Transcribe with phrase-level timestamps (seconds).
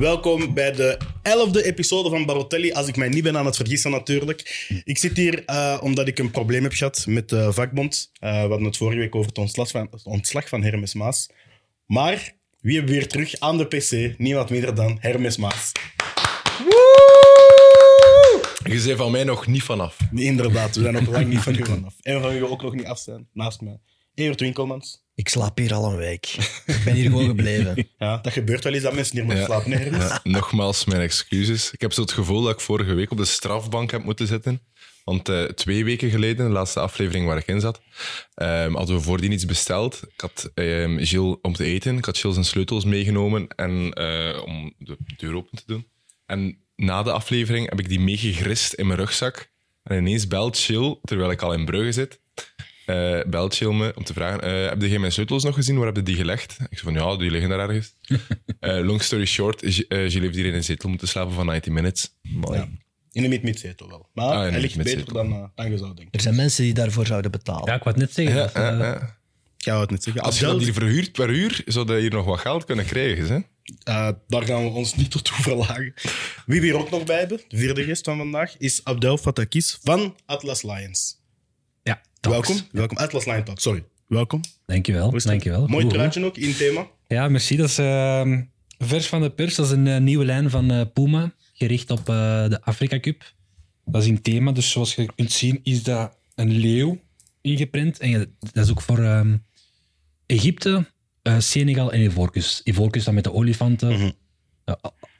[0.00, 2.72] welkom bij de elfde episode van Barotelli.
[2.72, 4.68] Als ik mij niet ben aan het vergissen, natuurlijk.
[4.84, 8.10] Ik zit hier uh, omdat ik een probleem heb gehad met de vakbond.
[8.20, 11.30] Uh, we hadden het vorige week over het ontslag van, het ontslag van Hermes Maas.
[11.86, 14.18] Maar wie hebben we weer terug aan de PC?
[14.18, 15.72] Niemand minder dan Hermes Maas.
[18.64, 19.96] Je zei van mij nog niet vanaf.
[20.10, 21.94] Nee, inderdaad, we zijn nog lang niet van u vanaf.
[22.00, 23.80] En van u ook nog niet af zijn, naast mij.
[24.14, 25.04] Evert Winkelmans.
[25.20, 26.26] Ik slaap hier al een week.
[26.66, 27.88] Ik ben hier gewoon gebleven.
[27.98, 29.72] Ja, dat gebeurt wel eens dat mensen hier moeten slapen.
[29.72, 31.70] Hè, ja, nogmaals, mijn excuses.
[31.70, 34.60] Ik heb zo het gevoel dat ik vorige week op de strafbank heb moeten zitten.
[35.04, 37.80] Want uh, twee weken geleden, de laatste aflevering waar ik in zat,
[38.34, 40.00] um, hadden we voordien iets besteld.
[40.02, 41.96] Ik had um, Gilles om te eten.
[41.96, 45.86] Ik had Gilles zijn sleutels meegenomen en, uh, om de deur open te doen.
[46.26, 49.50] En na de aflevering heb ik die meegegrist in mijn rugzak.
[49.82, 52.20] En ineens belt Chill, terwijl ik al in Brugge zit,
[52.90, 55.76] uh, belt Chill me om te vragen, uh, heb je mijn sleutels nog gezien?
[55.76, 56.56] Waar heb je die gelegd?
[56.70, 57.94] Ik zei van, ja, die liggen daar ergens.
[58.08, 58.18] uh,
[58.88, 62.14] long story short, uh, Gilles heeft hier in een zetel moeten slapen van 90 minutes.
[62.22, 62.58] Mooi.
[62.58, 62.68] Ja.
[63.12, 64.08] In de mid-mid-zetel wel.
[64.12, 66.12] Maar ah, hij ligt beter dan, uh, dan je zou denken.
[66.12, 67.66] Er zijn mensen die daarvoor zouden betalen.
[67.66, 68.50] Ja, ik wou het net zeggen.
[69.64, 70.22] Ja, het niet zeggen.
[70.22, 73.26] Als je dat hier verhuurt per uur, zou je hier nog wat geld kunnen krijgen.
[73.26, 73.36] Hè?
[73.88, 75.94] Uh, daar gaan we ons niet tot toe verlagen.
[76.46, 79.78] Wie we hier ook nog bij hebben, de vierde gast van vandaag, is Abdel Fatakis
[79.82, 81.19] van Atlas Lions.
[82.20, 82.56] Welkom.
[82.72, 83.84] Welkom, Atlas Lions Talk, sorry.
[84.06, 84.40] Welkom.
[84.66, 85.10] Dankjewel.
[85.10, 85.66] Dankjewel.
[85.66, 86.86] Mooi truitje ook in thema.
[87.06, 87.56] Ja, merci.
[87.56, 88.38] Dat is uh,
[88.78, 89.54] vers van de pers.
[89.54, 93.34] Dat is een uh, nieuwe lijn van uh, Puma, gericht op de Afrika Cup.
[93.84, 97.00] Dat is in thema, dus zoals je kunt zien is dat een leeuw
[97.40, 97.98] ingeprint.
[97.98, 99.36] En dat is ook voor ehm,
[100.26, 100.86] Egypte,
[101.22, 102.60] uh, Senegal en Ivoorkust.
[102.64, 103.88] Ivoorkust dan met de olifanten.
[103.88, 104.12] Mm -hmm.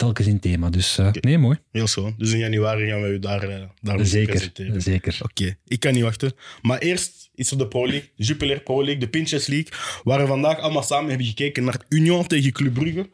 [0.01, 0.71] Uh, telkens in thema.
[0.71, 1.21] Dus uh, okay.
[1.21, 1.59] nee, mooi.
[1.73, 2.15] Heel zo.
[2.17, 4.83] Dus in januari gaan we u daar, daar zeker, presenteren.
[4.83, 5.19] Zeker.
[5.23, 5.59] Oké, okay.
[5.67, 6.33] ik kan niet wachten.
[6.63, 9.73] Maar eerst is er de Pro League, de Jupiler Pro League, de Pinches League,
[10.05, 13.09] waar we vandaag allemaal samen hebben gekeken naar Union tegen Club Brugge.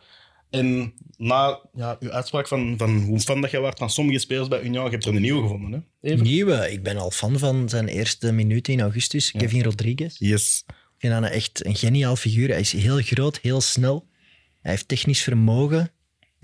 [0.51, 4.48] En na ja, uw uitspraak van, van hoe fan dat je was van sommige spelers
[4.48, 5.73] bij Union, je hebt er een nieuwe gevonden.
[5.73, 6.11] Hè?
[6.11, 6.25] Even.
[6.25, 6.73] Nieuwe?
[6.73, 9.39] Ik ben al fan van zijn eerste minuten in augustus, ja.
[9.39, 10.19] Kevin Rodriguez.
[10.19, 10.64] Yes.
[10.67, 12.48] Ik vind dat echt een geniaal figuur.
[12.48, 14.08] Hij is heel groot, heel snel.
[14.61, 15.91] Hij heeft technisch vermogen.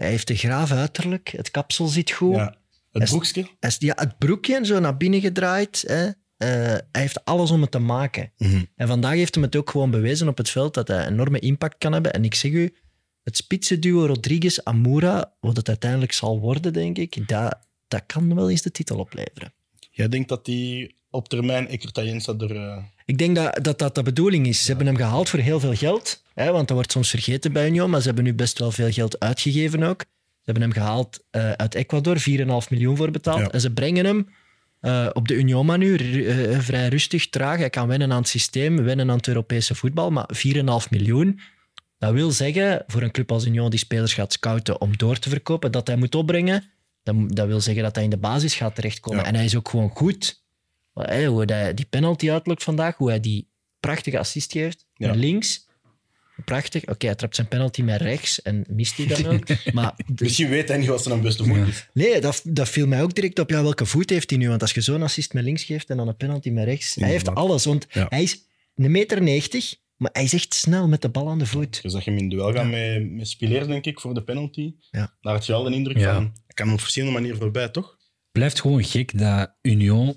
[0.02, 1.28] Hij heeft een graaf uiterlijk.
[1.28, 2.36] Het kapsel zit goed.
[2.36, 2.56] Ja,
[2.90, 3.46] het broekje?
[3.78, 5.84] Ja, het broekje zo naar binnen gedraaid.
[5.86, 6.06] Hè.
[6.06, 6.08] Uh,
[6.38, 8.32] hij heeft alles om het te maken.
[8.36, 8.66] Mm -hmm.
[8.76, 11.38] En vandaag heeft hij het ook gewoon bewezen op het veld dat hij een enorme
[11.38, 12.12] impact kan hebben.
[12.12, 12.74] En ik zeg u,
[13.22, 17.58] het spitsenduo Rodriguez-Amura, wat het uiteindelijk zal worden, denk ik, dat,
[17.88, 19.52] dat kan wel eens de titel opleveren.
[19.90, 22.54] Jij denkt dat die op termijn Ekertajensa er...
[22.54, 22.76] Uh...
[23.12, 24.60] Ik denk dat, dat dat de bedoeling is.
[24.60, 27.66] Ze hebben hem gehaald voor heel veel geld, hè, want dat wordt soms vergeten bij
[27.66, 30.00] Union, maar ze hebben nu best wel veel geld uitgegeven ook.
[30.00, 32.24] Ze hebben hem gehaald uh, uit Ecuador, 4,5
[32.68, 33.38] miljoen voor betaald.
[33.38, 33.50] Ja.
[33.50, 34.28] En ze brengen hem
[34.80, 36.00] uh, op de Union-manier,
[36.62, 37.58] vrij rustig, traag.
[37.58, 41.40] Hij kan wennen aan het systeem, wennen aan het Europese voetbal, maar 4,5 miljoen...
[41.98, 45.28] Dat wil zeggen, voor een club als Union die spelers gaat scouten om door te
[45.28, 46.64] verkopen, dat hij moet opbrengen.
[47.02, 49.20] Dat, dat wil zeggen dat hij in de basis gaat terechtkomen.
[49.20, 49.26] Ja.
[49.26, 50.41] En hij is ook gewoon goed.
[50.94, 53.48] Hey, hoe hij die penalty uitlokt vandaag, hoe hij die
[53.80, 54.86] prachtige assist geeft.
[54.94, 55.06] Ja.
[55.06, 55.70] Naar links.
[56.44, 56.82] Prachtig.
[56.82, 59.46] Oké, okay, hij trapt zijn penalty met rechts en mist hij dan ook.
[59.72, 60.24] Maar de...
[60.24, 61.88] Misschien weet hij niet wat zijn beste voet is.
[61.92, 63.50] Nee, dat, dat viel mij ook direct op.
[63.50, 64.48] Ja, welke voet heeft hij nu?
[64.48, 66.94] Want als je zo'n assist met links geeft en dan een penalty met rechts.
[66.94, 67.64] Hij heeft alles.
[67.64, 68.06] Want ja.
[68.08, 68.38] hij is
[68.74, 71.82] een meter 90 maar hij is echt snel met de bal aan de voet.
[71.82, 72.62] Dus dat je hem in duel gaat ja.
[72.64, 74.74] met, met Spileer, denk ik, voor de penalty.
[74.90, 75.14] Ja.
[75.20, 76.14] Daar had je wel de indruk ja.
[76.14, 77.96] van, hij kan op verschillende manieren voorbij, toch?
[78.32, 80.16] Blijft gewoon gek dat Union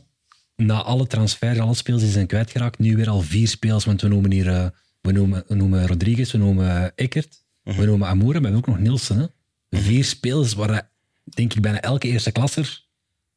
[0.55, 4.07] na alle transfers, alle spelers die zijn kwijtgeraakt, nu weer al vier spelers, want we
[4.07, 4.67] noemen hier uh,
[5.01, 7.73] we noemen, we noemen Rodriguez, we noemen Eckert, uh Mhm.
[7.73, 7.83] -huh.
[7.83, 9.17] we noemen Amoura, maar we hebben ook nog Nielsen.
[9.17, 9.25] Hè?
[9.79, 10.87] Vier spelers waar hij,
[11.23, 12.85] denk ik bijna elke eerste klasser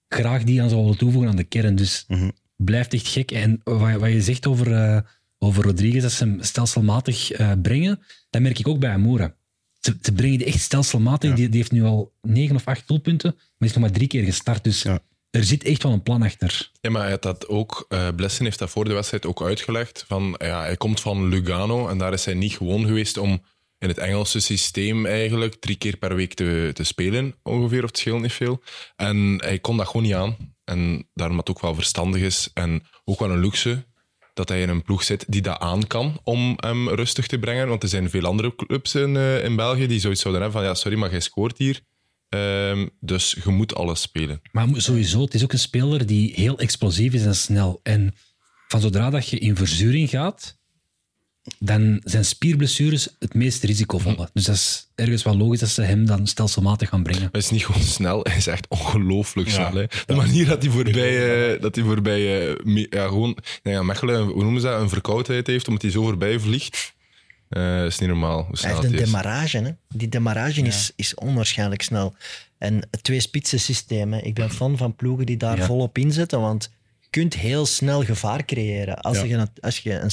[0.08, 1.76] graag die aan zou willen toevoegen aan de kern.
[1.76, 2.28] Dus -huh.
[2.56, 3.30] blijft echt gek.
[3.30, 5.04] En wat, wat je zegt over...
[5.40, 7.30] Over Rodriguez, dat ze hem stelselmatig
[7.62, 8.00] brengen,
[8.30, 9.34] dat merk ik ook bij Amoura.
[9.80, 11.30] Ze, ze brengen die echt stelselmatig.
[11.30, 11.36] Ja.
[11.36, 14.24] Die, die, heeft nu al negen of acht doelpunten, maar is nog maar drie keer
[14.24, 14.64] gestart.
[14.64, 15.00] Dus ja.
[15.30, 16.70] Er zit echt wel een plan achter.
[16.80, 20.04] Ja, maar hij had dat ook, uh, heeft dat voor de wedstrijd ook uitgelegd.
[20.06, 23.42] Van, ja, hij komt van Lugano en daar is hij niet gewoon geweest om
[23.78, 27.98] in het Engelse systeem eigenlijk drie keer per week te, te spelen, ongeveer, of het
[27.98, 28.62] scheelt niet veel.
[28.96, 30.36] En hij kon dat gewoon niet aan.
[30.64, 33.86] En daarom dat ook wel verstandig is en ook wel een luxe
[34.34, 37.68] dat hij in een ploeg zit die dat aan kan om hem rustig te brengen.
[37.68, 40.70] Want er zijn veel andere clubs in, uh, in België die zoiets zouden hebben van
[40.70, 41.80] ja, sorry, maar jij scoort hier.
[42.28, 44.40] Um, dus je moet alles spelen.
[44.52, 47.80] Maar sowieso, het is ook een speler die heel explosief is en snel.
[47.82, 48.14] En
[48.68, 50.58] van zodra dat je in verzuring gaat,
[51.58, 54.30] dan zijn spierblessures het meest risicovolle.
[54.32, 57.28] Dus dat is ergens wel logisch dat ze hem dan stelselmatig gaan brengen.
[57.30, 59.72] Hij is niet gewoon snel, hij is echt ongelooflijk snel.
[59.72, 59.84] Hè.
[60.06, 64.42] De manier dat hij voorbij, uh, dat hij voorbij uh, ja, gewoon, ja, Mechelen, hoe
[64.42, 66.96] noemen ze dat, een verkoudheid heeft, omdat hij zo voorbij vliegt.
[67.48, 69.00] Eh is niet normaal hoe Hij heeft een is.
[69.04, 69.58] demarrage.
[69.58, 69.70] Hè?
[69.88, 72.14] Die demarrage is, is onwaarschijnlijk snel.
[72.58, 74.12] En het twee-spitsen systeem.
[74.12, 74.20] hè.
[74.20, 75.64] Ik ben fan van ploegen die daar Ja.
[75.66, 79.00] volop inzetten, want je kunt heel snel gevaar creëren.
[79.00, 79.24] Als Ja.
[79.24, 80.10] je, een- als je een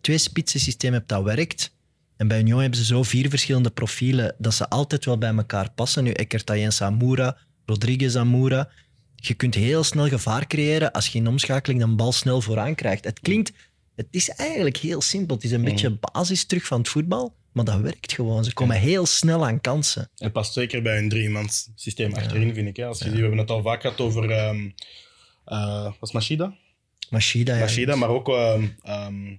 [0.00, 1.72] twee-spitsen systeem hebt dat werkt,
[2.16, 5.70] en bij Union hebben ze zo vier verschillende profielen dat ze altijd wel bij elkaar
[5.70, 6.04] passen.
[6.04, 7.36] Nu, Ekertayen Samura,
[7.66, 8.68] Rodriguez Amura.
[9.16, 13.04] Je kunt heel snel gevaar creëren als je in omschakeling een bal snel vooraan krijgt.
[13.04, 13.52] Het klinkt...
[13.98, 15.34] Het is eigenlijk heel simpel.
[15.34, 18.44] Het is een beetje basis terug van het voetbal, maar dat werkt gewoon.
[18.44, 20.10] Ze komen heel snel aan kansen.
[20.16, 22.76] Het past zeker bij een driemans systeem achterin, vind ik.
[22.76, 22.86] Hè.
[22.86, 24.30] Als je ziet, we hebben het al vaak gehad over...
[24.30, 24.68] ehm
[25.44, 26.54] eh, was Machida?
[27.10, 27.60] Machida, ja.
[27.60, 29.36] Machida, maar ook ehm, ehm,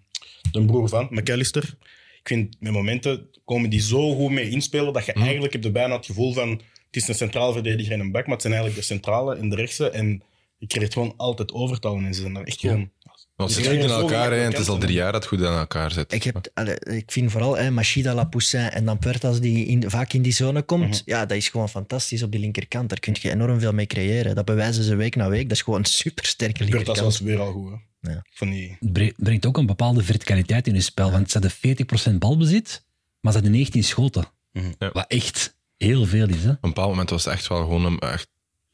[0.52, 1.78] de broer van, McAllister.
[2.20, 5.22] Ik vind met momenten komen die zo goed mee inspelen dat je Hm.
[5.22, 8.24] eigenlijk heb je bijna het gevoel van het is een centrale verdediger en een back,
[8.24, 9.90] maar het zijn eigenlijk de centrale en de rechtse.
[9.90, 10.24] En
[10.58, 12.92] je krijgt gewoon altijd overtal en ze zijn daar echt gewoon...
[13.40, 15.32] Want het Die zit goed in elkaar, en het is al drie jaar dat het
[15.32, 16.14] goed aan elkaar zit.
[16.14, 20.22] Ik, heb, ik vind vooral hè, Machida, Lapoussin en dan Puertas die in, vaak in
[20.22, 20.90] die zone komt.
[20.90, 21.02] Mhm.
[21.06, 22.90] Ja, dat is gewoon fantastisch op die linkerkant.
[22.90, 24.36] Daar kun je enorm veel mee creëren.
[24.36, 25.44] Dat bewijzen ze week na week.
[25.44, 27.00] Dat is gewoon een supersterke linkerkant.
[27.00, 27.72] was weer al goed.
[28.02, 28.12] Hè.
[28.12, 28.26] Ja.
[28.30, 28.78] Van die...
[28.80, 31.12] Het brengt ook een bepaalde verticaliteit in je spel.
[31.12, 32.86] Want ze hadden 40% balbezit,
[33.20, 34.26] maar ze hadden 19 schoten.
[34.52, 34.72] Mhm.
[34.80, 34.90] Ja.
[34.94, 36.44] Wat echt heel veel is.
[36.44, 36.50] Hè?
[36.50, 38.28] Op een bepaald moment was het echt wel gewoon een echt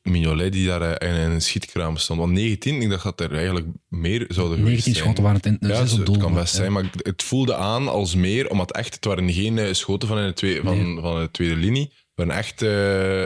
[0.09, 2.19] Mignolet die daar eh, in, in een schietkraam stond.
[2.19, 5.05] Want 19, ik dacht dat er eigenlijk meer zouden geweest 19 zijn.
[5.05, 6.17] schoten waren het in Ja, zes het, doel.
[6.17, 6.59] kan best Ja.
[6.59, 10.17] zijn, maar het voelde aan als meer, omdat echt, het waren geen eh, schoten van,
[10.19, 13.25] in de, twee, van, van de tweede linie, het waren echt eh,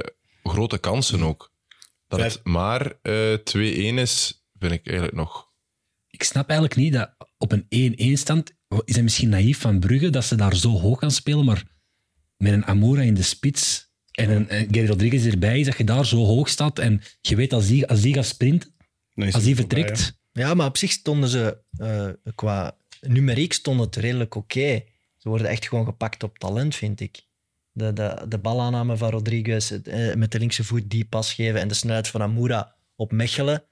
[0.52, 1.52] grote kansen ook.
[2.08, 3.40] Dat het maar eh 2-1
[4.00, 5.48] is, vind ik eigenlijk nog...
[6.10, 8.52] Ik snap eigenlijk niet dat op een 1-1 stand
[8.86, 11.64] is het misschien naïef van Brugge dat ze daar zo hoog gaan spelen, maar
[12.38, 13.89] met een Amoura in de spits
[14.20, 17.36] en een, een Gary Rodriguez erbij, is dat je daar zo hoog staat en je
[17.36, 18.76] weet als die, als die gaat sprinten,
[19.14, 23.54] dan is als die voorbij, vertrekt, Ja, maar op zich stonden ze eh, qua numeriek
[23.54, 24.84] stond het redelijk oké.
[25.18, 27.28] Ze worden echt gewoon gepakt op talent, vind ik.
[27.72, 31.60] De, de, de balaanname van Rodriguez, het, eh, met de linkse voet die pas geven
[31.60, 33.64] en de snelheid van Amoura op Mechelen.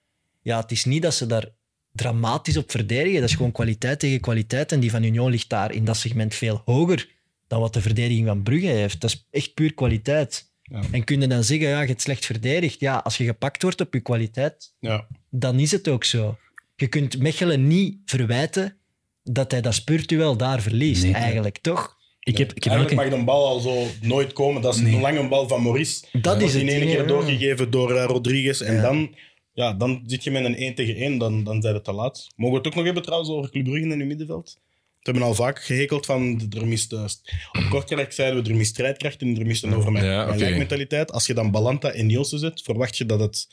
[0.41, 1.49] Ja, het is niet dat ze daar
[1.91, 3.19] dramatisch op verdedigen.
[3.19, 4.71] Dat is gewoon kwaliteit tegen kwaliteit.
[4.71, 7.16] En die van Union ligt daar in dat segment veel hoger
[7.47, 9.01] dan wat de verdediging van Brugge heeft.
[9.01, 10.51] Dat is echt puur kwaliteit.
[10.63, 10.81] Ja.
[10.91, 12.79] En kun je dan zeggen, ja, je hebt slecht verdedigd.
[12.79, 15.07] Ja, als je gepakt wordt op je kwaliteit, Ja.
[15.29, 16.37] dan is het ook zo.
[16.75, 18.77] Je kunt Mechelen niet verwijten
[19.23, 21.13] dat hij dat spurtueel daar verliest, Nee.
[21.13, 21.95] eigenlijk, toch?
[22.19, 24.61] ik heb, ik heb Eigenlijk mag een bal al zo nooit komen.
[24.61, 24.93] Dat is Nee.
[24.95, 26.05] een lange bal van Maurice.
[26.21, 28.61] Dat is in één keer doorgegeven door eh, Rodriguez.
[28.61, 28.81] En Ja.
[28.81, 29.15] dan,
[29.53, 32.27] ja, dan zit je met een 1 tegen 1, dan, dan zijn het te laat.
[32.35, 34.59] Mogen we het ook nog hebben trouwens over Club Brugge in het middenveld?
[35.07, 37.33] We hebben al vaak gehekeld van er mist, eh, st-
[37.71, 40.37] op zeiden we er mist strijdkracht en er mist een over mijn, Ja, mijn oké.
[40.37, 41.11] lijkmentaliteit.
[41.11, 43.47] Als je dan Balanta en Nielsen zet, verwacht je dat het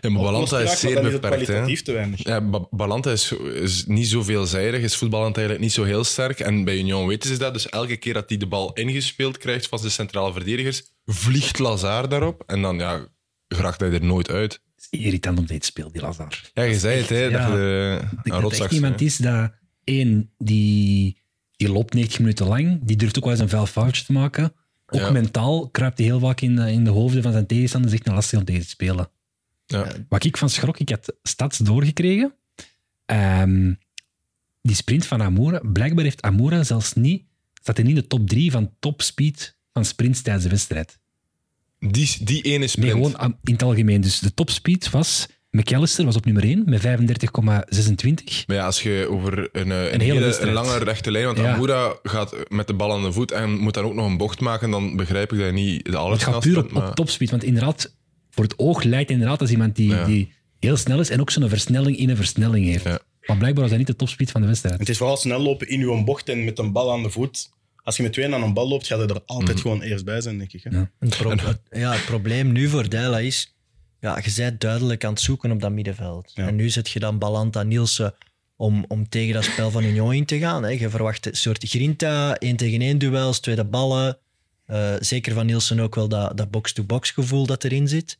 [0.00, 1.38] Ja, maar Balanta is zeer dan is het beperkt.
[1.40, 1.52] hè.
[1.52, 2.24] kwalitatief te weinig.
[2.24, 6.40] Ja, Ba- Balanta is, is niet zo veelzijdig, is voetballend eigenlijk niet zo heel sterk.
[6.40, 7.52] En bij Union weten ze dat.
[7.52, 12.08] Dus elke keer dat hij de bal ingespeeld krijgt van de centrale verdedigers, vliegt Lazar
[12.08, 12.42] daarop.
[12.46, 13.06] En dan ja,
[13.48, 14.52] geraakt hij er nooit uit.
[14.52, 16.50] Het is irritant om dit te spelen, die Lazar.
[16.54, 19.50] Ja, je zei het, hè, dat je denk een dat rotzak echt iemand is dat,
[19.90, 21.16] één, die,
[21.56, 24.52] die loopt 90 minuten lang, die durft ook wel eens een vuil foutje te maken.
[24.86, 25.10] Ook Ja.
[25.10, 28.14] mentaal kruipt hij heel vaak in de, in de hoofden van zijn tegenstanders, echt een
[28.14, 29.10] lastig om tegen te spelen.
[29.66, 29.86] Ja.
[30.08, 32.34] Wat ik van schrok, ik had stats doorgekregen.
[33.06, 33.72] Ehm,
[34.62, 37.22] die sprint van Amoura, blijkbaar heeft Amoura zelfs niet,
[37.62, 40.98] staat hij niet in de top 3 van topspeed van sprints tijdens de wedstrijd.
[41.78, 42.90] Die, die ene Nee, sprint.
[42.90, 44.00] gewoon aan- in het algemeen.
[44.00, 48.46] Dus de topspeed was, McAllister was op nummer 1 met 35,26.
[48.46, 51.52] Maar ja, als je over een, eh, een, hele hele, lange rechte lijn, want Ja.
[51.52, 54.40] Amoura gaat met de bal aan de voet en moet dan ook nog een bocht
[54.40, 56.94] maken, dan begrijp ik dat je niet de Het gaat puur op, bent, maar- op
[56.94, 57.30] topspeed.
[57.30, 57.94] Want inderdaad,
[58.30, 60.04] voor het oog lijkt inderdaad als iemand die, Ja.
[60.04, 62.84] die heel snel is en ook zo'n versnelling in een versnelling heeft.
[62.84, 62.98] Ja.
[63.26, 64.78] Maar blijkbaar was hij niet de topspeed van de wedstrijd.
[64.78, 67.50] Het is vooral snel lopen in uw bocht en met een bal aan de voet.
[67.82, 69.60] Als je met twee aan een bal loopt, gaat hij er altijd Mhm.
[69.60, 70.62] gewoon eerst bij zijn, denk ik.
[70.64, 70.70] Hè?
[70.76, 70.90] Ja.
[70.98, 73.54] Het, pro- het- ja, het probleem nu voor Dijla is,
[74.00, 76.32] ja, je bent duidelijk aan het zoeken op dat middenveld.
[76.34, 76.46] Ja.
[76.46, 78.14] En nu zet je dan Balanta Nielsen
[78.56, 80.62] om, om tegen dat spel van Union in te gaan.
[80.62, 80.68] Hè.
[80.68, 84.18] Je verwacht een soort grinta, één tegen één duels, tweede ballen.
[84.66, 88.18] Eh, zeker van Nielsen ook wel dat, dat box-to-box gevoel dat erin zit.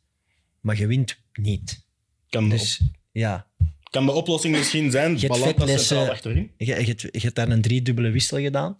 [0.59, 1.81] Maar je wint niet.
[2.29, 3.47] Kan, de, Dus ja,
[3.89, 5.33] kan de oplossing misschien zijn, hebt
[5.87, 6.51] centraal achterin?
[6.57, 8.77] je, je, hebt- je hebt daar een driedubbele wissel gedaan.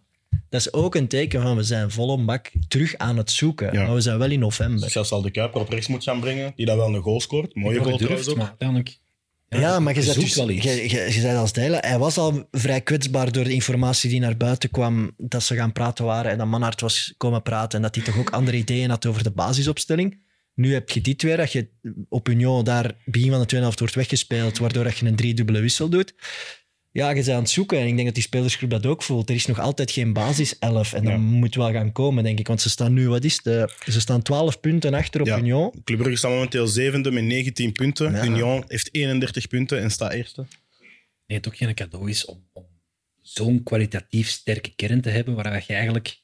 [0.50, 3.74] Dat is ook een teken van we zijn vol een bak terug aan het zoeken.
[3.74, 3.84] Ja.
[3.86, 4.90] Maar we zijn wel in november.
[4.90, 7.56] Zelfs al de Kuiper op rechts moet gaan brengen, die dan wel een goal scoort.
[7.56, 8.38] Mooie goal trouwens ook.
[8.38, 9.00] maar uiteindelijk...
[9.50, 10.64] Ja, maar je, zoekt dus, wel iets.
[10.64, 14.20] je, je, je zei als Dijlen, hij was al vrij kwetsbaar door de informatie die
[14.20, 17.82] naar buiten kwam, dat ze gaan praten waren en dat Manhart was komen praten en
[17.82, 20.20] dat hij toch ook andere ideeën had over de basisopstelling.
[20.56, 21.70] Nu heb je dit weer, dat je
[22.10, 25.60] op Union daar begin van de tweede helft wordt weggespeeld, waardoor dat je een driedubbele
[25.60, 26.14] wissel doet.
[26.92, 27.78] Ja, je bent aan het zoeken.
[27.80, 29.30] En ik denk dat die spelersgroep dat ook voelt.
[29.30, 30.94] Er is nog altijd geen basis 11.
[30.94, 31.20] En dat Ja.
[31.20, 32.48] moet wel gaan komen, denk ik.
[32.48, 33.46] Want ze staan nu, wat is het?
[33.48, 35.38] Eh, Ze staan 12 punten achter op Ja.
[35.38, 35.72] Union.
[35.84, 38.12] Club Brugge staat momenteel zevende met 19 punten.
[38.12, 38.24] Ja.
[38.26, 40.46] Union heeft 31 punten en staat eerste.
[41.28, 42.66] Nee, het ook geen cadeau is om, om
[43.22, 46.20] zo'n kwalitatief sterke kern te hebben, waar je eigenlijk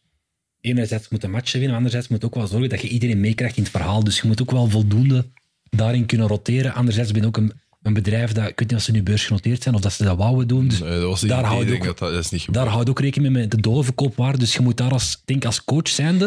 [0.61, 3.57] enerzijds moet een match winnen, maar anderzijds moet ook wel zorgen dat je iedereen meekrijgt
[3.57, 4.03] in het verhaal.
[4.03, 5.25] Dus je moet ook wel voldoende
[5.69, 6.73] daarin kunnen roteren.
[6.73, 7.51] Anderzijds ben je ook een,
[7.87, 10.17] een bedrijf dat, ik weet niet of ze nu beursgenoteerd zijn of dat ze dat
[10.17, 10.67] wouden doen.
[10.67, 12.89] Dus Nee, dat was het daar houdt denk ook- dat, dat is niet daar houdt
[12.89, 14.37] ook rekening mee met de doorverkoopwaarde.
[14.37, 16.25] Dus je moet daar als, denk als coach zijnde,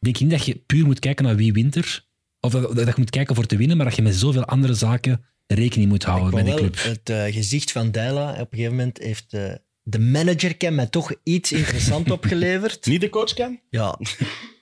[0.00, 2.04] denk ik niet dat je puur moet kijken naar wie wint er.
[2.40, 4.74] Of dat, dat je moet kijken voor te winnen, maar dat je met zoveel andere
[4.74, 6.82] zaken rekening moet houden die wel club.
[6.82, 9.52] Het eh, gezicht van Dijla, op een gegeven moment heeft eh,
[9.82, 12.86] de manager mij toch iets interessant opgeleverd.
[12.86, 13.60] Niet de coachcam?
[13.70, 13.98] Ja,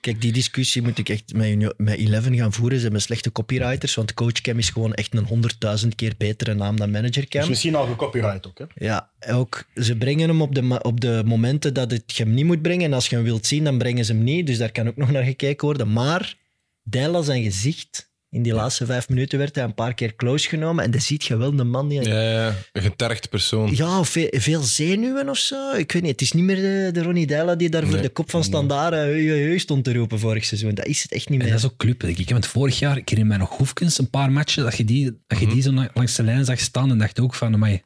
[0.01, 2.77] kijk, die discussie moet ik echt met, met Eleven gaan voeren.
[2.77, 6.91] Ze hebben slechte copywriters, want coachcam is gewoon echt een honderdduizend keer betere naam dan
[6.91, 7.41] managercam.
[7.41, 8.65] Is misschien al gecopyright ook, hè?
[8.75, 12.45] Ja, ook, ze brengen hem op de, op de momenten dat het je hem niet
[12.45, 12.85] moet brengen.
[12.85, 14.47] En als je hem wilt zien, dan brengen ze hem niet.
[14.47, 15.93] Dus daar kan ook nog naar gekeken worden.
[15.93, 16.37] Maar
[16.83, 20.83] Dijla zijn gezicht, in die laatste vijf minuten werd hij een paar keer close genomen.
[20.83, 22.01] En dan ziet je wel de man die...
[22.01, 23.75] Ja, ja, een getergd persoon.
[23.75, 25.71] Ja, of veel, veel zenuwen of zo.
[25.71, 26.11] Ik weet niet.
[26.11, 28.01] Het is niet meer de, de Ronnie Dijla die daar voor Nee.
[28.01, 30.73] de kop van standaard hey, stond te roepen vorig seizoen.
[30.73, 31.53] Dat is het echt niet En meer.
[31.55, 32.29] dat is ook club, denk ik.
[32.29, 35.39] Want vorig jaar, ik herinner mij nog Hoefkens, een paar matchen, dat je die, dat
[35.39, 37.81] je die zo langs de lijn zag staan en dacht ook van, amai,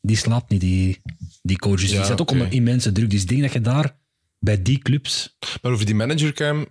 [0.00, 1.00] die slaapt niet, die,
[1.42, 1.90] die coaches.
[1.90, 3.10] Ja, die zat ook onder immense druk.
[3.10, 3.96] Dus ik denk dat je daar,
[4.38, 5.36] bij die clubs...
[5.62, 6.66] Maar over die managercam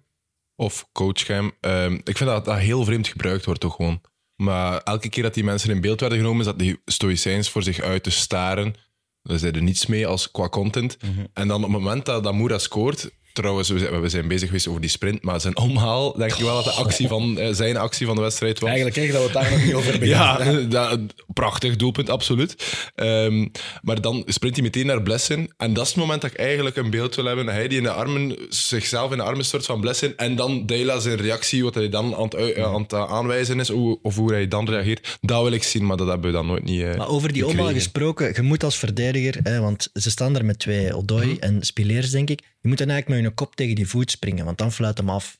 [0.55, 4.01] of coachcam, ehm, ik vind dat dat heel vreemd gebruikt wordt toch gewoon.
[4.35, 7.79] Maar elke keer dat die mensen in beeld werden genomen, zat die stoïcijns voor zich
[7.79, 8.75] uit te staren.
[9.21, 10.97] Daar er niets mee als qua content.
[11.33, 14.47] En dan op het moment dat, dat Moura scoort, trouwens, we zijn, we zijn bezig
[14.47, 17.53] geweest over die sprint, maar zijn omhaal, denk ik wel dat de actie van, eh,
[17.53, 18.69] zijn actie van de wedstrijd was.
[18.69, 20.07] Eigenlijk echt dat we het daar nog niet over hebben.
[20.09, 20.37] Ja,
[20.67, 20.99] dat,
[21.33, 22.55] prachtig doelpunt, absoluut.
[22.95, 23.47] Ehm,
[23.81, 25.51] maar dan sprint hij meteen naar Blessin.
[25.57, 27.47] En dat is het moment dat ik eigenlijk een beeld wil hebben.
[27.47, 30.13] Hij die in de armen, zichzelf in de armen stort van Blessin.
[30.17, 33.69] En dan Dela zijn reactie, wat hij dan aan het, ui- aan het aanwijzen is,
[34.01, 35.17] of hoe hij dan reageert.
[35.21, 37.47] Dat wil ik zien, maar dat hebben we dan nooit niet eh, Maar over die
[37.47, 41.35] omhaal gesproken, je moet als verdediger, hè, want ze staan daar met twee Odoi Mhm.
[41.39, 42.41] en Spileers, denk ik.
[42.65, 45.09] Je moet dan eigenlijk met je kop tegen die voet springen, want dan fluit hem
[45.09, 45.39] af.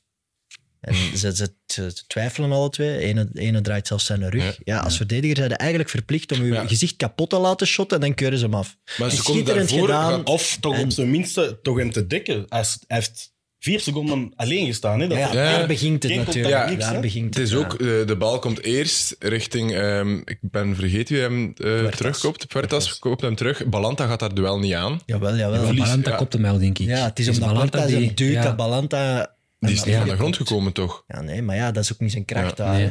[0.80, 2.98] En ze, ze, ze- ze twijfelen alle twee.
[2.98, 4.44] Ene, ene draait zelfs zijn rug.
[4.44, 4.78] Ja, Ja.
[4.80, 6.66] als verdediger zijn je eigenlijk verplicht om je Ja.
[6.66, 8.76] gezicht kapot te laten shotten en dan keuren ze hem af.
[8.98, 10.26] Maar En ze schitterend daarvoor, gedaan.
[10.26, 12.44] Of toch En- op zijn minste toch hem te dekken.
[12.48, 13.34] Hij heeft
[13.66, 15.00] vier seconden alleen gestaan.
[15.00, 15.06] Hè?
[15.08, 16.68] Dat Ja, Ja, daar begint het natuurlijk.
[16.68, 17.56] niks, daar begint Het is ja.
[17.56, 22.46] ook, eh, de bal komt eerst richting, ehm, ik ben vergeten wie hem eh, terugkoopt.
[22.48, 23.66] Puertas koopt hem terug.
[23.66, 25.00] Balanta gaat daar duel niet aan.
[25.06, 25.64] Jawel, jawel.
[25.64, 26.16] verlies- Balanta ja.
[26.16, 26.86] kopt hem wel, denk ik.
[26.86, 28.42] Ja, het is Dus omdat Balanta die- duwt ja.
[28.42, 29.34] dat Balanta...
[29.58, 30.00] Die is niet Ja.
[30.00, 31.04] van de grond gekomen, toch?
[31.06, 32.74] Ja, nee, maar ja, dat is ook niet zijn kracht Ja, daar.
[32.78, 32.90] nee.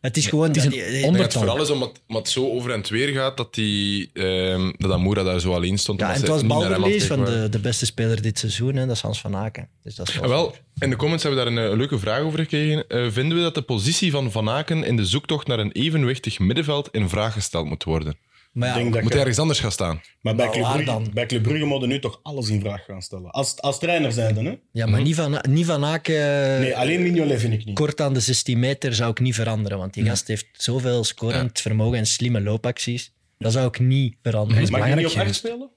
[0.00, 0.46] Het is gewoon...
[0.48, 0.82] Het is een die-
[1.22, 4.90] het vooral is omdat, omdat het zo over en weer gaat dat, die, ehm, dat
[4.90, 6.00] Amoura daar zo alleen stond.
[6.00, 9.02] Ja, en het was balverlies van de, de beste speler dit seizoen, hè, dat is
[9.02, 9.68] Hans van Aken.
[9.82, 12.38] Dus dat is Ah, wel, in de comments hebben we daar een, leuke vraag over
[12.38, 12.88] gekregen.
[12.88, 16.38] Eh, vinden we dat de positie van Van Aken in de zoektocht naar een evenwichtig
[16.38, 18.16] middenveld in vraag gesteld moet worden?
[18.54, 20.00] Maar Ik ja, denk dat Moet je- hij ergens anders gaan staan?
[20.20, 21.10] Maar bij Nou, Club, waar Brugge, dan?
[21.14, 23.30] bij Club Brugge moeten nu toch alles in vraag gaan stellen.
[23.30, 24.54] Als, als trainer zijnde, hè?
[24.72, 26.14] ja, maar niet, van, niet van Aken...
[26.60, 27.74] Nee, alleen Mignolet vind ik niet.
[27.74, 31.60] Kort aan de 16 meter zou ik niet veranderen, want die gast heeft zoveel scorend
[31.60, 33.12] vermogen en slimme loopacties.
[33.38, 34.62] Dat zou ik niet veranderen.
[34.62, 35.70] is Mag je niet belangrijk op 8 geweest.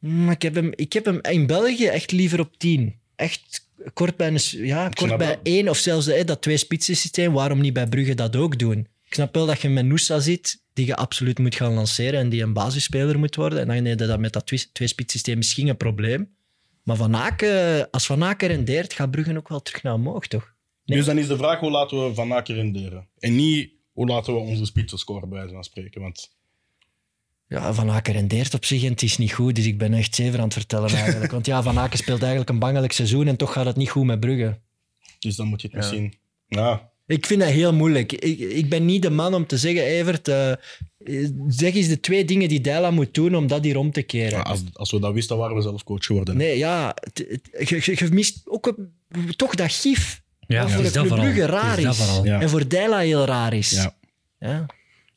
[0.00, 0.24] spelen?
[0.24, 2.98] Maar ik, heb hem, ik heb hem in België echt liever op 10.
[3.16, 5.38] Echt kort bij, een, s- ja, kort snap bij dat.
[5.42, 7.32] één of zelfs hè, dat twee spitsen systeem.
[7.32, 8.86] Waarom niet bij Brugge dat ook doen?
[9.10, 12.28] Ik snap wel dat je met Noosa zit, die je absoluut moet gaan lanceren en
[12.28, 13.58] die een basisspeler moet worden.
[13.58, 16.34] En dan heb je dat met dat twee, twee systeem misschien een probleem.
[16.82, 20.54] Maar Van Aken, als Van Aken rendeert, gaat Brugge ook wel terug naar omhoog, toch?
[20.84, 20.96] Nee.
[20.98, 23.08] Dus dan is de vraag, hoe laten we Van Aken renderen?
[23.18, 26.00] En niet, hoe laten we onze spitsen scoren, bij wijze van spreken.
[26.00, 26.30] Want
[27.46, 29.54] Ja, Van Aken rendeert op zich en het is niet goed.
[29.54, 31.32] Dus ik ben echt zever aan het vertellen eigenlijk.
[31.32, 34.04] Want ja, Van Aken speelt eigenlijk een bangelijk seizoen en toch gaat het niet goed
[34.04, 34.60] met Brugge.
[35.18, 35.82] dus dan moet je het Ja.
[35.82, 36.18] misschien...
[36.46, 38.12] Ja, Ik vind dat heel moeilijk.
[38.12, 40.52] Ik, ik ben niet de man om te zeggen, Evert, eh,
[41.48, 44.44] zeg eens de twee dingen die Dijla moet doen om dat hier om te keren.
[44.44, 46.36] als, als we dat wisten, waren we zelf coach geworden.
[46.36, 48.92] Nee, ja, je, je- je mist ook een-
[49.36, 50.22] toch dat gif.
[50.46, 51.08] Ja, wat voor de.
[51.08, 51.98] Brugge raar is.
[52.22, 52.40] Ja.
[52.40, 53.70] En voor Dijla heel raar is.
[53.70, 53.96] Ja.
[54.38, 54.66] Ja.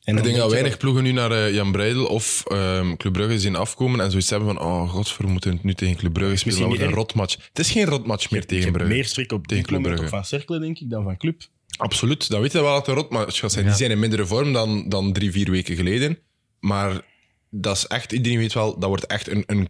[0.04, 3.38] En Ik denk dat weinig ploegen nu naar eh, Jan Breidel of ehm Club Brugge
[3.40, 6.46] zien afkomen en zoiets hebben van oh god, we moeten nu tegen Club Brugge spelen.
[6.58, 7.36] misschien Dat wordt een rotmatch.
[7.48, 8.94] Het is geen rotmatch meer Je tegen hebt Brugge.
[8.94, 10.08] meer schrik op Tegen Club Brugge.
[10.08, 11.42] van Cercle, denk ik, dan van Club.
[11.76, 13.64] Absoluut, dan weet je wel dat het een rotmatch gaat zijn.
[13.64, 16.18] Die zijn in mindere vorm dan, dan drie, vier weken geleden.
[16.60, 17.00] Maar
[17.50, 19.68] dat is echt, iedereen weet wel, dat wordt echt een, een,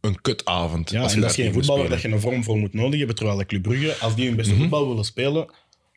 [0.00, 0.90] een kutavond.
[0.90, 2.98] Ja, als en je dat is geen voetballer dat je een vorm voor moet nodig
[2.98, 3.16] hebben.
[3.16, 4.60] Terwijl de Club Brugge, als die hun beste Mhm.
[4.60, 5.50] voetbal willen spelen,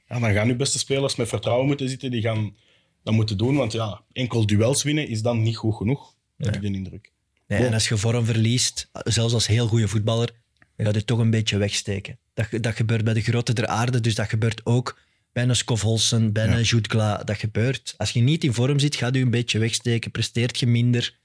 [0.07, 2.11] ja, dan gaan nu beste spelers met vertrouwen moeten zitten.
[2.11, 2.55] Die gaan,
[3.03, 3.55] dat moeten doen.
[3.55, 7.11] Want ja, enkel duels winnen is dan niet goed genoeg, heb ik de indruk.
[7.47, 10.31] Nee, en als je vorm verliest, zelfs als heel goede voetballer,
[10.75, 12.19] dan gaat je toch een beetje wegsteken.
[12.33, 14.99] Dat, dat gebeurt bij de grote der aarde, dus dat gebeurt ook
[15.31, 17.17] bij een Skov bij een Jutgla.
[17.17, 17.93] Dat gebeurt.
[17.97, 21.17] Als je niet in vorm zit, gaat je een beetje wegsteken, presteert je minder.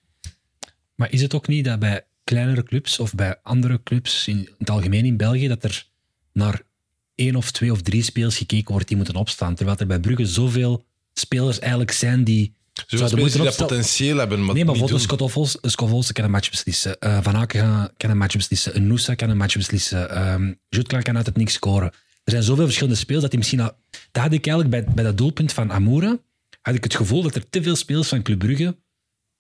[0.94, 4.70] Maar is het ook niet dat bij kleinere clubs of bij andere clubs in het
[4.70, 5.87] algemeen in België, dat er
[6.32, 6.62] naar
[7.14, 10.26] één of twee of drie spelers gekeken wordt die moeten opstaan, terwijl er bij Brugge
[10.26, 12.54] zoveel spelers eigenlijk zijn die
[12.87, 14.44] Zoals spelers die dat potentieel hebben.
[14.44, 15.20] Maar nee, maar bijvoorbeeld Scott
[16.12, 16.96] kan een match beslissen.
[17.00, 18.76] Uh, Van Aken kan een match beslissen.
[18.76, 20.28] Een Noosa kan een match beslissen.
[20.32, 21.92] Um, Jutkla kan uit het niks scoren.
[22.25, 23.61] Er zijn zoveel verschillende spelers dat hij misschien...
[23.61, 23.73] Al,
[24.12, 26.19] dat had ik eigenlijk bij, bij dat doelpunt van Amoura
[26.62, 28.76] had ik het gevoel dat er te veel spelers van Club Brugge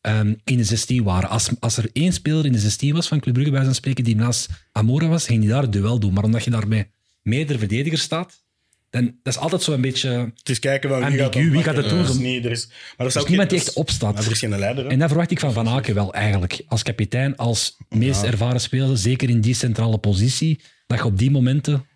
[0.00, 1.28] um, in de 16 waren.
[1.28, 4.04] Als, als er één speler in de 16 was van Club Brugge, bij zijn spreken,
[4.04, 6.12] die naast Amoura was, ging hij daar het duel doen.
[6.12, 6.90] Maar omdat je daarbij
[7.22, 8.42] meerdere verdedigers staat,
[8.90, 11.42] dan, dat is altijd zo een beetje Het is kijken van wie ambigu.
[11.42, 11.98] gaat, Wie gaat het doen?
[11.98, 14.14] Er is niet, er is, maar er Er is niemand die echt opstaat.
[14.14, 14.84] Maar er is geen leider.
[14.84, 14.90] hè.
[14.90, 16.62] En dat verwacht ik van Van Aken wel eigenlijk.
[16.68, 21.30] Als kapitein, als meest ervaren speler, zeker in die centrale positie, dat je op die
[21.30, 21.86] momenten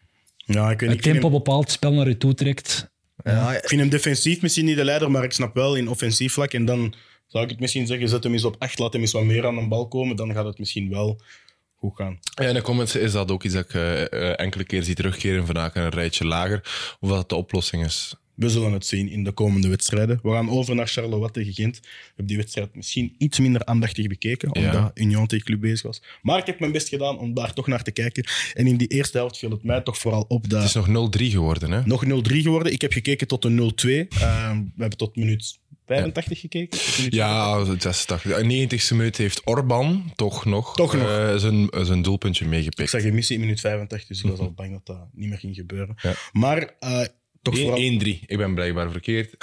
[0.54, 2.90] Ja, ik, weet, het tempo hem, bepaalt, het spel naar je toe trekt.
[3.24, 6.32] Ja, ik vind hem defensief misschien niet de leider, maar ik snap wel in offensief
[6.32, 6.52] vlak.
[6.52, 6.94] En dan
[7.26, 9.46] zou ik het misschien zeggen, zet hem eens op 8, laat hem eens wat meer
[9.46, 10.16] aan de bal komen.
[10.16, 11.20] Dan gaat het misschien wel
[11.74, 12.18] goed gaan.
[12.34, 14.94] Ja, in de comments is dat ook iets dat ik eh, eh, enkele keer zie
[14.94, 16.96] terugkeren vandaag een rijtje lager.
[17.00, 18.14] Of dat de oplossing is.
[18.38, 20.18] We zullen het zien in de komende wedstrijden.
[20.22, 21.76] We gaan over naar Charleroi tegen Gent.
[21.76, 24.90] Ik heb die wedstrijd misschien iets minder aandachtig bekeken, omdat Ja.
[24.94, 26.02] Union tegen Club bezig was.
[26.22, 28.24] Maar ik heb mijn best gedaan om daar toch naar te kijken.
[28.54, 30.58] En in die eerste helft viel het mij toch vooral op dat...
[30.62, 31.80] Het is nog 0-3 geworden, hè?
[31.86, 32.08] nog 0-3
[32.42, 32.72] geworden.
[32.72, 33.64] Ik heb gekeken tot een 0-2.
[33.86, 36.78] Eh, we hebben tot minuut 85 gekeken.
[36.78, 38.24] Tot minuut Ja, het 86.
[38.38, 41.08] In de 90ste minuut heeft Orban toch nog, Toch nog.
[41.08, 42.90] eh, zijn, zijn doelpuntje Ik meegepikt.
[42.90, 45.38] zag je missie in minuut 85, dus ik was al bang dat dat niet meer
[45.38, 45.94] ging gebeuren.
[46.02, 46.14] Ja.
[46.32, 47.00] Maar eh,
[47.42, 47.60] toch 1-3.
[48.26, 49.34] Ik ben blijkbaar verkeerd.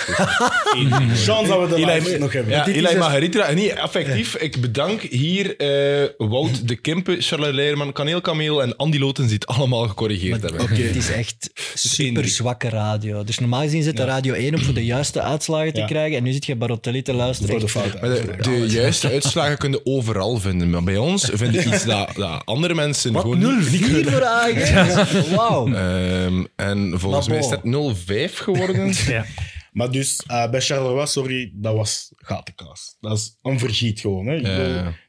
[1.16, 2.54] Chance dat we de Eli, nog hebben.
[2.54, 4.36] Ja, Eli dus- effectief.
[4.36, 9.24] Ik bedank hier eh, Wout de Kimpe, Charlotte Leerman, Kaneel Kameel en Andy Loten.
[9.24, 10.62] die het allemaal gecorrigeerd hebben.
[10.62, 10.82] Okay.
[10.88, 13.24] Het is echt dus super zwakke radio.
[13.24, 16.18] Dus normaal gezien zit de radio 1 om voor de juiste uitslagen te krijgen.
[16.18, 17.52] En nu zit je Barotelli te luisteren.
[17.52, 18.42] Voor de fouten.
[18.42, 20.70] De, juiste uitslagen kun je overal vinden.
[20.70, 24.04] Maar bij ons vinden iets dat, andere mensen gewoon 0, niet kunnen.
[24.04, 25.74] 0 voor Wauw.
[25.74, 28.94] Ehm, en volgens mij is dat 0 vijf geworden.
[29.08, 29.26] ja.
[29.72, 32.98] Maar dus uh, bij Charleroi, sorry, dat was gatenkaas.
[33.00, 34.26] Dat is een vergiet gewoon.
[34.26, 34.42] Hè.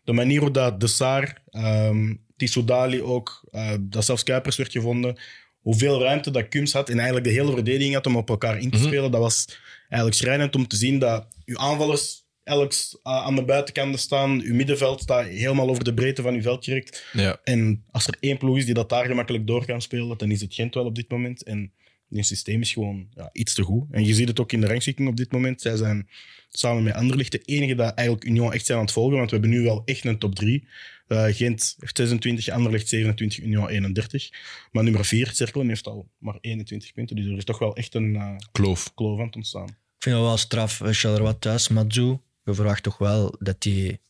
[0.05, 4.73] De manier hoe dat De Saar, ehm, um, Tissoudali ook, eh, dat zelfs Kuipers werd
[4.73, 5.19] gevonden,
[5.61, 8.71] hoeveel ruimte dat Kums had en eigenlijk de hele verdediging had om op elkaar in
[8.71, 8.87] te mhm.
[8.87, 13.45] spelen, dat was eigenlijk schrijnend om te zien dat uw aanvallers elk eh, aan de
[13.45, 17.05] buitenkanten staan, uw middenveld staat helemaal over de breedte van uw veld gericht.
[17.13, 17.41] Ja.
[17.45, 20.41] En als er één ploeg is die dat daar gemakkelijk door kan spelen, dan is
[20.41, 21.43] het Gent wel op dit moment.
[21.43, 21.73] En
[22.19, 23.87] het systeem is gewoon ja, iets te goed.
[23.91, 25.61] En je ziet het ook in de rangschikking op dit moment.
[25.61, 26.09] Zij zijn
[26.49, 29.17] samen met Anderlicht de enige dat eigenlijk Union echt zijn aan het volgen.
[29.17, 30.69] Want we hebben nu wel echt een top 3.
[31.09, 34.31] Gent heeft 26, Anderlecht 27, Union 31.
[34.73, 37.17] Maar nummer 4, Cerkelen, heeft al maar 21 punten.
[37.17, 38.95] Dus er is toch wel echt een eh Kloof.
[38.95, 39.69] kloof aan het ontstaan.
[39.69, 40.81] Ik vind het wel straf.
[40.81, 42.19] eh, Charleroi thuis, Matsu.
[42.45, 44.01] Je verwacht toch wel dat hij...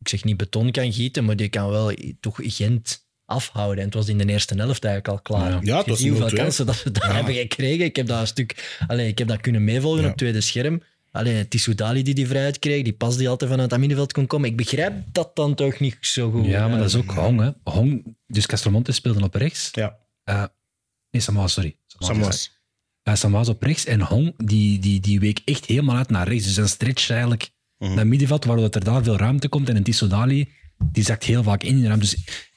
[0.00, 3.78] Ik zeg niet beton kan gieten, maar die kan wel toch Gent afhouden.
[3.78, 5.50] En het was in de eerste helft eigenlijk al klaar.
[5.50, 5.58] Ja.
[5.62, 6.32] Ja, het was hoeveel 0-2.
[6.34, 7.84] kansen dat ze daar hebben gekregen.
[7.84, 8.78] Ik heb dat een stuk...
[8.86, 10.02] Allee, ik heb dat kunnen meevolgen Ja.
[10.04, 10.82] op het tweede scherm.
[11.12, 14.48] Allee, Tissoudali die die vrijheid kreeg, die pas die altijd vanuit het middenveld kon komen.
[14.48, 16.46] Ik begrijp dat dan toch niet zo goed.
[16.46, 17.40] Ja, maar Eh, dat is ook Hong.
[17.40, 17.50] Hè.
[17.72, 19.68] Hong, dus Castelmonte speelde op rechts.
[19.72, 20.44] Ja, Eh,
[21.10, 21.76] nee, Samoa, sorry.
[21.98, 22.30] Samoa.
[23.08, 26.44] Uh, Samoa op rechts en Hong die, die, die week echt helemaal uit naar rechts.
[26.44, 27.94] Dus een stretch eigenlijk Mhm.
[27.94, 29.68] naar middenveld, waardoor dat er daar veel ruimte komt.
[29.68, 30.48] En een Tissodali,
[30.92, 32.06] die zakt heel vaak in de ruimte.
[32.10, 32.47] Dus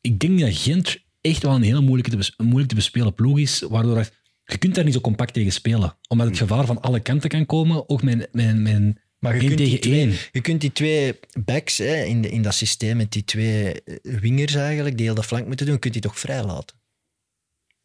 [0.00, 3.14] ik denk dat Gent echt wel een heel moeilijke te bes- een moeilijk te bespelen
[3.14, 4.12] ploeg is, waardoor dat-
[4.44, 5.96] je kunt daar niet zo compact tegen spelen.
[6.08, 9.58] Omdat het gevaar van alle kanten kan komen, ook met, met, met Maar je kunt,
[9.58, 10.08] die tegen één.
[10.10, 13.82] twee, je kunt die twee backs hè, in, de, in dat systeem met die twee
[13.82, 16.76] eh, wingers eigenlijk, die heel de flank moeten doen, kunt die toch vrij laten?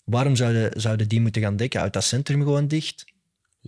[0.05, 1.81] Waarom zouden, zouden die moeten gaan dekken?
[1.81, 3.05] Uit dat centrum gewoon dicht?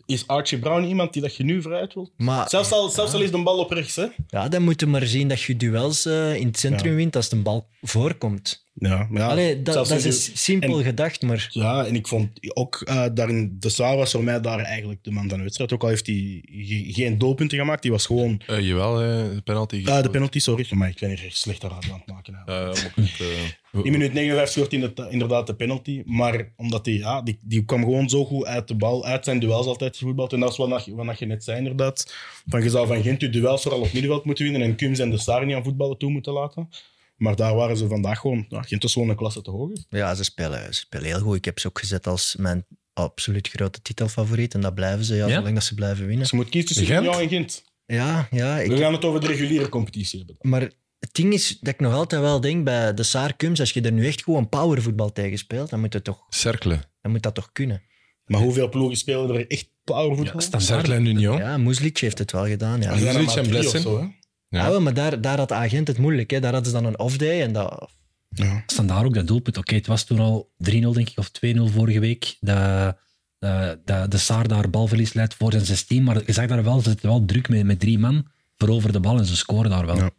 [0.06, 2.12] Is Archie Brown iemand die dat je nu vooruit wilt?
[2.18, 4.06] Maar Zelfs al, zelfs al is de bal op rechts, hè?
[4.28, 7.30] ja, dan moet je maar zien dat je duels eh, in het centrum wint als
[7.30, 8.65] de bal voorkomt.
[8.78, 12.82] Ja, maar ja, Allee, dat, is simpel en- gedacht, maar Ja, en ik vond ook
[12.90, 15.74] uh, daarin, de Saar was voor mij daar eigenlijk de man van de wedstrijd.
[15.74, 18.42] Ook al heeft hij ge- geen doelpunten gemaakt, die was gewoon...
[18.48, 19.82] Eh, jawel, eh, de penalty.
[19.86, 20.66] Ah, de penalty, sorry.
[20.70, 22.34] Maar ik ben hier echt slechter radio aan het maken.
[22.46, 22.54] hè.
[22.72, 22.84] Eh,
[23.20, 26.02] eh, In minuut 59 scoort hij inderdaad- inderdaad de penalty.
[26.06, 29.40] Maar omdat hij, ja, die, die kwam gewoon zo goed uit de bal, uit zijn
[29.40, 30.34] duels altijd gevoetbald.
[30.34, 32.14] En dat is wat, je- wat je net zei, inderdaad.
[32.48, 35.10] Van, je zou van Gent je duels vooral op middenveld moeten winnen en Kums en
[35.10, 36.70] de Saar niet aan voetballen toe moeten laten.
[37.16, 38.46] Maar daar waren ze vandaag gewoon...
[38.50, 39.72] Was gewoon een klasse te hoog.
[39.90, 41.36] ja, ze spelen, ze spelen heel goed.
[41.36, 44.54] Ik heb ze ook gezet als mijn absoluut grote titelfavoriet.
[44.54, 45.36] En dat blijven ze, ja, Ja?
[45.36, 46.20] zolang dat ze blijven winnen.
[46.20, 47.06] Dus je moet kiezen tussen Gent?
[47.06, 47.64] Union en Gent.
[47.86, 48.60] Ja, ja.
[48.60, 50.38] Ik, We gaan het over de reguliere competitie hebben.
[50.42, 50.62] Maar
[51.00, 53.92] het ding is dat ik nog altijd wel denk bij de Saar-Kums, als je er
[53.92, 56.80] nu echt gewoon powervoetbal tegen speelt, dan moet, het toch, Cercle.
[57.02, 57.82] dan moet dat toch kunnen.
[58.26, 60.42] Maar hoeveel ploegen spelen er echt powervoetbal?
[60.52, 61.38] Ja, Cercle en Union.
[61.38, 62.82] Ja, Moeslic heeft het wel gedaan.
[62.82, 62.90] Ja.
[62.92, 64.16] Moeslic maar en drie
[64.50, 64.64] Ja.
[64.64, 66.32] Ja, wel, maar daar, daar had de agent het moeilijk.
[66.32, 66.40] Hè.
[66.40, 67.42] Daar hadden ze dan een off-day.
[67.42, 67.90] En dat,
[68.30, 68.64] Ja.
[68.66, 69.58] Standaard ook dat doelpunt.
[69.58, 72.38] Oké, het was toen al 3-0, denk ik, of 2-0 vorige week.
[72.40, 72.98] Dat,
[73.40, 76.04] dat, dat de Saar daar balverlies leidt voor zijn 16.
[76.04, 78.28] Maar je zag daar wel, ze zitten wel druk met, met drie man
[78.58, 79.98] voor over de bal en ze scoren daar wel.
[79.98, 80.10] Ja.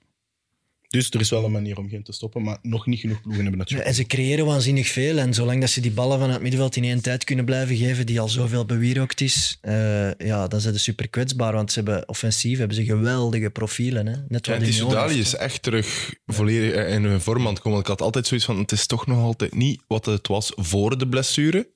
[0.97, 3.43] Dus er is wel een manier om Gent te stoppen, maar nog niet genoeg ploegen
[3.43, 5.19] hebben het en ze creëren waanzinnig veel.
[5.19, 8.07] En zolang dat ze die ballen van het middenveld in één tijd kunnen blijven geven,
[8.07, 11.53] die al zoveel bewierookt is, eh, ja, dan zijn ze super kwetsbaar.
[11.53, 14.07] Want ze hebben offensief hebben ze geweldige profielen.
[14.07, 14.15] Hè.
[14.29, 15.27] Net Ja, wat Soudali heeft.
[15.27, 17.81] is echt terug volledig eh, in hun vorm aan het komen.
[17.81, 20.99] Ik had altijd zoiets van, het is toch nog altijd niet wat het was voor
[20.99, 21.71] de blessure.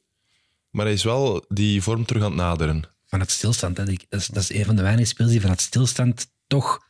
[0.70, 2.85] Maar hij is wel die vorm terug aan het naderen.
[3.06, 3.76] Van het stilstand.
[3.76, 3.85] Hè.
[3.85, 6.88] Dat, is, dat is een van de weinige spelers die van het stilstand toch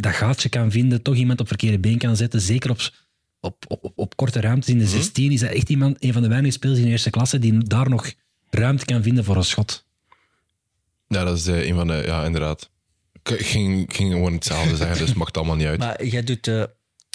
[0.00, 2.40] dat gaatje kan vinden, toch iemand op verkeerde been kan zetten.
[2.40, 2.90] Zeker op,
[3.40, 6.28] op, op, op korte ruimtes in de 16 is dat echt iemand, een van de
[6.28, 8.12] weinige spelers in de eerste klasse die daar nog
[8.50, 9.84] ruimte kan vinden voor een schot.
[11.08, 12.02] Ja, dat is eh, een van de...
[12.06, 12.70] Ja, inderdaad.
[13.22, 15.78] Ik ging, ging gewoon hetzelfde zeggen, dus het maakt allemaal niet uit.
[15.84, 16.62] Maar jij, doet, eh,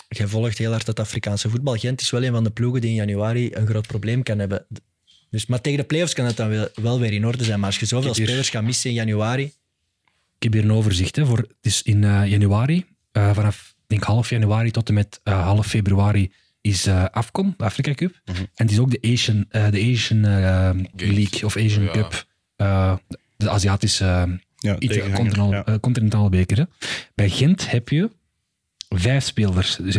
[0.07, 1.75] jij volgt heel hard het Afrikaanse voetbal.
[1.75, 4.65] Gent is wel een van de ploegen die in januari een groot probleem kan hebben.
[5.29, 7.59] Dus, maar tegen de playoffs kan het dan wel, wel weer in orde zijn.
[7.59, 9.53] Maar als je zoveel spelers gaat missen in januari...
[10.37, 11.15] Ik heb hier een overzicht.
[11.15, 15.19] Hè, voor, het is in eh, januari, eh, vanaf denk half januari tot en met
[15.23, 18.21] eh, half februari, is AFCON, de Afrika Cup.
[18.25, 20.21] En het is ook de Asian, de Asian
[20.95, 21.91] League of Asian Ja.
[21.91, 22.25] Cup.
[23.37, 25.79] de Aziatische Ja, iets, tegenhanger, continental, ja.
[25.79, 26.57] continentale beker.
[26.57, 26.63] Hè.
[27.15, 28.09] Bij Gent heb je
[28.89, 29.75] vijf spelers.
[29.75, 29.95] Dus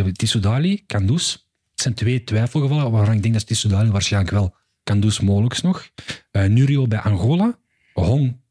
[0.85, 1.31] Kandus.
[1.71, 4.55] Het zijn twee twijfelgevallen, waarvan ik denk dat Tissoudali waarschijnlijk wel.
[4.83, 5.89] Kandus mogelijk nog.
[6.31, 7.59] Eh, Nurio bij Angola.
[7.93, 8.41] Hong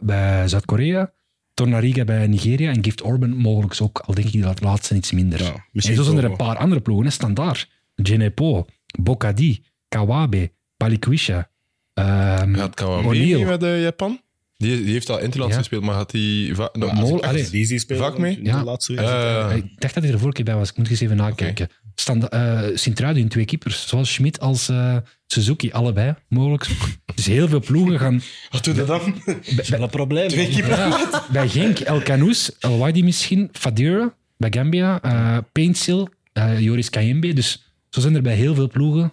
[0.00, 1.12] bij Zuid-Korea.
[1.54, 2.70] Tornariga bij Nigeria.
[2.70, 5.42] En Gift Orban mogelijk ook, al denk ik dat laatste iets minder.
[5.42, 7.06] Ja, en zo zijn er een paar andere ploegen.
[7.06, 7.12] hè.
[7.12, 7.68] Standaard.
[7.96, 8.64] Genepo,
[9.00, 11.50] Bokadi, Kawabe, Balikwisha.
[11.94, 13.38] ehm Gaat Kawame O'Neal.
[13.38, 14.20] mee met eh, Japan?
[14.64, 15.58] Die, die heeft al interland Ja.
[15.58, 16.54] gespeeld, maar gaat die...
[16.54, 18.36] va- Mol- Easy spelen vaak mee?
[18.36, 18.64] in de Ja.
[18.64, 18.94] laatste.
[18.96, 20.70] Eh, Ik dacht dat hij er vorige keer bij was.
[20.70, 21.68] Ik moet eens even nakijken.
[21.94, 23.88] Standa- eh, Sint-Truiden in twee keepers.
[23.88, 24.96] Zowel Schmid als eh,
[25.26, 25.72] Suzuki.
[25.72, 26.66] Allebei mogelijk.
[27.14, 28.22] Dus heel veel ploegen gaan...
[28.50, 29.14] Wat doe je dan?
[29.26, 30.28] Dat is wel een probleem.
[30.28, 34.14] Twee Ja, bij Genk, El Canoes, El Wadi misschien, Fadira.
[34.36, 37.32] Bij Gambia, eh Paintsil, eh, Joris Kayembe.
[37.32, 39.12] Dus zo zijn er bij heel veel ploegen.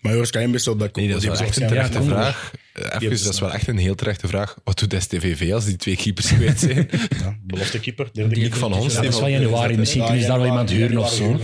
[0.00, 2.52] Maar Joris Kayembe is op dat Nee, dat is echt een terechte vraag.
[2.74, 4.56] Eh, Even, dat is wel echt een heel terechte vraag.
[4.64, 6.88] Wat doet STVV als die twee keepers kwijt zijn?
[7.22, 8.08] Ja, belofte keeper.
[8.12, 8.58] Derde keeper.
[8.58, 9.76] van Ons, Ja, dat is wel januari.
[9.76, 11.40] Misschien kunnen ze daar wel iemand huren of zo.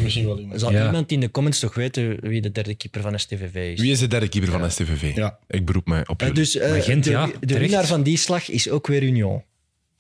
[0.55, 0.85] Zal Ja.
[0.87, 3.81] iemand in de comments toch weten wie de derde keeper van STVV is?
[3.81, 5.17] Wie is de derde keeper van STVV?
[5.17, 5.39] Ja.
[5.49, 6.43] Ik beroep mij op Eh, jullie.
[6.43, 7.61] dus eh, Maar Gent, de, ja, de terecht.
[7.61, 9.43] winnaar van die slag is ook weer Union.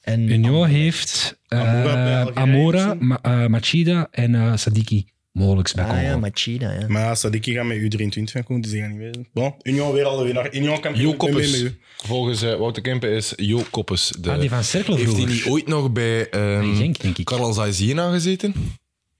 [0.00, 2.94] En Union heeft eh, Amora?
[2.98, 6.02] Ma- Machida en Sadiki mogelijk bij Ah Congo.
[6.02, 6.72] ja, Machida.
[6.72, 6.88] Ja.
[6.88, 9.28] Maar ja, Sadiki gaat met U23 gaan komen, dus die gaan niet weten.
[9.32, 10.54] Bon, Union weer al de winnaar.
[10.54, 11.06] Union kampioen.
[11.06, 11.62] Jo ik ben mee Koppes.
[11.62, 11.78] met u.
[11.96, 14.30] Volgens eh, Wouter Kempen is Jo Koppes de...
[14.30, 15.34] Ah, die van Cercle Heeft hij vroeger.
[15.36, 17.24] niet ooit nog bij ehm Bij Genk, denk ik.
[17.24, 18.54] Karel Zaizena gezeten?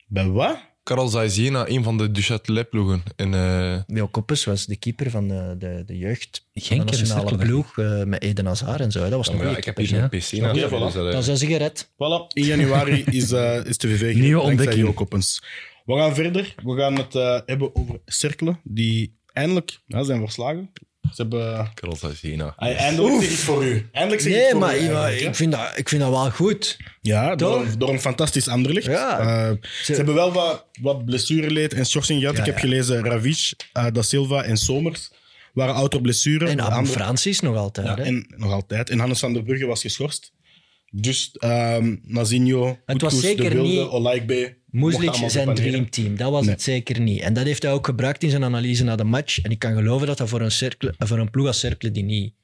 [0.07, 0.69] Bij wat?
[0.83, 3.03] Karel Zaizena, een van de Duchatelet-ploegen.
[3.17, 6.49] In, eh, Leo Koppes was de keeper van de, de, de jeugd.
[6.55, 9.01] Genk van en de nationale ploeg eh, met Eden Hazard en zo.
[9.01, 10.71] Dat was een maar ja, ik heb hier een PC naast me, voilà.
[10.71, 11.89] dus dat, eh, Dan zijn ze gered.
[11.93, 14.87] Voilà, in januari is, eh is TVV gered, Nieuwe dankzij ontdekking.
[14.87, 15.43] Jo Koppens.
[15.95, 16.55] We gaan verder.
[16.65, 20.71] We gaan het eh, hebben over Cerkelen, die eindelijk ja, zijn verslagen.
[21.01, 21.71] Ze hebben...
[21.75, 22.55] Karel Zaizena.
[22.57, 23.89] Ah, eindelijk zeg ik voor u.
[23.93, 24.81] Eindelijk zeg ik Nee, voor maar u.
[24.81, 25.29] ja, eigenlijk, hè.
[25.29, 26.77] ik, vind dat, ik vind dat wel goed.
[27.01, 27.77] Ja, door, Toch?
[27.77, 28.87] door een fantastisch Anderlicht.
[28.87, 29.19] Ja.
[29.19, 32.35] Eh, ze, hebben wel wat, wat blessureleed en schorsing gehad.
[32.35, 32.61] Ja, ik heb ja.
[32.61, 35.11] gelezen Ravish, eh, Da Silva en Somers
[35.53, 36.49] waren out op blessure.
[36.49, 37.87] En De andere- Francis nog altijd.
[37.87, 38.03] Ja, hè.
[38.03, 38.91] en nog altijd.
[38.91, 40.33] En Hannes van der Brugge was geschorst.
[40.93, 44.59] Dus ehm Nazinho, Het was Kutkus, zeker De Wilde, niet- Olaikbe...
[44.71, 46.51] Moeslic allemaal zijn dreamteam, dat was Nee.
[46.55, 47.21] het zeker niet.
[47.21, 49.41] En dat heeft hij ook gebruikt in zijn analyse na de match.
[49.41, 52.03] En ik kan geloven dat dat voor een, cirkel, voor een ploeg als Cercle die
[52.05, 52.35] niet,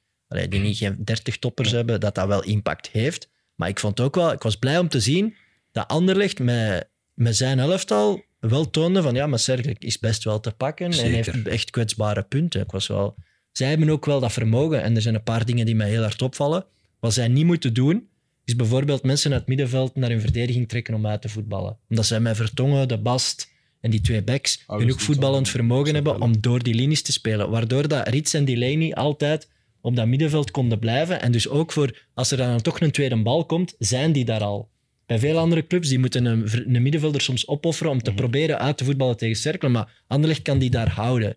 [0.49, 3.29] die niet geen 30 toppers hebben, dat dat wel impact heeft.
[3.55, 5.35] Maar ik vond ook wel, ik was blij om te zien
[5.71, 10.39] dat Anderlecht met, met zijn elftal wel toonde van ja, maar Cercle is best wel
[10.39, 12.61] te pakken en heeft echt kwetsbare punten.
[12.61, 13.15] Ik was wel,
[13.51, 16.01] zij hebben ook wel dat vermogen en er zijn een paar dingen die mij heel
[16.01, 16.65] hard opvallen.
[16.99, 18.07] Wat zij niet moeten doen,
[18.47, 21.77] is bijvoorbeeld mensen uit het middenveld naar hun verdediging trekken om uit te voetballen.
[21.89, 25.93] Omdat zij met Vertongen, De Bast en die twee backs dat genoeg is voetballend vermogen
[25.93, 27.49] hebben om door die linies te spelen.
[27.49, 29.49] Waardoor dat Rits en Delaney altijd
[29.81, 31.21] op dat middenveld konden blijven.
[31.21, 34.43] En dus ook voor, als er dan toch een tweede bal komt, zijn die daar
[34.43, 34.69] al.
[35.05, 38.19] Bij veel andere clubs die moeten een, een middenvelder soms opofferen om te Mhm.
[38.19, 39.69] proberen uit te voetballen tegen Cercle.
[39.69, 41.35] Maar Anderlecht kan die daar houden.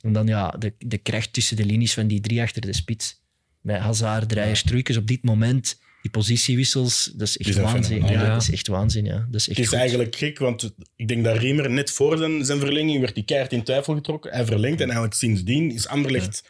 [0.00, 3.20] En dan ja, de, de kracht tussen de linies van die drie achter de spits.
[3.60, 8.06] Met Hazard, Dreyer, Struikens op dit moment, die positiewissels, dat is echt Die waanzin.
[8.06, 9.26] Ja, dat is echt waanzin, ja.
[9.30, 9.78] Dat is echt Het is goed.
[9.78, 13.52] eigenlijk gek, want ik denk dat Riemer net voor zijn, zijn verlenging werd die keihard
[13.52, 14.32] in twijfel getrokken.
[14.32, 16.44] Hij verlengt en eigenlijk sindsdien is Anderlecht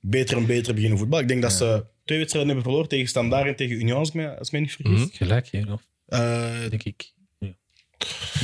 [0.00, 1.20] beter en beter beginnen voetbal.
[1.20, 4.14] Ik denk dat ze twee wedstrijden hebben verloren tegen Standaard en tegen Union, als ik
[4.14, 4.98] me, als ik me niet vergis.
[4.98, 5.08] Mhm.
[5.12, 7.12] Gelijk, ja, Eh, denk ik.
[7.38, 7.56] Ben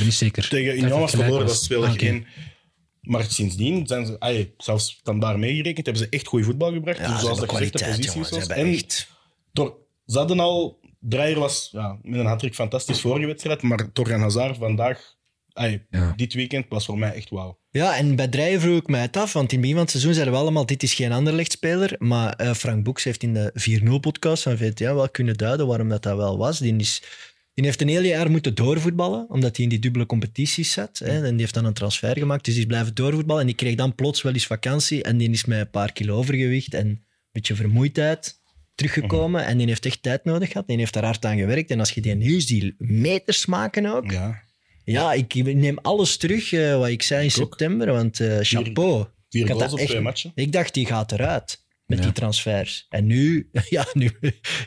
[0.03, 0.47] niet zeker.
[0.47, 1.51] tegen Union was verloren, was.
[1.53, 2.25] dat speelde Ah, geen...
[3.01, 6.97] Maar sindsdien zijn ze, ay, zelfs Standaard meegerekend, hebben ze echt goed voetbal gebracht.
[6.97, 8.27] Ja, dus ze zoals hebben dat gezegd, de posities jongen.
[8.27, 8.47] Ze was.
[8.47, 9.09] hebben En echt...
[10.09, 10.79] Ze hadden al...
[10.99, 15.15] Dreyer was ja, met een hat fantastisch vorige wedstrijd, maar Torgan Hazard vandaag,
[15.53, 16.13] ay, Ja.
[16.15, 17.59] dit weekend, was voor mij echt wauw.
[17.71, 19.91] Ja, en bij Drijen vroeg ik mij het af, want in het begin van het
[19.91, 21.95] seizoen zeiden we allemaal, dit is geen Anderlecht-speler.
[21.99, 26.03] Maar eh, Frank Boeks heeft in de 4-0-podcast van VTM wel kunnen duiden waarom dat,
[26.03, 26.59] dat wel was.
[26.59, 27.01] Die, is,
[27.53, 30.97] die heeft een heel jaar moeten doorvoetballen, omdat hij in die dubbele competities zat.
[30.97, 33.41] Hè, en die heeft dan een transfer gemaakt, dus die is blijven doorvoetballen.
[33.41, 36.15] En die kreeg dan plots wel eens vakantie en die is met een paar kilo
[36.15, 38.38] overgewicht en een beetje vermoeidheid
[38.79, 39.45] teruggekomen.
[39.45, 40.67] En die heeft echt tijd nodig gehad.
[40.67, 41.71] Die heeft daar hard aan gewerkt.
[41.71, 44.11] En als je die nu ziet meters maken ook...
[44.11, 44.41] Ja.
[44.83, 47.47] Ja, ik neem alles terug eh, wat ik zei in Ik ook.
[47.47, 49.05] september, want eh, chapeau.
[49.29, 50.31] Vier Ik had goals dat op echt- twee matchen.
[50.35, 52.03] Ik dacht, die gaat eruit met Ja.
[52.03, 52.85] die transfers.
[52.89, 54.11] En nu, ja, nu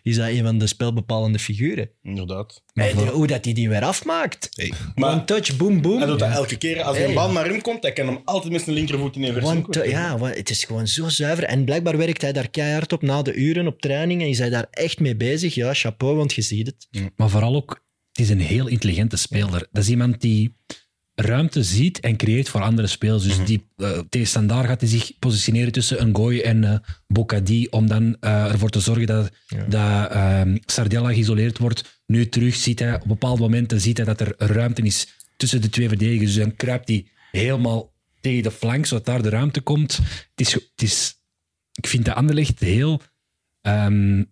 [0.03, 1.91] is dat een van de spelbepalende figuren.
[2.03, 2.63] Inderdaad.
[2.75, 4.49] Maar hoe dat hij die weer afmaakt.
[4.53, 4.73] Hey.
[4.95, 5.99] One touch, boom, boom.
[5.99, 6.83] hij doet dat elke keer.
[6.83, 7.17] Als er een Hey.
[7.17, 10.19] bal naar hem komt, hij kan hem altijd met zijn linkervoet in een tou- ja,
[10.21, 11.45] het is gewoon zo zuiver.
[11.45, 14.23] En blijkbaar werkt hij daar keihard op na de uren op training.
[14.23, 15.55] En is hij daar echt mee bezig.
[15.55, 17.11] Ja, chapeau, want je ziet het.
[17.17, 19.67] Maar vooral ook, het is een heel intelligente speler.
[19.73, 20.57] Dat is iemand die
[21.14, 23.22] ruimte ziet en creëert voor andere spelers.
[23.22, 27.66] Dus die, eh, tegen standaard gaat hij zich positioneren tussen een gooi en eh Bocadi
[27.70, 29.31] om dan eh, ervoor te zorgen dat,
[29.68, 32.01] dat ehm, Sardella geïsoleerd wordt.
[32.07, 35.68] Nu terug ziet hij, op bepaalde momenten ziet hij dat er ruimte is tussen de
[35.68, 36.35] twee verdedigers.
[36.35, 39.96] Dus dan kruipt hij helemaal tegen de flank, zodat daar de ruimte komt.
[39.96, 41.14] Het is, het is,
[41.72, 43.01] ik vind de Anderlecht heel...
[43.61, 44.22] ehm,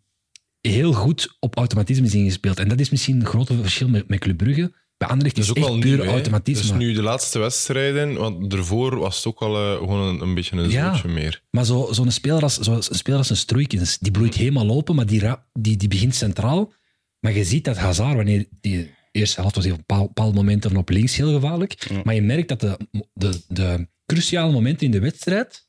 [0.60, 2.58] heel goed op automatisme is ingespeeld.
[2.58, 4.72] En dat is misschien een grote verschil met, met Club Brugge.
[5.00, 6.62] Bij Anderlecht is is het ook echt wel puur nieuw, automatisme.
[6.62, 10.34] Dus nu de laatste wedstrijden, want ervoor was het ook al eh, gewoon een, een
[10.34, 11.00] beetje een Ja.
[11.06, 11.42] meer.
[11.50, 14.94] Maar zo- zo'n speler, als, zo, een speler als een Stroeikens, die bloeit helemaal open,
[14.94, 16.72] maar die, die, die begint centraal.
[17.20, 20.76] Maar je ziet dat Hazard, wanneer die eerste helft was hij op bepaal- bepaalde momenten
[20.76, 21.86] op links heel gevaarlijk.
[22.04, 22.76] Maar je merkt dat de,
[23.14, 25.66] de, de cruciale momenten in de wedstrijd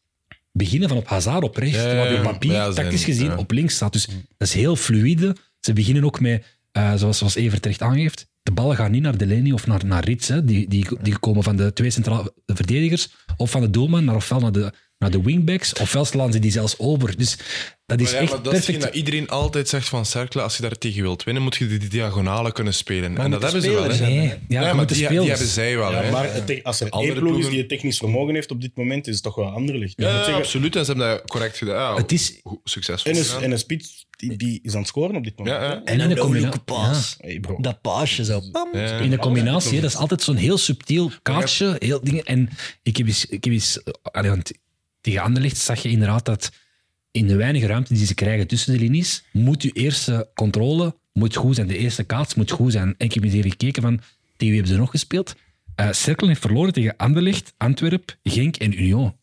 [0.52, 3.76] beginnen van op Hazard op rechts, Ja, hij op papier, Ja, tactisch gezien, op links
[3.76, 3.94] staat.
[3.94, 4.06] Dus
[4.38, 5.36] dat is heel fluïde.
[5.60, 9.18] Ze beginnen ook met, eh, zoals, zoals Evert terecht aangeeft, de ballen gaan niet naar
[9.18, 10.28] Delaney of naar, naar Rits.
[10.28, 10.46] Hè.
[10.46, 14.40] Die, die, die komen van de twee centrale verdedigers of van de doelman, naar ofwel
[14.40, 17.18] naar de, naar de wingbacks, ofwel slaan ze die zelfs over.
[17.18, 17.38] Dus
[17.86, 18.84] dat is Maar ja, echt maar dat is perfect.
[18.84, 21.88] dat iedereen altijd zegt van Cercle, als je daar tegen wilt winnen, moet je die,
[21.88, 23.18] diagonalen kunnen spelen.
[23.18, 23.84] en moet dat hebben ze wel.
[23.84, 24.00] Hè.
[24.00, 25.92] Nee, ja, maar die, die hebben zij wel.
[25.92, 26.12] Ja, hè.
[26.12, 26.30] maar
[26.64, 29.14] als er Andere één ploeg is die het technisch vermogen heeft op dit moment, is
[29.14, 30.76] het toch wel Ik moet ja, absoluut.
[30.76, 31.94] En ze hebben dat correct gedaan.
[31.94, 35.16] Ja, Het is, succesvol En een, en een spits die, die is aan het scoren
[35.16, 35.56] op dit moment.
[35.56, 35.70] Ja, ja.
[35.70, 35.84] hè.
[35.84, 36.60] En de een leuke.
[37.18, 37.58] Hey, bro.
[37.62, 38.42] Dat paasje zo.
[38.52, 38.70] Bam.
[38.74, 38.98] Ja.
[38.98, 41.76] in de combinatie, dat is altijd zo'n heel subtiel kaartje.
[41.80, 42.24] Heel dingen.
[42.24, 42.50] En
[42.84, 43.80] ik heb eens, ik heb eens
[45.02, 46.52] tegen Anderlecht zag je inderdaad dat
[47.12, 51.36] in de weinige ruimte die ze krijgen tussen de linies, moet je eerste controle moet
[51.36, 51.68] goed zijn.
[51.68, 52.88] De eerste kaats moet goed zijn.
[52.98, 54.06] En ik heb eens even gekeken van, tegen
[54.38, 55.36] wie hebben ze nog gespeeld?
[55.76, 59.14] Eh Cercle heeft verloren tegen Anderlecht, Antwerp, Genk en Union.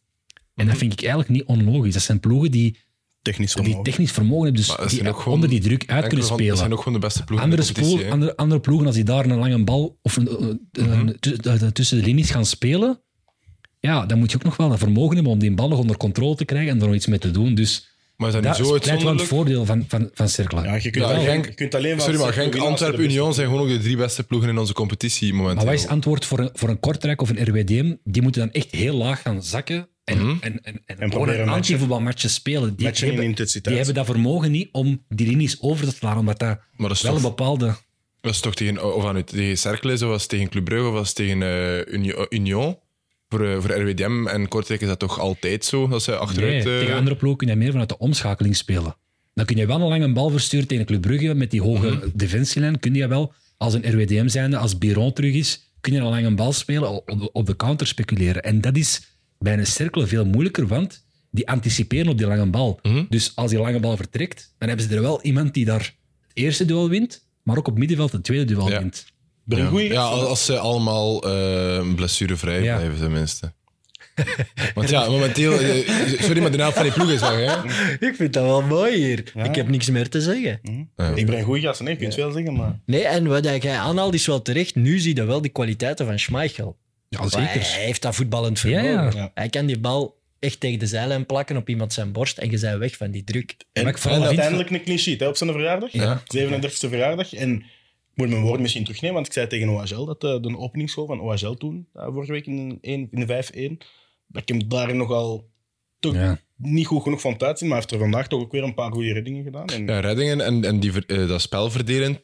[0.54, 1.92] En dat vind ik eigenlijk niet onlogisch.
[1.94, 2.76] Dat zijn ploegen die,
[3.22, 3.84] Technisch die vermogen.
[3.84, 6.46] technisch vermogen hebben, dus die ook onder die druk uit kunnen spelen.
[6.48, 9.24] Dat zijn ook gewoon de beste ploegen Andere, spoel, andere, andere ploegen, als die daar
[9.26, 10.28] een lange bal of een,
[10.72, 11.12] Mhm.
[11.20, 13.00] tu- tussen de linies gaan spelen,
[13.80, 15.96] ja, dan moet je ook nog wel een vermogen hebben om die bal nog onder
[15.96, 17.54] controle te krijgen en er nog iets mee te doen.
[17.54, 20.62] Dus Maar is dat dat niet zo wel het voordeel van, van, van Cercle.
[20.62, 23.34] Ja, je kunt, Ja, alleen, Genk- je kunt alleen van Sorry, maar Genk, Antwerpen, Union
[23.34, 25.56] zijn gewoon ook de drie beste ploegen in onze competitie momenteel.
[25.56, 27.94] Maar wat is het antwoord voor een, voor een Kortrijk of een RWDM?
[28.04, 30.36] Die moeten dan echt heel laag gaan zakken en, Mhm.
[30.40, 32.76] en, en, en, gewoon proberen een matchen- anti-voetbalmatje spelen.
[32.76, 36.58] Die hebben, die hebben dat vermogen niet om die linies over te slaan, omdat dat
[36.76, 37.74] Maar wel een bepaalde...
[38.20, 40.92] dat is toch tegen, of aan het tegen Cercle was het tegen Club Brugge, of
[40.92, 42.78] was het tegen eh, Uni- Union?
[43.28, 46.64] Voor, eh, voor RWDM en Kortrijk is dat toch altijd zo, dat ze achteruit...
[46.64, 48.96] Nee, eh, tegen andere ploegen kun je meer vanuit de omschakeling spelen.
[49.34, 52.08] Dan kun je wel een lange bal versturen tegen Club Brugge met die hoge Mhm.
[52.14, 52.78] defensielijn.
[52.80, 56.34] Kun je wel, als een RWDM zijnde, als Biron terug is, kun je een lange
[56.34, 58.42] bal spelen, op de, op de counter speculeren.
[58.42, 59.02] En dat is
[59.38, 62.78] bij een cirkel veel moeilijker, want die anticiperen op die lange bal.
[62.82, 63.04] Mhm.
[63.08, 65.80] Dus als die lange bal vertrekt, dan hebben ze er wel iemand die daar
[66.28, 68.78] het eerste duel wint, maar ook op middenveld het tweede duel Ja.
[68.78, 69.06] wint.
[69.48, 69.70] Ja.
[69.80, 72.76] ja, als ze allemaal eh, blessurevrij Ja.
[72.76, 73.52] blijven, tenminste.
[74.74, 75.52] Want ja, momenteel...
[75.60, 75.88] eh,
[76.20, 78.06] sorry, maar de helft van die ploeg is weg, hè?
[78.06, 79.22] Ik vind dat wel mooi hier.
[79.34, 79.44] Ja.
[79.44, 80.60] Ik heb niks meer te zeggen.
[80.96, 81.08] Ja.
[81.14, 82.78] Ik ben een goeie gast, nee, je kunt veel zeggen, maar...
[82.86, 84.74] Nee, en wat jij aanhaalt is wel terecht.
[84.74, 86.76] Nu zie je wel die kwaliteiten van Schmeichel.
[87.08, 87.46] Ja, zeker.
[87.72, 88.90] Hij heeft dat voetballend vermogen.
[88.90, 89.10] ja.
[89.14, 89.30] Ja.
[89.34, 92.58] Hij kan die bal echt tegen de zijlijn plakken op iemand zijn borst en je
[92.60, 93.54] bent weg van die druk.
[93.72, 95.92] En, Maar ik en uiteindelijk een clean sheet hè, op zijn verjaardag.
[95.92, 96.22] Ja.
[96.36, 97.34] 37e verjaardag.
[97.34, 97.64] En ik
[98.18, 101.06] moet mijn woord misschien terugnemen, want ik zei tegen OHL dat eh, de, de openingsschool
[101.06, 103.78] van OHL toen, eh, vorige week in, een- in de 5-1,
[104.26, 105.50] dat ik hem daar nogal
[105.98, 106.40] toch Ja.
[106.56, 108.92] niet goed genoeg van uitzien, maar hij heeft er vandaag toch ook weer een paar
[108.92, 109.66] goede reddingen gedaan.
[109.66, 112.20] En, Ja, reddingen en, en die, eh, dat spelverdelend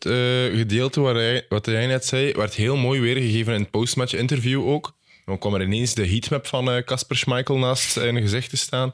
[0.55, 4.67] gedeelte waar hij, wat jij net zei, werd heel mooi weergegeven in het postmatch interview
[4.69, 4.97] ook.
[5.25, 8.93] Dan kwam er ineens de heatmap van Casper Schmeichel naast zijn gezicht te staan.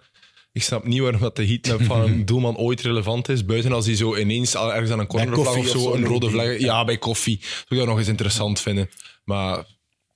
[0.52, 3.44] Ik snap niet waarom dat de heatmap van een doelman ooit relevant is.
[3.44, 6.04] Buiten als hij zo ineens al ergens aan een cornervlag of of zo, zo, een
[6.04, 6.58] rode vlag.
[6.58, 7.38] Ja, bij koffie.
[7.40, 8.90] Zou ik dat nog eens interessant vinden.
[9.24, 9.64] Maar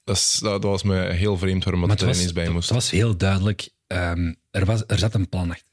[0.04, 2.68] dat, is, dat, dat was me heel vreemd waarom dat er was, ineens bij moest.
[2.68, 3.68] het was heel duidelijk.
[3.86, 5.66] ehm, er, was, er zat een plan achter.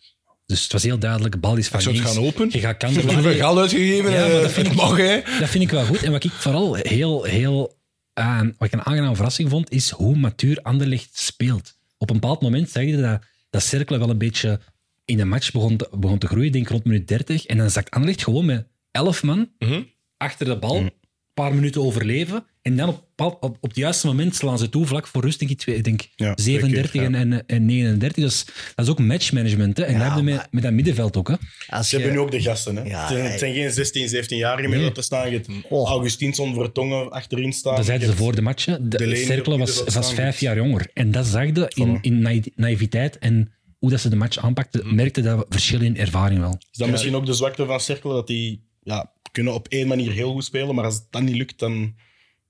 [0.45, 1.31] Dus het was heel duidelijk.
[1.33, 2.19] De bal is van Ik zou het links.
[2.19, 2.49] gaan open.
[2.51, 3.33] Je gaat kanten.
[3.33, 4.11] geld uitgegeven.
[4.11, 5.19] Ja, eh, maar dat vind ik- mag, hè.
[5.39, 6.03] Dat vind ik wel goed.
[6.03, 7.77] En wat ik vooral heel, heel
[8.13, 11.75] aan, wat ik een aangename verrassing vond, is hoe matuur Anderlecht speelt.
[11.97, 13.21] Op een bepaald moment zag je dat,
[13.51, 14.59] dat cirkelen wel een beetje
[15.05, 17.45] in de match begon te, begon te groeien, ik denk rond minuut 30.
[17.45, 19.83] En dan zakt Anderlecht gewoon met 11 man Mhm.
[20.17, 20.93] achter de bal, een
[21.33, 22.45] paar minuten overleven.
[22.61, 25.51] En dan op, op, op het juiste moment slaan ze toe, vlak voor rust, denk
[25.51, 28.23] ik, twee- ik denk Ja, 37 twee keer, en, en, en 39.
[28.23, 29.77] Dus dat is ook matchmanagement.
[29.77, 29.83] Hè.
[29.83, 31.27] En Ja, dat hebben we met, met dat middenveld ook.
[31.27, 31.35] Hè.
[31.67, 32.75] Als Ze je, hebben nu ook de gasten.
[32.75, 32.83] Hè.
[32.83, 34.81] Ja, het, zijn, hij- het zijn geen 16, 17 jaar meer Nee.
[34.81, 35.29] dat er staan.
[35.31, 35.87] Je hebt Oh.
[35.89, 37.75] Augustinsson, Vertongen achterin staan.
[37.75, 38.65] Dat zeiden ze voor de match.
[38.81, 40.87] De, Cercle op was, was vijf jaar jonger.
[40.93, 45.21] En dat zag je in, in naïviteit en hoe dat ze de match aanpakten, merkte
[45.21, 46.57] dat verschil in ervaring wel.
[46.71, 48.13] Is dat misschien ook de zwakte van Cercle?
[48.13, 51.59] Dat die ja, kunnen op één manier heel goed spelen, maar als dat niet lukt,
[51.59, 51.95] dan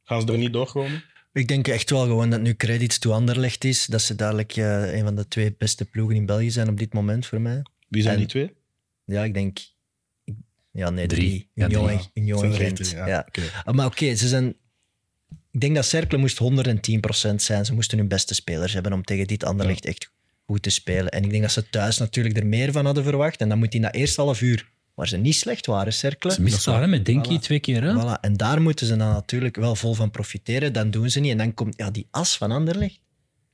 [0.03, 1.03] gaan ze er niet doorkomen.
[1.33, 3.85] Ik denk echt wel gewoon dat nu credits to Anderlecht is.
[3.85, 6.93] Dat ze dadelijk eh, een van de twee beste ploegen in België zijn op dit
[6.93, 7.61] moment voor mij.
[7.89, 8.51] Wie zijn En- die twee?
[9.05, 9.59] Ja, ik denk...
[10.71, 11.19] Ja, nee, Drie.
[11.29, 11.49] drie.
[11.53, 11.97] Ja, Union drie.
[11.97, 12.89] en- Union Gent.
[12.89, 13.07] ja.
[13.07, 13.25] Ja.
[13.27, 13.41] Oké.
[13.63, 14.55] Ah, Maar oké, ze zijn...
[15.51, 17.65] Ik denk dat Cercle moest 110% zijn.
[17.65, 20.11] Ze moesten hun beste spelers hebben om tegen dit Anderlecht echt
[20.45, 21.11] goed te spelen.
[21.11, 23.39] En ik denk dat ze thuis natuurlijk er meer van hadden verwacht.
[23.41, 24.70] En dan moet in dat eerste half uur,
[25.01, 26.31] waar ze niet slecht waren, Cercle...
[26.31, 27.41] Ze misten daar met Denki Voilà.
[27.41, 27.83] twee keer.
[27.83, 27.93] Hè?
[27.93, 28.19] Voilà.
[28.19, 30.73] En daar moeten ze dan natuurlijk wel vol van profiteren.
[30.73, 31.31] Dan doen ze niet.
[31.31, 32.99] En dan komt ja, die as van Anderlecht.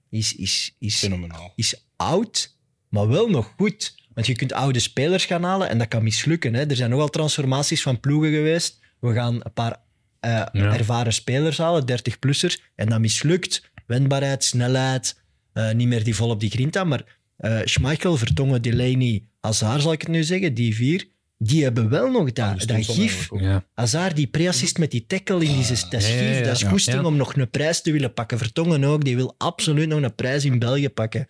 [0.09, 1.53] Is, is, is, Fenomenaal.
[1.55, 2.57] is oud,
[2.89, 3.95] maar wel nog goed.
[4.13, 6.53] Want je kunt oude spelers gaan halen en dat kan mislukken.
[6.53, 6.69] Hè.
[6.69, 8.79] Er zijn nogal transformaties van ploegen geweest.
[8.99, 9.81] We gaan een paar
[10.19, 13.71] eh, ervaren spelers halen, 30-plussers, en dat mislukt.
[13.85, 15.21] Wendbaarheid, snelheid,
[15.53, 16.83] eh, niet meer die vol op die grinta.
[16.83, 21.07] Maar eh Schmeichel, Vertongen, Delaney, Hazard zal ik het nu zeggen, die vier,
[21.37, 23.29] die hebben wel nog dat, dat gif.
[23.39, 23.63] Ja.
[23.73, 26.43] Hazard, die pre-assist met die tackle in die dat is ja, gif, ja, ja.
[26.43, 27.05] dat is goesting Ja.
[27.05, 28.37] om nog een prijs te willen pakken.
[28.37, 31.27] Vertongen ook, die wil absoluut nog een prijs in België pakken.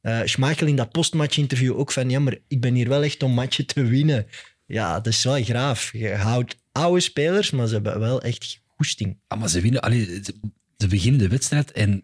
[0.00, 3.32] Eh Schmeichel in dat postmatch-interview ook van, ja, maar ik ben hier wel echt om
[3.32, 4.26] matchen te winnen.
[4.66, 5.92] Ja, dat is wel graaf.
[5.92, 9.18] Je houdt oude spelers, maar ze hebben wel echt goesting.
[9.26, 10.34] Ah, maar ze winnen, allee, ze,
[10.76, 11.96] ze beginnen de wedstrijd en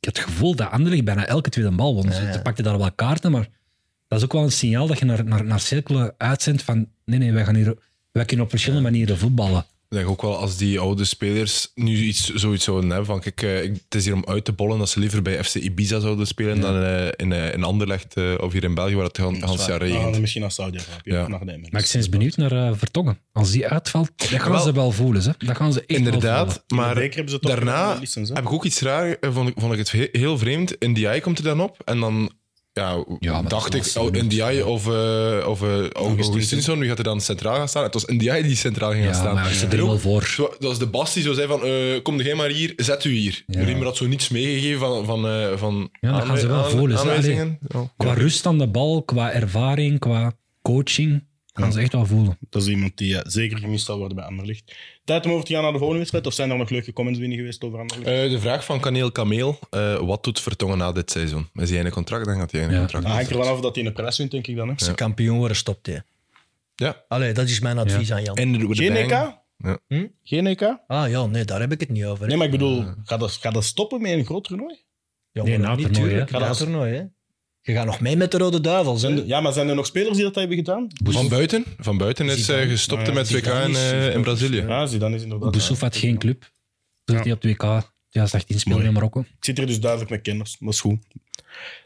[0.00, 2.12] ik heb het gevoel dat Anderlecht bijna elke tweede bal won.
[2.12, 3.48] Ze pakten daar wel kaarten, maar
[4.12, 7.18] dat is ook wel een signaal dat je naar, naar, naar cirkelen uitzendt van nee,
[7.18, 7.74] nee, wij, gaan hier,
[8.12, 9.64] wij kunnen op verschillende manieren voetballen.
[9.88, 13.42] Ik denk ook wel als die oude spelers nu iets, zoiets zouden hebben van kijk,
[13.42, 16.00] eh, ik- het is hier om uit te bollen dat ze liever bij FC Ibiza
[16.00, 19.16] zouden spelen dan eh, in, eh, in Anderlecht eh, of hier in België waar het
[19.66, 19.68] waar.
[19.68, 20.14] jaar gaan regent.
[20.14, 21.28] ze misschien naar Saudi-Arabië Ja.
[21.28, 23.18] Maar ik ben eens benieuwd naar Vertongen.
[23.32, 25.22] Als die uitvalt, dat gaan Wel, ze wel voelen.
[25.22, 25.30] Hè?
[25.38, 26.12] Dat gaan ze echt wel voelen.
[26.12, 26.94] Inderdaad, In de maar
[27.28, 27.98] ze daarna
[28.34, 30.76] heb ik ook iets raar, vond ik, vond ik het he- heel vreemd.
[30.78, 32.32] Ndiaye komt er dan op en dan
[32.72, 35.90] ja, Ja, dacht ik, Ndiaye of, eh of uh.
[35.90, 37.82] Augustinsson, wie gaat er dan centraal gaan staan?
[37.82, 39.34] Het was Ndiaye die centraal ging gaan Ja, staan.
[39.34, 40.34] maar ze En er wel voor.
[40.36, 43.10] Dat was de Bas die zo zei van, eh, kom jij maar hier, zet u
[43.12, 43.42] hier.
[43.46, 43.64] Ja.
[43.64, 47.30] Riemer had zo niets meegegeven van, van, eh, van Ja, dat gaan ze wel voelen.
[47.68, 47.90] Ja.
[47.96, 50.32] Qua rust aan de bal, qua ervaring, qua
[50.62, 52.38] coaching, gaan ze echt wel voelen.
[52.50, 54.76] Dat is iemand die ja, zeker gemist zal worden bij Anderlecht.
[55.04, 56.26] Tijd om over te gaan naar de volgende wedstrijd.
[56.26, 58.08] Of zijn er nog leuke comments binnen geweest over Anderlecht?
[58.24, 61.48] Eh, de vraag van Kaneel Kameel, eh, wat doet Vertongen na dit seizoen?
[61.54, 62.24] Is hij in een contract?
[62.24, 62.78] Dan gaat hij in een Ja.
[62.80, 63.04] contract.
[63.04, 64.68] Dat hangt er wel af dat hij een prijs wint, denk ik dan.
[64.68, 64.74] Hè?
[64.74, 66.02] Als ze kampioen worden, stopt hij.
[66.74, 67.04] Ja.
[67.08, 68.36] Allee, dat is mijn advies aan Jan.
[68.36, 68.96] En Geen.
[68.96, 69.10] EK?
[69.10, 69.42] Ja.
[69.88, 70.06] Hm?
[70.24, 70.62] Geen EK?
[70.86, 72.22] Ah ja, nee, daar heb ik het niet over.
[72.22, 72.26] hè.
[72.28, 74.80] Nee, maar ik bedoel, gaat dat, gaat dat stoppen met een groot toernooi?
[75.32, 76.24] Ja, Nee, na toernooi.
[76.30, 77.02] Na het toernooi, hè.
[77.62, 79.02] Je gaat nog mee met de Rode Duivels.
[79.02, 79.08] Hè?
[79.16, 80.86] er- ja, maar zijn er nog spelers die dat hebben gedaan?
[81.04, 81.64] Van buiten?
[81.78, 82.62] Van buiten is Zidane.
[82.62, 84.60] eh, gestopt Ah, met WK in, eh, in Brazilië.
[84.60, 85.50] Ja, Zidane is inderdaad.
[85.50, 86.50] Boussouf had geen club.
[87.04, 87.22] Toen Ja.
[87.22, 87.58] hij op de WK
[88.08, 88.86] 2018 speelde Mooi.
[88.88, 89.20] in Marokko.
[89.20, 90.56] Ik zit hier dus duidelijk met kenners.
[90.60, 90.98] Dat is goed.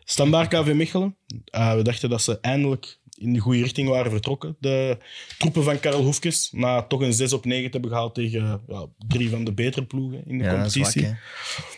[0.04, 1.16] Standaard KV Mechelen.
[1.44, 4.56] Eh, we dachten dat ze eindelijk in de goede richting waren vertrokken.
[4.60, 4.98] De
[5.38, 6.48] troepen van Karel Hoefkes.
[6.52, 9.84] Na toch een 6 op 9 te hebben gehaald tegen ja, drie van de betere
[9.86, 11.00] ploegen in de Ja, competitie.
[11.00, 11.16] zwak,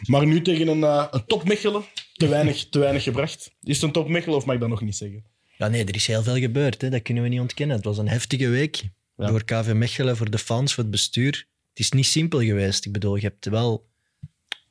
[0.06, 1.82] maar nu tegen een, eh, een top Mechelen.
[2.14, 3.50] Te weinig, te weinig gebracht.
[3.62, 5.24] Is het een top Mechelen of mag ik dat nog niet zeggen?
[5.56, 6.80] Ja, nee, er is heel veel gebeurd.
[6.80, 6.88] Hè.
[6.90, 7.76] Dat kunnen we niet ontkennen.
[7.76, 8.82] Het was een heftige week.
[9.16, 9.26] Ja.
[9.26, 11.46] Door KV Mechelen, voor de fans, voor het bestuur.
[11.70, 12.84] Het is niet simpel geweest.
[12.86, 13.86] Ik bedoel, je hebt wel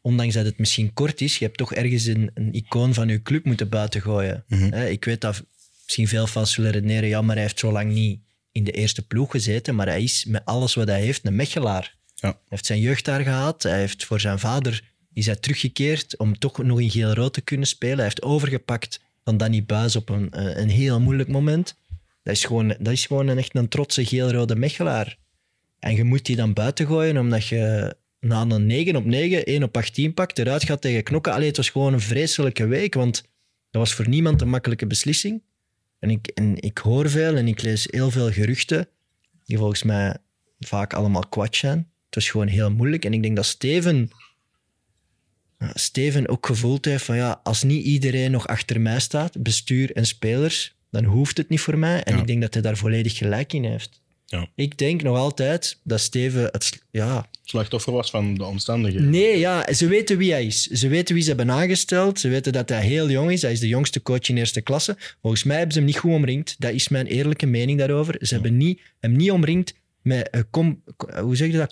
[0.01, 3.21] ondanks dat het misschien kort is, je hebt toch ergens een, een icoon van je
[3.21, 4.43] club moeten buitengooien.
[4.47, 4.71] Mhm.
[4.73, 5.43] Hè, Ik weet dat
[5.87, 8.19] misschien veel fans zullen redeneren, ja, maar hij heeft zo lang niet
[8.51, 11.95] in de eerste ploeg gezeten, maar hij is met alles wat hij heeft een Mechelaar.
[12.15, 12.29] Ja.
[12.29, 16.39] Hij heeft zijn jeugd daar gehad, hij heeft voor zijn vader is hij teruggekeerd om
[16.39, 17.95] toch nog in geel-rood te kunnen spelen.
[17.95, 21.75] Hij heeft overgepakt van Danny Buis op een, eh, een heel moeilijk moment.
[22.23, 25.17] Dat is gewoon, dat is gewoon een, echt een trotse geel-rode Mechelaar.
[25.79, 29.63] En je moet die dan buiten gooien omdat je na een 9 op 9, 1
[29.63, 31.33] op 18 pakt, eruit gaat tegen knokken.
[31.33, 33.21] Allee, het was gewoon een vreselijke week, want
[33.69, 35.41] dat was voor niemand een makkelijke beslissing.
[35.99, 38.87] En ik, en ik hoor veel en ik lees heel veel geruchten,
[39.45, 40.17] die volgens mij
[40.59, 41.77] vaak allemaal kwad zijn.
[42.05, 43.05] Het was gewoon heel moeilijk.
[43.05, 44.09] En ik denk dat Steven,
[45.73, 50.05] Steven ook gevoeld heeft van ja, als niet iedereen nog achter mij staat, bestuur en
[50.05, 52.03] spelers, dan hoeft het niet voor mij.
[52.03, 52.19] En Ja.
[52.21, 54.01] ik denk dat hij daar volledig gelijk in heeft.
[54.25, 54.47] Ja.
[54.55, 59.09] Ik denk nog altijd dat Steven het, ja, Slachtoffer was van de omstandigheden.
[59.09, 60.63] Nee, ja, ze weten wie hij is.
[60.65, 62.19] Ze weten wie ze hebben aangesteld.
[62.19, 63.41] Ze weten dat hij heel jong is.
[63.41, 64.95] Hij is de jongste coach in eerste klasse.
[65.21, 66.55] Volgens mij hebben ze hem niet goed omringd.
[66.59, 68.15] Dat is mijn eerlijke mening daarover.
[68.21, 71.71] Ze hebben niet, hem niet omringd met, eh, com- co- hoe zeg je dat?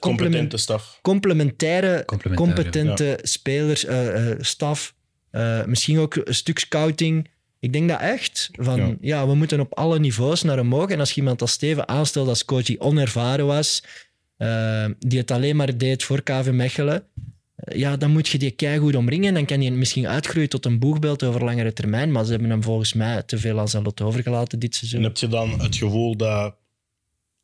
[0.58, 1.00] Staf.
[1.02, 4.94] complementaire, Complementair, competente spelers, eh, eh, staf.
[5.32, 7.30] Eh, misschien ook een stuk scouting.
[7.60, 8.50] Ik denk dat echt.
[8.52, 8.96] Van, Ja.
[9.02, 9.28] ja.
[9.28, 10.90] we moeten op alle niveaus naar omhoog.
[10.90, 13.84] En als je iemand als Steven aanstelt als coach die onervaren was,
[14.38, 17.04] eh, die het alleen maar deed voor KV Mechelen,
[17.56, 19.34] eh, ja, dan moet je die keigoed omringen.
[19.34, 22.12] Dan kan hij misschien uitgroeien tot een boegbeeld over langere termijn.
[22.12, 25.04] Maar ze hebben hem volgens mij te veel aan zijn lot overgelaten dit En seizoen.
[25.04, 26.56] heb je dan het gevoel dat,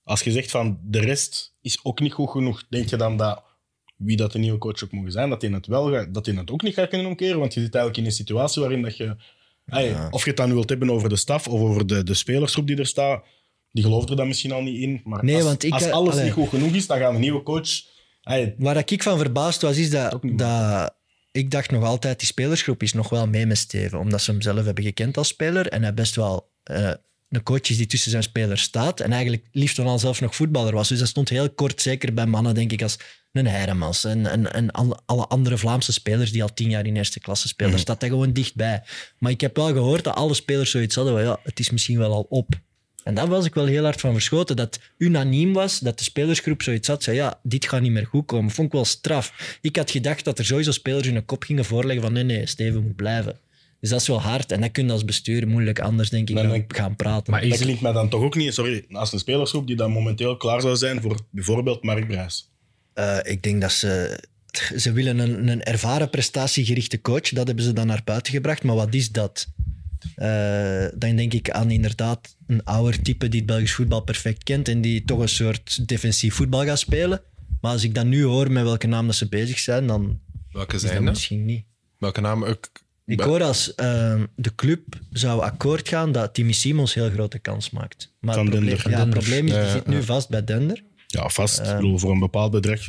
[0.04, 3.44] als je zegt van de rest is ook niet goed genoeg, denk je dan dat
[3.96, 6.36] wie dat de nieuwe coach ook mogen zijn, dat hij het wel gaat, dat hij
[6.36, 7.40] het ook niet gaat kunnen omkeren?
[7.40, 9.16] Want je zit eigenlijk in een situatie waarin dat je,
[9.66, 12.14] Ey, of je het dan nu wilt hebben over de staf of over de, de
[12.14, 13.24] spelersgroep die er staat,
[13.72, 15.02] die gelooft er dan misschien al niet in.
[15.04, 16.24] Maar Nee, als, want ik, als eh, alles allee.
[16.24, 17.70] niet goed genoeg is, dan gaat een nieuwe coach.
[18.58, 20.96] Waar ik van verbaasd was, is dat, dat
[21.32, 24.00] ik dacht nog altijd, die spelersgroep is nog wel mee met Steven.
[24.00, 25.68] Omdat ze hem zelf hebben gekend als speler.
[25.68, 26.92] En hij best wel eh,
[27.30, 29.00] een coach is die tussen zijn spelers staat.
[29.00, 30.88] En eigenlijk liefst dan al zelf nog voetballer was.
[30.88, 32.98] Dus dat stond heel kort, zeker bij mannen, denk ik, als
[33.32, 34.04] een Heremans.
[34.04, 37.48] En, en, en al- alle andere Vlaamse spelers die al tien jaar in eerste klasse
[37.48, 37.72] spelen.
[37.72, 38.84] Daar staat hij gewoon dichtbij.
[39.18, 41.14] Maar ik heb wel gehoord dat alle spelers zoiets hadden.
[41.14, 42.48] van, Ja, het is misschien wel al op.
[43.04, 44.56] En daar was ik wel heel hard van verschoten.
[44.56, 47.04] Dat unaniem was, dat de spelersgroep zoiets had.
[47.04, 48.52] Zei, ja, dit gaat niet meer goed komen.
[48.52, 49.58] Vond ik wel straf.
[49.62, 52.84] Ik had gedacht dat er sowieso spelers hun kop gingen voorleggen van nee, nee, Steven
[52.84, 53.40] moet blijven.
[53.80, 54.52] Dus dat is wel hard.
[54.52, 57.32] En dat kun je als bestuur moeilijk anders, denk ik, Dan denk- gaan praten.
[57.32, 59.92] Maar dat is, klinkt mij dan toch ook niet, sorry, als een spelersgroep die dan
[59.92, 62.50] momenteel klaar zou zijn voor bijvoorbeeld Mark Brijs.
[62.94, 64.20] Eh, ik denk dat ze...
[64.78, 67.30] Ze willen een, een ervaren prestatiegerichte coach.
[67.30, 68.64] Dat hebben ze dan naar buiten gebracht.
[68.64, 69.48] Maar wat is dat?
[70.16, 74.68] Eh, dan denk ik aan inderdaad een ouder type die het Belgisch voetbal perfect kent
[74.68, 77.22] en die toch een soort defensief voetbal gaat spelen.
[77.62, 80.20] Maar als ik dan nu hoor met welke naam dat ze bezig zijn, dan
[80.52, 81.14] Welke is dat zijn dat?
[81.14, 81.66] misschien niet.
[81.98, 82.46] Welke naam?
[82.46, 82.70] Ik,
[83.06, 84.82] Ik hoor als eh, de club
[85.12, 88.14] zou akkoord gaan dat Timmy Simons heel grote kans maakt.
[88.20, 90.84] Maar Van het probleem, ja, het probleem is, die zit nu vast bij Dender.
[91.08, 91.60] Ja, vast.
[91.60, 91.70] Ehm.
[91.70, 92.86] ik bedoel, voor een bepaald bedrag.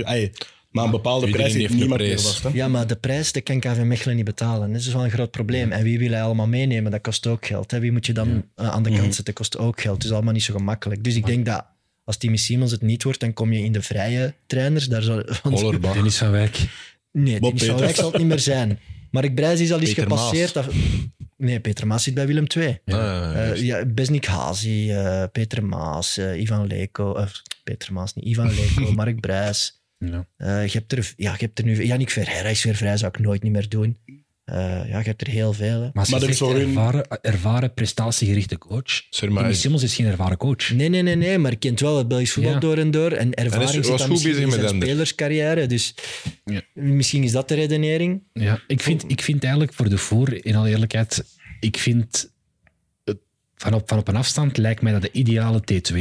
[0.72, 2.42] Maar een bepaalde Iedereen prijs heeft niemand meer vast.
[2.42, 2.48] Hè?
[2.52, 4.72] Ja, maar de prijs dat kan KV Mechelen niet betalen.
[4.72, 5.72] Dat is wel een groot probleem.
[5.72, 6.90] En wie wil hij allemaal meenemen?
[6.90, 7.70] Dat kost ook geld.
[7.70, 7.80] Hè.
[7.80, 9.12] Wie moet je dan eh, aan de kant Mhm.
[9.12, 9.34] zetten?
[9.34, 9.94] kost ook geld.
[9.96, 11.04] Het is allemaal niet zo gemakkelijk.
[11.04, 11.64] Dus ik denk dat
[12.04, 14.86] als Timmy Simons het niet wordt, dan kom je in de vrije trainers.
[14.86, 15.92] Daar zal, want- Hollerbach.
[15.94, 16.58] Dennis van Wijk.
[17.12, 17.96] nee, Bob die zal, Peters.
[17.98, 18.78] zal het niet meer zijn.
[19.10, 20.52] Mark Brijs is al eens Peter gepasseerd.
[20.54, 20.66] Dat,
[21.36, 22.78] nee, Peter Maas zit bij Willem II.
[22.86, 27.26] Ah, Eh, ja, Besnik Hazi, eh, Peter Maas, Ivan Leko.
[27.64, 29.81] Peter Maas, niet Ivan Leko, Mark Brijs.
[30.10, 30.26] Ja.
[30.36, 31.84] Eh, je, hebt er, ja, je hebt er nu...
[31.84, 33.96] Yannick Verheira is weer vrij, zou ik nooit niet meer doen.
[34.44, 34.56] Eh,
[34.88, 35.80] ja, je hebt er heel veel.
[35.82, 35.90] hè.
[35.92, 39.02] Maar er is hun- ervaren, ervaren prestatiegerichte coach.
[39.10, 40.70] Sorry, is- Simmons is geen ervaren coach.
[40.70, 42.58] Nee, nee, nee, nee, maar je kent wel het Belgisch voetbal Ja.
[42.58, 43.12] door en door.
[43.12, 45.66] En ervaring zit dan misschien bezig in met zijn spelerscarrière.
[45.66, 45.94] Dus
[46.44, 46.60] Ja.
[46.74, 48.22] misschien is dat de redenering.
[48.32, 51.24] Ja, ik vind, ik vind eigenlijk voor de voor, in alle eerlijkheid,
[51.60, 52.30] ik vind het,
[53.56, 55.98] van, op, van op een afstand lijkt mij dat de ideale T2.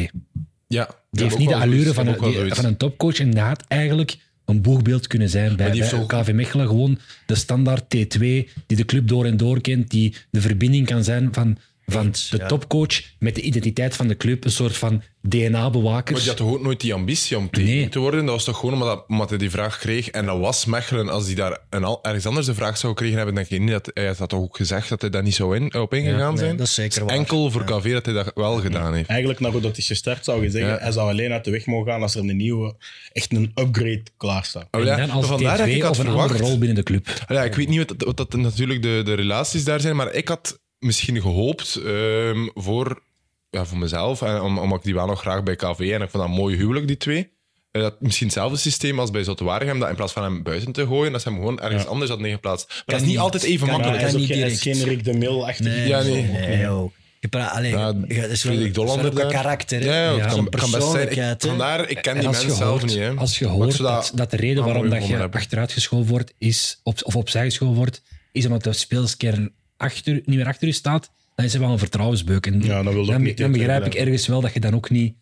[1.12, 5.30] Die heeft niet de allure van een, van een topcoach had eigenlijk een boegbeeld kunnen
[5.30, 6.68] zijn bij, zo- KV Mechelen.
[6.68, 11.04] Gewoon de standaard T2 die de club door en door kent, die de verbinding kan
[11.04, 11.58] zijn van,
[11.92, 12.48] van de ja.
[12.48, 14.44] topcoach met de identiteit van de club.
[14.46, 16.12] Een soort van DNA-bewaker.
[16.12, 17.66] Maar die had toch ook nooit die ambitie om Nee.
[17.66, 18.26] tegen te worden?
[18.26, 20.10] Dat was toch gewoon omdat, dat- omdat hij die vraag kreeg.
[20.10, 21.10] En dat was Mechelen.
[21.10, 23.72] Als hij daar een, al- ergens anders de vraag zou gekregen hebben, denk je niet
[23.72, 26.30] dat hij had dat toch ook gezegd dat hij daar niet zo in, op ingegaan
[26.34, 26.58] Nee, zijn?
[26.58, 27.16] dat is zeker waar.
[27.16, 29.10] Enkel voor KV dat hij dat wel gedaan heeft.
[29.10, 30.78] Eigenlijk, dat is gestart, zou je zeggen, Ja.
[30.80, 32.76] hij zou alleen uit de weg mogen gaan als er een nieuwe,
[33.12, 34.68] echt een upgrade klaar staat.
[34.72, 36.50] Oh en ja, dan als maar vandaar dat T2 ik had of een andere verwacht.
[36.50, 37.08] rol binnen de club.
[37.28, 40.28] Ja, ik weet niet wat, wat dat natuurlijk de, de relaties daar zijn, maar ik
[40.28, 43.02] had misschien gehoopt ehm, voor,
[43.50, 46.10] ja, voor mezelf, en om, omdat ik die wel nog graag bij KV en ik
[46.10, 47.30] vond dat een mooi huwelijk, die twee.
[47.72, 50.72] eh, dat misschien hetzelfde systeem als bij Zotte Waregem, dat in plaats van hem buiten
[50.72, 51.90] te gooien, dat ze hem gewoon ergens Ja.
[51.90, 52.68] anders hadden neergeplaatst.
[52.68, 53.10] Maar dat is niet.
[53.10, 54.02] niet altijd even Kan makkelijk.
[54.02, 54.62] hij is, niet direct.
[54.62, 55.66] geen Rick de Mil achter.
[55.66, 56.24] Nee, Ja, nee.
[56.24, 56.92] nee, joh.
[57.20, 59.32] Je praat, allee, Ja, je- dat is wel, Frederik dat Dollander een daar.
[59.32, 59.80] karakter.
[59.82, 60.04] hè.
[60.06, 61.12] Ja, ja, kan, best zijn.
[61.12, 62.96] Ik, vandaar, ik ken die mensen zelf niet.
[62.96, 63.14] Hè.
[63.14, 67.00] als je hoort dat, dat de reden waarom dat je achteruit geschoold wordt, is, op,
[67.04, 68.02] of opzij geschoold wordt,
[68.32, 69.52] is omdat de speelskern
[69.82, 72.46] achter, niet meer achter je staat, dan is er wel een vertrouwensbeuk.
[72.46, 74.76] En Ja, dan wil ook dan, niet dan begrijp ik ergens wel dat je dan
[74.76, 75.16] ook niet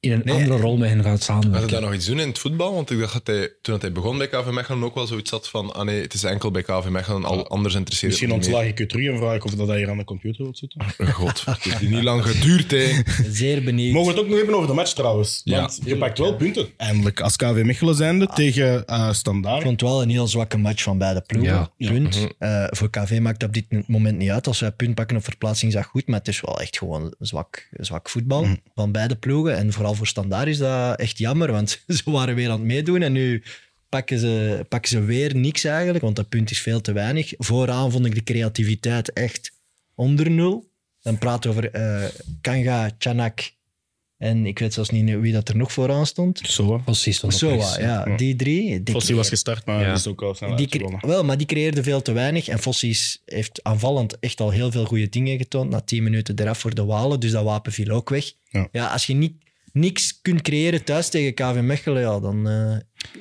[0.00, 1.70] in een andere rol met hen gaat Gaat hij samenwerken.
[1.70, 2.74] daar nog iets doen in het voetbal?
[2.74, 5.30] Want ik dacht dat hij, toen dat hij begon bij KV Mechelen ook wel zoiets
[5.30, 8.64] had van ah nee, het is enkel bij KV Mechelen, al anders interesseert Misschien ontslag
[8.64, 10.80] ik je terug en vraag ik of dat hij hier aan de computer wilt zitten.
[11.12, 12.92] God, het heeft niet lang geduurd, hè.
[13.30, 13.92] Zeer benieuwd.
[13.92, 15.40] Mogen we het ook nog hebben over de match trouwens?
[15.44, 15.60] Ja.
[15.60, 16.68] Want je pakt wel punten.
[16.76, 19.62] Eindelijk, als KV Mechelen zijnde tegen eh Ik Standaard.
[19.62, 21.70] vond het wel een heel zwakke match van beide ploegen.
[21.76, 21.90] Ja.
[21.90, 22.26] Punt.
[22.38, 24.46] Eh, voor KV maakt op dit moment niet uit.
[24.46, 27.14] Als wij punt pakken op verplaatsing is dat goed, maar het is wel echt gewoon
[27.18, 29.56] zwak, zwak voetbal van beide ploegen.
[29.56, 33.02] En vooral voor Standaard is dat echt jammer, want ze waren weer aan het meedoen
[33.02, 33.42] en nu
[33.88, 37.32] pakken ze, pakken ze weer niks eigenlijk, want dat punt is veel te weinig.
[37.38, 39.52] Vooraan vond ik de creativiteit echt
[39.94, 40.68] onder nul.
[41.02, 42.08] Dan praten we over eh,
[42.40, 43.40] Kanga, Chanak
[44.20, 46.38] en ik weet zelfs niet wie dat er nog vooraan stond.
[46.38, 46.82] Zo.
[46.84, 48.82] Fossi stond ja, die drie.
[48.82, 49.92] die Fossi was gestart, maar Ja.
[49.92, 52.48] is ook al snel die wel, maar die creëerde veel te weinig.
[52.48, 55.70] En Fossies heeft aanvallend echt al heel veel goede dingen getoond.
[55.70, 58.32] Na 10 minuten eraf voor de Walen, dus dat wapen viel ook weg.
[58.72, 58.86] Ja.
[58.86, 59.32] als je niet,
[59.72, 62.76] niks kunt creëren thuis tegen KV Mechelen, ja, dan eh,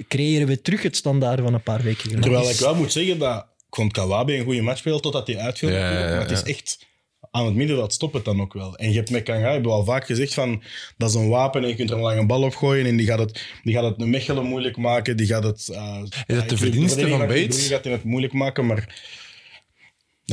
[0.07, 2.21] creëren we terug het standaard van een paar weken geleden.
[2.21, 5.37] Terwijl ik wel moet zeggen dat ik vond Kawabe een goede match speelde totdat hij
[5.37, 5.69] uitviel.
[5.69, 6.09] Ja, ja, natuurlijk.
[6.11, 6.87] ja, maar het is echt
[7.31, 8.75] aan het midden dat stopt het dan ook wel.
[8.75, 10.63] En je hebt met Kanga, heb je al vaak gezegd van
[10.97, 13.05] dat is een wapen en je kunt er een lange bal op gooien en die
[13.05, 15.17] gaat het, die gaat het Mechelen moeilijk maken.
[15.17, 15.69] Die gaat het.
[15.69, 16.01] eh,
[16.47, 17.57] de verdienste van Bates?
[17.57, 18.95] Die gaat hij het moeilijk maken, maar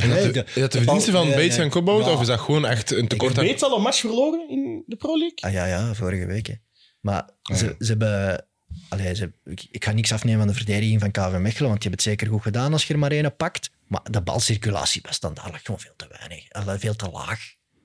[0.03, 2.07] Is dat de, is dat de verdienste van Bates en Cobbout?
[2.07, 3.45] Of is dat gewoon echt een tekort Heeft aan...
[3.53, 5.37] Bates al een match verloren in de Pro League?
[5.39, 6.47] Ah ja, ja, vorige week.
[6.47, 6.53] hè.
[7.01, 7.73] Maar Ah, ze, ja.
[7.79, 8.45] ze hebben...
[8.89, 11.89] Allee, ze, ik, ik ga niks afnemen van de verdediging van KV Mechelen, want je
[11.89, 13.69] hebt het zeker goed gedaan als je er maar één pakt.
[13.87, 16.51] Maar de balcirculatie bij standaard lag gewoon veel te weinig.
[16.51, 17.39] Allee, veel te laag.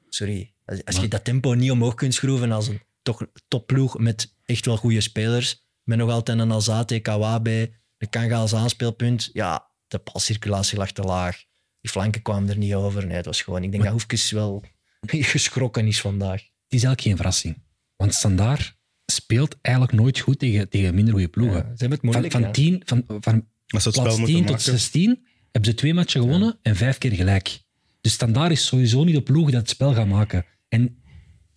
[0.09, 0.53] Sorry.
[0.67, 4.67] Als, als je dat tempo niet omhoog kunt schroeven als een toch topploeg met echt
[4.67, 10.01] wel goede spelers, met nog altijd een Alzate, Kawabe, de Kanga als aanspeelpunt, ja, de
[10.05, 11.45] balcirculatie lag te laag.
[11.83, 13.07] Die flanken kwamen er niet over.
[13.07, 13.63] Nee, het was gewoon...
[13.63, 14.63] Ik denk dat Hoefkes wel
[15.09, 16.41] geschrokken is vandaag.
[16.41, 17.63] Het is eigenlijk geen verrassing.
[17.97, 18.77] Want Standaard
[19.07, 21.57] speelt eigenlijk nooit goed tegen, tegen minder goede ploegen.
[21.57, 22.33] Ja, ze hebben het van, moeilijk.
[22.33, 22.51] van, ja.
[22.51, 24.63] 10, van, van plaats moeten 10 tot maken.
[24.63, 27.61] 16 hebben ze twee matchen gewonnen en vijf keer gelijk.
[28.01, 30.45] Dus Standaard is sowieso niet de ploeg dat het spel gaat maken.
[30.69, 31.03] En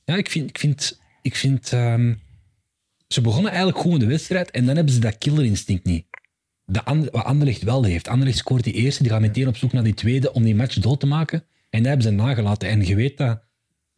[0.05, 0.49] ja, ik vind...
[0.49, 2.13] Ik vind, ik vind ehm,
[3.07, 6.05] ze begonnen eigenlijk goed in de wedstrijd en dan hebben ze dat killerinstinct niet.
[6.66, 8.07] De ander, wat Anderlecht wel heeft.
[8.07, 10.76] Anderlecht scoort die eerste, die gaat meteen op zoek naar die tweede om die match
[10.76, 11.43] dood te maken.
[11.70, 12.70] En dat hebben ze nagelaten.
[12.70, 13.39] En je weet dat...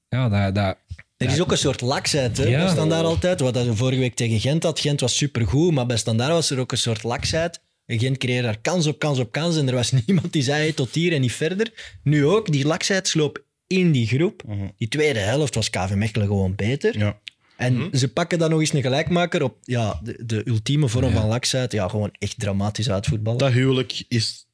[0.10, 0.78] Ja, dat, dat
[1.18, 2.60] Er is ook een soort laksheid hè, Ja.
[2.64, 3.40] bij Standaard altijd.
[3.40, 4.80] Wat hij vorige week tegen Gent had.
[4.80, 7.60] Gent was supergoed, maar bij Standaard was er ook een soort laksheid.
[7.86, 10.62] En Gent creëerde daar kans op kans op kans en er was niemand die zei
[10.62, 11.98] hey, tot hier en niet verder.
[12.04, 14.44] Nu ook, die laksheid sloop in die groep.
[14.78, 16.98] Die tweede helft was KV Mechelen gewoon beter.
[16.98, 17.20] Ja.
[17.58, 21.28] En ze pakken dan nog eens een gelijkmaker op ja, de, de ultieme vorm van
[21.28, 21.72] laksheid.
[21.72, 23.40] Ja, gewoon echt dramatisch uitvoetballen.
[23.40, 24.46] Dat huwelijk is.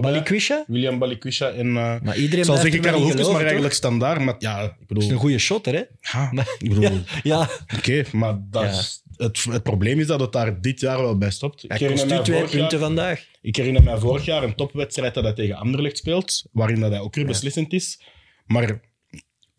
[0.00, 0.64] Balikwisha?
[0.66, 1.66] William Balikwisha en...
[1.76, 4.20] eh Maar iedereen ik zal zeggen Karel in Hoefkes, maar eigenlijk standaard.
[4.20, 5.10] Maar ja, ik Dat is bedoel...
[5.10, 5.82] een goede shotter, hè?
[6.00, 6.82] Ja, Maar- ik bedoel...
[6.92, 7.48] Ja, ja.
[7.76, 8.68] Oké, maar dat Ja.
[8.70, 11.64] is, het, het probleem is dat het daar dit jaar wel bij stopt.
[11.64, 13.24] Ik Hij herinner, kost u mij twee punten jaar, vandaag.
[13.40, 17.00] ik herinner mij vorig jaar een topwedstrijd dat hij tegen Anderlecht speelt, waarin dat hij
[17.00, 18.00] ook weer beslissend is.
[18.46, 18.80] Maar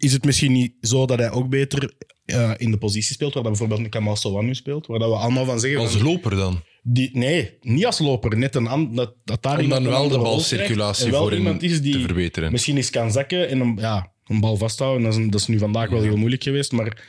[0.05, 1.93] is het misschien niet zo dat hij ook beter
[2.25, 5.09] eh, in de positie speelt, waar dat bijvoorbeeld een Kamal Sowan nu speelt, waar dat
[5.09, 5.79] we allemaal van zeggen...
[5.79, 6.63] Als van, loper dan?
[6.83, 8.37] die, nee, niet als loper.
[8.37, 11.63] Net een an, dat, dat daar Om iemand dan wel de balcirculatie voor in iemand
[11.63, 12.51] is die te verbeteren.
[12.51, 15.03] misschien eens kan zakken en een, ja, een bal vasthouden.
[15.09, 17.05] Dat is, dat is nu vandaag wel heel moeilijk geweest, maar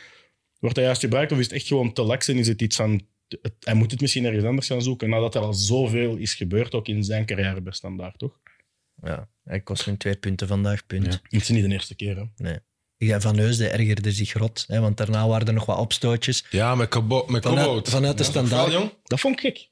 [0.59, 2.77] wordt hij juist gebruikt of is het echt gewoon te laks en is het iets
[2.77, 3.03] van...
[3.29, 6.75] het- hij moet het misschien ergens anders gaan zoeken, nadat er al zoveel is gebeurd,
[6.75, 8.39] ook in zijn carrière bij Standaard, toch?
[9.03, 11.05] Ja, hij kost nu twee punten vandaag, punt.
[11.05, 11.11] Ja.
[11.11, 12.23] Het is niet de eerste keer, hè.
[12.37, 12.59] Nee.
[12.99, 16.45] Ja, Van Heusden ergerde zich rot, hè, want daarna waren er nog wat opstootjes.
[16.51, 18.73] Ja, met, Cobbo- met Vanuit- vanuit de standaard.
[19.05, 19.69] Dat vond ik gek.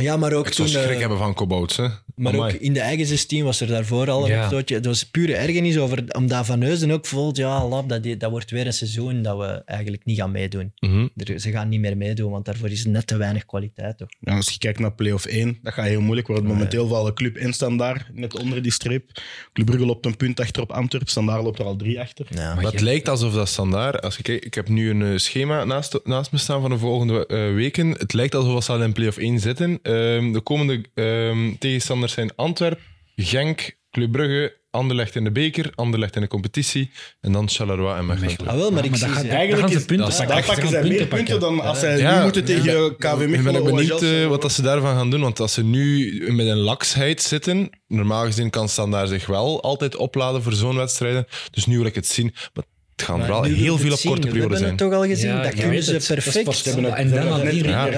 [0.00, 0.80] Ja, maar ook Ik zou toen...
[0.82, 1.36] schrik eh, hebben van
[1.76, 1.88] hè.
[2.14, 4.40] maar ook in de eigen 16 was er daarvoor al een Ja.
[4.42, 4.74] opstootje.
[4.74, 8.50] Het was pure ergernis over, omdat Van Heusden ook voelt, ja, lap, dat, dat wordt
[8.50, 10.72] weer een seizoen dat we eigenlijk niet gaan meedoen.
[10.78, 11.06] Mhm.
[11.16, 13.98] Er- ze gaan niet meer meedoen, want daarvoor is net te weinig kwaliteit.
[13.98, 14.08] Toch?
[14.20, 16.46] Ja, als je kijkt naar play-off 1, dat gaat heel moeilijk worden.
[16.46, 19.10] Momenteel vallen Club en Standaard net onder die streep.
[19.52, 21.08] Club Brugge loopt een punt achter op Antwerp.
[21.08, 22.26] Standaard loopt er al drie achter.
[22.30, 22.54] Ja.
[22.54, 24.02] Maar het lijkt alsof dat standaard.
[24.02, 26.78] Als je kijkt, ik heb nu een eh, schema naast, naast me staan van de
[26.78, 27.90] volgende eh, weken.
[27.90, 29.78] Het lijkt alsof ze in play-off 1 zitten.
[29.88, 32.80] Ehm, de komende ehm, tegenstanders zijn Antwerp,
[33.16, 38.06] Genk, Club Brugge, Anderlecht in de beker, Anderlecht in de competitie en dan Charleroi en
[38.06, 38.48] Mechelen.
[38.50, 40.62] Ah, wel, maar ik zie daar Eigenlijk is- punten dat pakken.
[40.64, 43.86] Ze zij meer punten dan als zij Ja, nu moeten tegen KV Ik ben benieuwd
[43.98, 44.22] Chelsea.
[44.22, 45.20] eh, wat dat ze daarvan gaan doen.
[45.20, 49.96] Want als ze nu met een laksheid zitten, normaal gezien kan Standaard zich wel altijd
[49.96, 51.26] opladen voor zo'n wedstrijden.
[51.50, 52.34] Dus nu wil ik het zien.
[52.54, 52.64] Maar
[52.98, 54.68] het gaan Maar wel nu wil heel veel op korte periode We zijn.
[54.68, 55.28] hebben het toch al gezien.
[55.30, 56.66] Ja, dat je kunnen ze perfect.
[56.66, 57.88] En dan nadien- ja.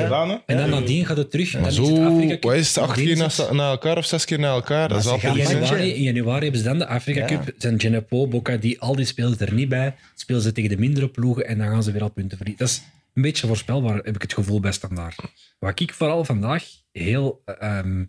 [0.47, 0.81] En dan Ja.
[0.81, 1.61] nadien gaat het terug.
[1.61, 3.17] Maar zo, wat is het, acht keer
[3.53, 4.89] na, elkaar of zes keer na elkaar?
[4.89, 7.27] Dat is altijd In januari, in januari hebben ze dan de Afrika Ja.
[7.27, 7.55] Cup.
[7.59, 9.95] Zijn Genepo, Boca, die, al die spelen er niet bij.
[10.15, 12.65] Spelen ze tegen de mindere ploegen en dan gaan ze weer al punten verliezen.
[12.67, 12.83] Dat is
[13.15, 15.17] een beetje voorspelbaar, heb ik het gevoel bij Standaard.
[15.59, 17.43] Wat ik vooral vandaag heel...
[17.45, 18.05] ehm,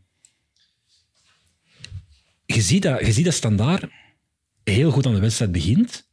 [2.45, 3.83] je, ziet dat, je ziet dat Standaard
[4.63, 6.09] heel goed aan de wedstrijd begint,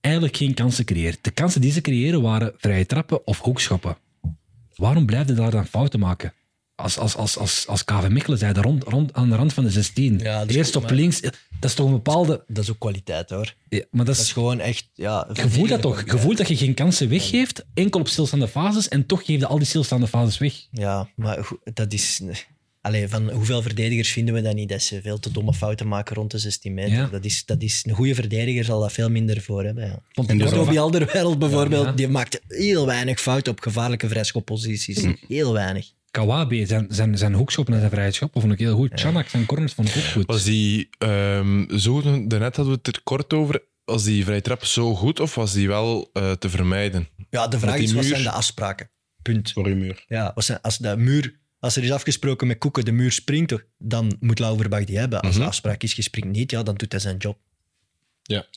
[0.00, 1.18] eigenlijk geen kansen creëert.
[1.24, 3.96] De kansen die ze creëren waren vrije trappen of hoekschoppen.
[4.74, 6.32] Waarom blijf je daar dan fouten maken?
[6.74, 9.70] Als, als, als, als, als KV Mechelen zei, rond, rond, aan de rand van de
[9.70, 10.18] 16.
[10.18, 11.20] Ja, dat is Eerst op maar- links.
[11.20, 11.34] Dat
[11.70, 12.44] is toch een bepaalde...
[12.46, 13.54] Dat is ook kwaliteit hoor.
[13.68, 14.90] Ja, maar dat Dat is, gewoon echt.
[14.94, 16.02] Ja, je voelt dat toch?
[16.06, 19.46] Je voelt dat je geen kansen weggeeft, enkel op stilstaande fases, en toch geef je
[19.46, 20.66] al die stilstaande fases weg.
[20.70, 22.20] Ja, maar dat is.
[22.88, 24.68] Allee, van hoeveel verdedigers vinden we dat niet?
[24.68, 26.92] Dat ze veel te domme fouten maken rond de 16 meter.
[26.92, 27.06] Ja.
[27.06, 29.84] Dat, is, dat is, een goede verdediger zal dat veel minder voor hebben.
[29.84, 30.02] Ja.
[30.12, 31.92] Vond En ik dus Alderweireld bijvoorbeeld, Ja.
[31.92, 35.06] die maakt heel weinig fouten op gevaarlijke vrijschopposities.
[35.28, 35.86] Heel weinig.
[36.10, 38.90] Kawabe, zijn, zijn, zijn hoekschop en zijn vrije schop vond ik heel goed.
[38.94, 40.26] Chanak, zijn corners vond ik ook goed.
[40.26, 44.64] Was die ehm, zo, daarnet hadden we het er kort over, was die vrije trap
[44.64, 47.08] zo goed of was die wel eh, te vermijden?
[47.30, 48.90] Ja, de vraag is, wat muur- zijn de afspraken?
[49.22, 49.52] Punt.
[49.52, 50.04] Voor uw muur.
[50.06, 51.36] Ja, wat zijn, als de muur...
[51.60, 55.20] Als er is afgesproken met Koeken, de muur springt, dan moet Lauberbach die hebben.
[55.20, 57.38] Als de afspraak is, je springt niet, ja, dan doet hij zijn job.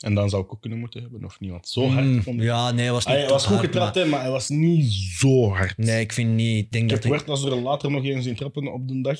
[0.00, 1.50] En dan zou ik ook kunnen moeten hebben, of niet?
[1.50, 2.32] Want zo hard vond ik.
[2.32, 4.30] Mm, Ja, nee, hij was niet Hij was goed hard, getrapt, maar- hè, maar hij
[4.30, 5.78] was niet zo hard.
[5.78, 6.64] Nee, ik vind niet...
[6.64, 7.28] Ik denk Ik dat heb ik...
[7.52, 9.18] er later nog eens in trappen op de dag.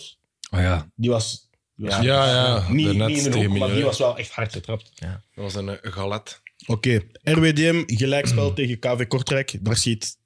[0.50, 1.50] Oh ja, Die was.
[1.76, 3.82] Die was Ja, ja, Niet, daarnet niet in de tegen hoek, maar die Mignolet.
[3.84, 4.92] was wel echt hard getrapt.
[5.00, 6.40] Dat was een eh, galet.
[6.66, 9.58] Oké, RWDM, gelijkspel tegen KV Kortrijk.
[9.60, 10.16] Daar schiet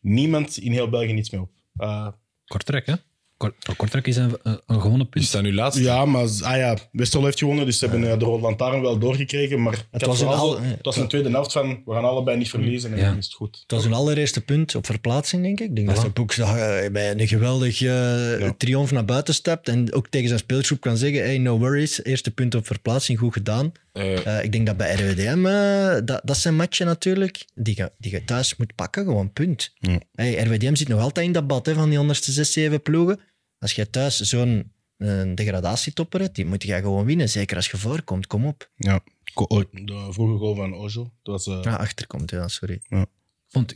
[0.00, 1.50] niemand in heel België niets mee op.
[1.76, 2.08] Eh,
[2.52, 2.94] Kortrijk, hè?
[3.36, 4.60] Kort- Kortrijk is een, een,
[4.96, 5.24] Die punt.
[5.24, 5.80] staan nu laatst.
[5.80, 8.98] ja, maar ah ja, Westerlo heeft gewonnen, dus ze hebben eh, de Rode Lantaarn wel
[8.98, 9.62] doorgekregen.
[9.62, 12.92] Maar het was al- het was een tweede helft van, we gaan allebei niet verliezen
[12.92, 13.04] en Ja.
[13.08, 13.58] dan is het goed.
[13.62, 15.68] Het was een allereerste punt op verplaatsing, denk ik.
[15.68, 16.02] Ik denk dat Voilà.
[16.02, 20.40] de Boeksdag eh, bij een geweldig eh, triomf naar buiten stapt en ook tegen zijn
[20.40, 23.72] speelgroep kan zeggen, hey, no worries, eerste punt op verplaatsing, goed gedaan.
[23.92, 27.92] Eh, Eh, ik denk dat bij RWDM, eh, dat, dat zijn matchen natuurlijk, die je,
[27.98, 29.72] die je thuis moet pakken, gewoon punt.
[29.78, 30.00] Ja.
[30.12, 33.20] Hey, RWDM zit nog altijd in dat bad hè, van die onderste zes, zeven ploegen.
[33.58, 37.28] Als je thuis zo'n eh, degradatietopper hebt, die moet je gewoon winnen.
[37.28, 38.70] Zeker als je voorkomt, kom op.
[38.76, 39.00] Ja,
[39.34, 41.12] oh, de vroege goal van Ojo.
[41.22, 42.74] Dat was, Ja, achterkomt, ja, sorry.
[42.88, 43.06] Ik
[43.48, 43.74] vond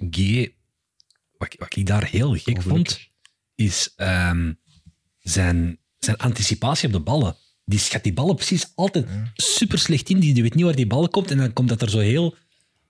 [1.38, 3.10] wat, ik- wat ik daar heel gek vond,
[3.54, 4.52] is ehm,
[5.18, 7.36] zijn, zijn anticipatie op de ballen.
[7.68, 10.18] Die schat die ballen precies altijd super slecht in.
[10.20, 11.30] Die, die weet niet waar die bal komt.
[11.30, 12.34] En dan komt dat er zo heel.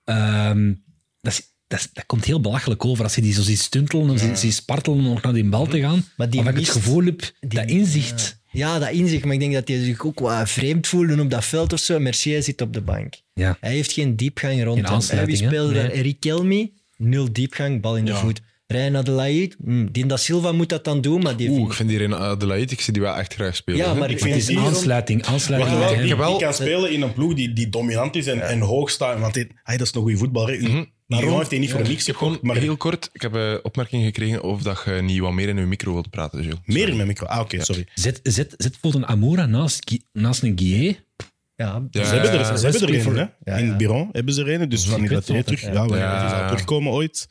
[0.03, 0.73] ehm,
[1.21, 4.09] dat, is, dat, is- dat komt heel belachelijk over als je die zo ziet stuntelen
[4.09, 6.05] of ziet, ziet spartelen om nog naar die bal te gaan.
[6.17, 8.39] Maar die Of ik het mist- gevoel heb, die- dat inzicht.
[8.51, 11.45] Ja, dat inzicht, maar ik denk dat hij zich ook wat vreemd voelde op dat
[11.45, 11.99] veld of zo.
[11.99, 13.13] Mercier zit op de bank.
[13.33, 13.57] Ja.
[13.59, 15.29] Hij heeft geen diepgang rond Geen hem.
[15.29, 15.35] hè?
[15.35, 15.73] speelde?
[15.73, 15.91] Nee.
[15.91, 18.17] Eric Kelmy, nul diepgang, bal in de Ja.
[18.17, 18.41] voet.
[18.67, 21.89] Ryan Adelaide, hm, die da Silva moet dat dan doen, maar die Oeh, ik vind
[21.89, 23.79] die in Adelaide, ik zie die wel echt graag spelen.
[23.79, 25.79] Ja, maar Ik vind die- Aansluiting, aansluiting.
[26.17, 29.19] Met die, kan spelen in een ploeg die, die dominant is en, en hoog staat.
[29.19, 30.59] Want hij, hij, dat is een goede voetballer.
[30.61, 30.83] hè.
[31.07, 34.03] Daarom heeft hij niet voor niks gewoon gekocht, maar heel kort, ik heb een opmerking
[34.05, 36.57] gekregen of dat je niet wat meer in je micro wilt praten, Jules.
[36.65, 37.25] meer in mijn micro.
[37.25, 37.85] Ah, oké, sorry.
[37.95, 41.03] Zet, zet, zet bijvoorbeeld een Amoura naast, naast een Guillet.
[41.55, 43.19] ja, Ja, Ze hebben er, ja, ze hebben er een, voor- hè?
[43.21, 43.55] Ja, ja.
[43.57, 45.61] In Biron hebben ze er een, dus ik dat terug...
[45.61, 46.47] Ja, ja.
[46.47, 47.27] terugkomen ooit.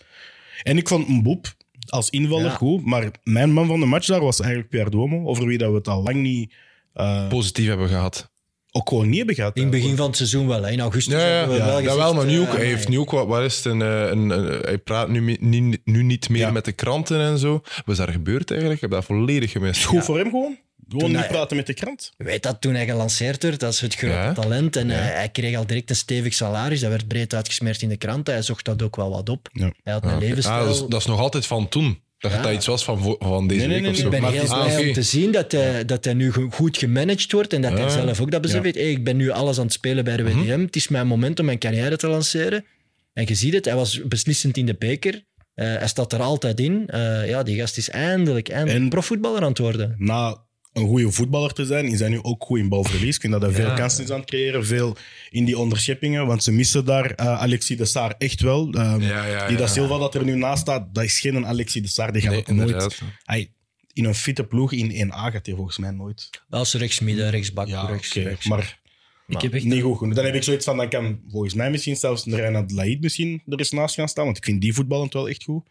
[0.63, 1.55] En ik vond Mboep
[1.89, 2.51] als invaller Ja.
[2.55, 5.71] goed, maar mijn man van de match daar was eigenlijk Pierre Duomo, over wie dat
[5.71, 6.55] we het al lang niet...
[6.95, 8.31] eh, Positief hebben gehad.
[8.73, 9.57] ook gewoon niet hebben gehad.
[9.57, 10.63] in het begin van het seizoen wel.
[10.63, 10.71] hè.
[10.71, 12.47] In augustus Ja, ja, hebben we ja, wel dat gezegd, wel, maar nu ook.
[12.47, 15.09] eh, Hij heeft nu ook wat, wat is het, een, eh, een, een- hij praat
[15.09, 16.51] nu, mi- niet- nu niet meer Ja.
[16.51, 17.53] met de kranten en zo.
[17.53, 18.83] Wat is daar gebeurd eigenlijk?
[18.83, 19.85] Ik heb dat volledig gemist.
[19.85, 20.59] Goed voor hem gewoon.
[20.89, 22.13] Gewoon Toen niet hij- praten met de krant.
[22.17, 24.33] Je weet dat toen hij gelanceerd werd als het grote Ja.
[24.33, 26.81] talent en hij, hij kreeg al direct een stevig salaris.
[26.81, 28.27] Dat werd breed uitgesmeerd in de krant.
[28.27, 29.49] Hij zocht dat ook wel wat op.
[29.53, 29.73] Ja.
[29.83, 30.59] Hij had een Ah, levensstijl.
[30.61, 32.01] Ah, dat, is, dat is nog altijd van toen.
[32.19, 32.43] Dat Ja.
[32.43, 34.05] dat iets was van, van deze Nee, nee, week of zo.
[34.05, 36.15] Ik ben Maar heel het is- blij ah, om te zien dat hij, dat hij
[36.15, 38.65] nu go- goed gemanaged wordt en dat hij zelf ook dat beseft Ja.
[38.71, 38.77] heeft.
[38.85, 40.61] Hey, ik ben nu alles aan het spelen bij de WDM.
[40.61, 42.65] Het is mijn moment om mijn carrière te lanceren.
[43.13, 45.25] En je ziet het, hij was beslissend in de beker.
[45.55, 46.85] Eh, hij staat er altijd in.
[46.87, 49.95] Eh, ja, die gast is eindelijk, eindelijk En- profvoetballer aan het worden.
[49.99, 50.45] Na
[50.77, 53.15] een goede voetballer te zijn, is hij nu ook goed in balverlies.
[53.15, 54.97] Ik vind dat hij veel kansen is aan het creëren, veel
[55.31, 58.73] in die onderscheppingen, want ze missen daar eh, Alexis de Saar echt wel.
[58.73, 59.61] Ehm, Ja, ja, die ja.
[59.63, 62.31] dat Silva dat er nu naast staat, dat is geen Alexis de Saar, die gaat
[62.31, 63.01] Nee, ook nooit...
[63.25, 63.51] Hij,
[63.93, 66.31] in een fitte ploeg in 1A gaat hij volgens mij nooit.
[66.51, 68.47] Als rechtsmidden, rechtsbak, Ja, rechts, oké, rechts.
[68.47, 68.81] maar
[69.29, 70.15] Ik heb echt niet goed genoeg.
[70.15, 73.59] Dan heb ik zoiets van, dan kan volgens mij misschien zelfs Reinhard Laid misschien er
[73.59, 75.65] eens naast gaan staan, want ik vind die voetballend wel echt goed.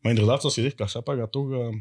[0.00, 1.76] Maar inderdaad, zoals je zegt, Cassapa gaat toch eh,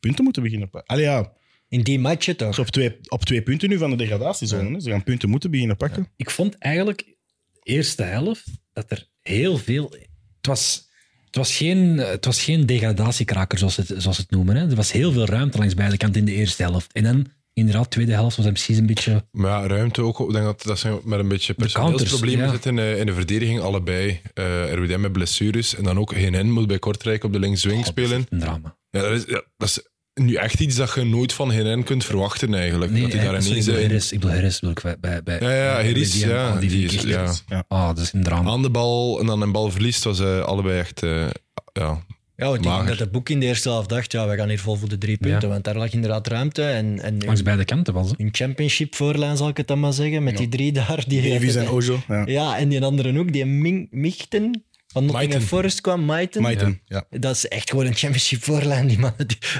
[0.00, 0.70] punten moeten beginnen.
[0.86, 1.32] Allee ja,
[1.72, 2.54] In die matchen toch?
[2.54, 4.72] ze op twee, op twee punten nu van de degradatiezone.
[4.72, 4.80] hè.
[4.80, 6.08] Ze gaan punten moeten beginnen pakken.
[6.16, 7.04] ik vond eigenlijk
[7.52, 9.90] de eerste helft dat er heel veel.
[10.36, 10.88] Het was,
[11.26, 14.56] het was, geen, het was geen degradatiekraker, zoals ze het, zoals het noemen.
[14.56, 14.68] Hè.
[14.68, 16.92] Er was heel veel ruimte langs beide kanten in de eerste helft.
[16.92, 19.24] En dan, inderdaad, de tweede helft was het precies een beetje.
[19.30, 20.20] Maar ja, ruimte ook.
[20.20, 22.50] Ik denk dat, dat ze met een beetje personeelsproblemen ja.
[22.50, 23.60] zitten eh, in de verdediging.
[23.60, 24.20] Allebei.
[24.34, 25.74] eh RWDM met blessures.
[25.74, 28.26] En dan ook GNN moet bij Kortrijk op de linkswing spelen.
[28.28, 28.76] Een drama.
[28.90, 32.04] Ja, dat, is, ja, dat is nu echt iets dat je nooit van GNN kunt
[32.04, 32.92] verwachten eigenlijk.
[32.92, 33.66] Nee, dat hij daar sorry, ineens...
[33.66, 36.20] ik bedoel Heres, ik bedoel Heres bedoel ik bij, bij, bij Ja, ja, bij Heris,
[36.20, 37.02] ja, die die is-
[37.48, 37.64] ja.
[37.68, 38.50] Ah, dat is een drama.
[38.50, 41.02] aan de bal en dan een bal verliest, was eh, allebei echt...
[41.02, 41.26] eh,
[41.72, 42.04] ja.
[42.36, 44.48] Ja, want ik denk dat het boek in de eerste helft dacht, ja, we gaan
[44.48, 46.62] hier vol voor de drie punten, want daar lag inderdaad ruimte.
[46.62, 48.20] En, en Langs beide kanten was het.
[48.20, 51.04] een championship voorlijn, zal ik het dan maar zeggen, met die drie daar.
[51.06, 51.98] Die Davies en Ojo.
[52.08, 52.22] Ja.
[52.26, 53.44] Ja, en die andere ook, die
[53.90, 55.40] Michten van Nottingham.
[55.40, 56.42] Forest kwam, Maiten.
[56.42, 57.04] Maiten, ja.
[57.10, 59.12] Dat is echt gewoon een championship voorlijn, die man.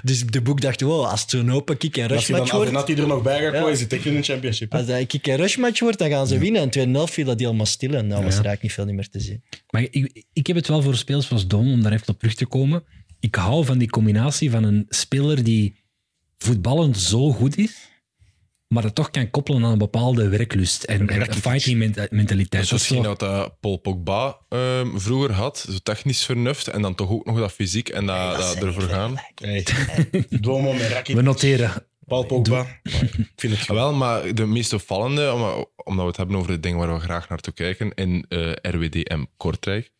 [0.03, 2.51] Dus de boek dacht, wow, als het zo'n open kick- en Als je dan rushmatch
[2.53, 3.61] wordt, Avenatti er nog bij gaat Ja.
[3.61, 4.73] gooien, zit ik in een championship.
[4.73, 4.79] hè.
[4.79, 6.55] als dat een kick- en rushmatch wordt, dan gaan ze winnen.
[6.57, 8.73] En in de tweede helft viel dat helemaal stil en dan was er eigenlijk niet
[8.73, 9.43] veel niet meer te zien.
[9.71, 12.35] Maar ik, ik heb het wel voor spelers zoals Dom, om daar even op terug
[12.35, 12.85] te komen.
[13.21, 15.75] Ik hou van die combinatie van een speler die
[16.39, 17.75] voetballend zo goed is,
[18.73, 22.51] maar dat toch kan koppelen aan een bepaalde werklust en, en een fighting menta- mentaliteit.
[22.51, 23.19] Dat is misschien dat
[23.61, 25.67] Paul Pogba ehm, vroeger had.
[25.71, 29.15] Zo technisch vernuft en dan toch ook nog dat fysiek en dat, dat ervoor gaan.
[29.35, 29.67] Hey.
[30.29, 31.87] Duomo met Rakitic, We noteren.
[32.07, 32.67] Paul Pogba.
[32.83, 33.77] Ik vind het goed.
[33.77, 37.01] wel, maar de meest opvallende, om- omdat we het hebben over de dingen waar we
[37.01, 39.91] graag naartoe kijken, in eh, RWDM Kortrijk.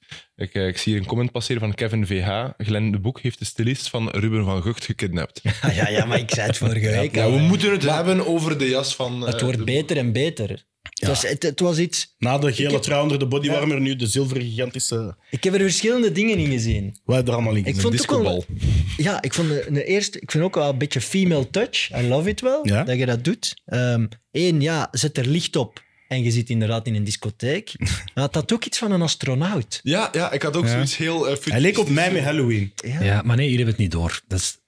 [0.43, 2.45] Ik, eh, ik zie hier een comment passeren van Kevin VH.
[2.59, 5.41] Glenn de Boek heeft de stylist van Ruben van Gucht gekidnapt.
[5.75, 7.33] ja, ja, maar ik zei het vorige week Ja, al.
[7.33, 9.21] we moeten het hebben over de jas van...
[9.21, 10.49] Het eh, wordt de- beter en beter.
[10.83, 12.15] Het, was, het, het was iets...
[12.19, 15.17] Na de gele trui onder de bodywarmer, nu de zilveren gigantische...
[15.31, 16.97] Ik heb er verschillende dingen in gezien.
[17.05, 17.81] Wat heb je er allemaal in Ik gezien?
[17.81, 18.45] vond het ook wel...
[18.97, 20.21] Ja, ik vond de, de eerste...
[20.21, 21.91] Ik vind ook wel een beetje female touch.
[22.01, 22.85] I love it wel, Ja?
[22.85, 23.55] dat je dat doet.
[24.33, 25.83] Eén, ja, zet er licht op
[26.13, 27.73] en je zit inderdaad in een discotheek.
[28.15, 29.81] Maar het had ook iets van een astronaut.
[29.83, 31.29] Ja, ja, ik had ook zoiets heel...
[31.29, 32.23] eh, Hij leek op mij met.
[32.23, 32.73] Halloween.
[32.77, 33.03] Ja.
[33.03, 34.21] Ja, maar nee, jullie hebben het niet door.
[34.29, 34.59] Dat is,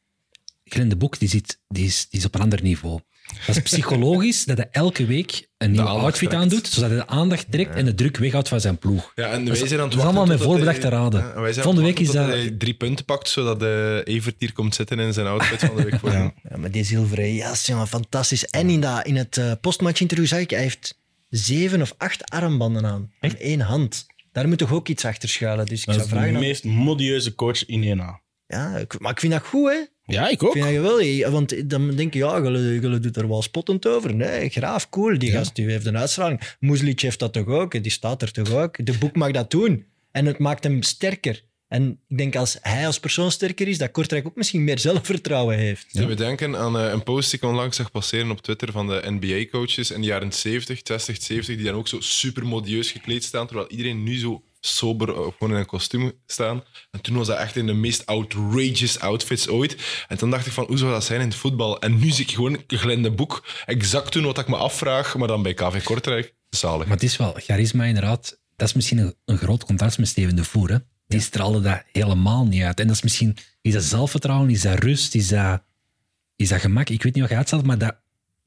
[0.65, 3.01] Glenn de Boek die zit, die is, die is op een ander niveau.
[3.47, 6.43] Dat is psychologisch dat hij elke week een nieuwe outfit trekt.
[6.43, 9.13] aandoet, zodat hij de aandacht trekt en de druk weghoudt van zijn ploeg.
[9.15, 11.21] Ja, en Dat wij is- zijn aan het dat is allemaal met voorbedachte raden.
[11.21, 14.53] Ja, wij zijn Volgende week is dat- hij drie punten pakt, zodat de Evert hier
[14.53, 16.33] komt zitten in zijn outfit van de week voor hem.
[16.51, 18.45] Ja, maar die zilveren jas, jongen, fantastisch.
[18.45, 21.03] En in, dat, in het uh, postmatch-interview zag ik, hij heeft
[21.37, 23.13] zeven of acht armbanden aan.
[23.21, 24.07] Echt één hand.
[24.33, 25.67] Daar moet toch ook iets achter schuilen.
[25.67, 26.35] Dus ik Dat zou is de vragen...
[26.35, 28.23] aan- meest modieuze coach in 1A.
[28.47, 29.85] Ja, ik- maar ik vind dat goed, hè.
[30.15, 30.53] Ja, ik Ik ook.
[30.53, 31.29] vind dat geweldig.
[31.29, 34.15] Want dan denk je, ja, jullie, jullie doet er wel spottend over.
[34.15, 35.19] Nee, graaf, cool.
[35.19, 36.41] Die gast die heeft een uitstraling.
[36.61, 37.83] Moeslic heeft dat toch ook?
[37.83, 38.87] Die staat er toch ook?
[38.87, 39.87] De boek mag dat doen.
[40.11, 41.43] En het maakt hem sterker.
[41.75, 45.57] En ik denk als hij als persoon sterker is, dat Kortrijk ook misschien meer zelfvertrouwen
[45.57, 45.87] heeft.
[45.93, 49.03] We denken aan eh, een post die ik onlangs zag passeren op Twitter van de
[49.05, 53.47] NBA-coaches in de jaren 70, 60, 70, die dan ook zo super modieus gekleed staan,
[53.47, 56.63] terwijl iedereen nu zo sober eh, gewoon in een kostuum staan.
[56.91, 59.77] En toen was dat echt in de meest outrageous outfits ooit.
[60.09, 61.81] En toen dacht ik van, hoe zou dat zijn in het voetbal?
[61.81, 65.29] En nu zie ik gewoon Glenn de Boek, exact toen wat ik me afvraag, maar
[65.29, 66.35] dan bij KV Kortrijk.
[66.51, 66.87] Zalig.
[66.87, 70.37] Maar het is wel, charisma inderdaad, dat is misschien een, een groot contrast met Steven
[70.37, 70.71] de Voer.
[70.71, 70.79] Hè?
[71.07, 72.81] Die straalde dat helemaal niet uit.
[72.81, 75.63] En dat is misschien, is dat zelfvertrouwen, is dat rust, is dat,
[76.37, 76.89] is dat gemak?
[76.89, 77.97] Ik weet niet wat je uitstelt, maar dat,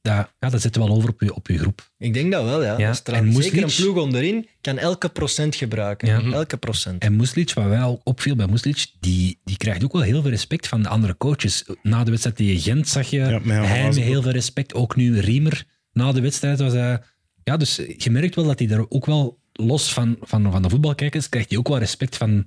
[0.02, 1.92] dat, ja, dat zet wel over op je, op je groep.
[1.98, 2.78] Ik denk dat wel, ja.
[2.78, 6.08] Ja, Dat en Zeker een ploeg onderin kan elke procent gebruiken.
[6.08, 6.32] Ja.
[6.36, 7.04] Elke procent.
[7.04, 10.32] En Muslic, wat wij al opviel bij Muslic, die, die krijgt ook wel heel veel
[10.32, 11.66] respect van de andere coaches.
[11.82, 14.24] Na de wedstrijd tegen Gent zag je hij met heel ook.
[14.24, 14.74] veel respect.
[14.74, 15.66] Ook nu Riemer
[15.98, 17.02] na de wedstrijd was hij...
[17.44, 20.70] Ja, dus je merkt wel dat hij er ook wel, los van, van, van de
[20.70, 22.46] voetbalkijkers, krijgt hij ook wel respect van,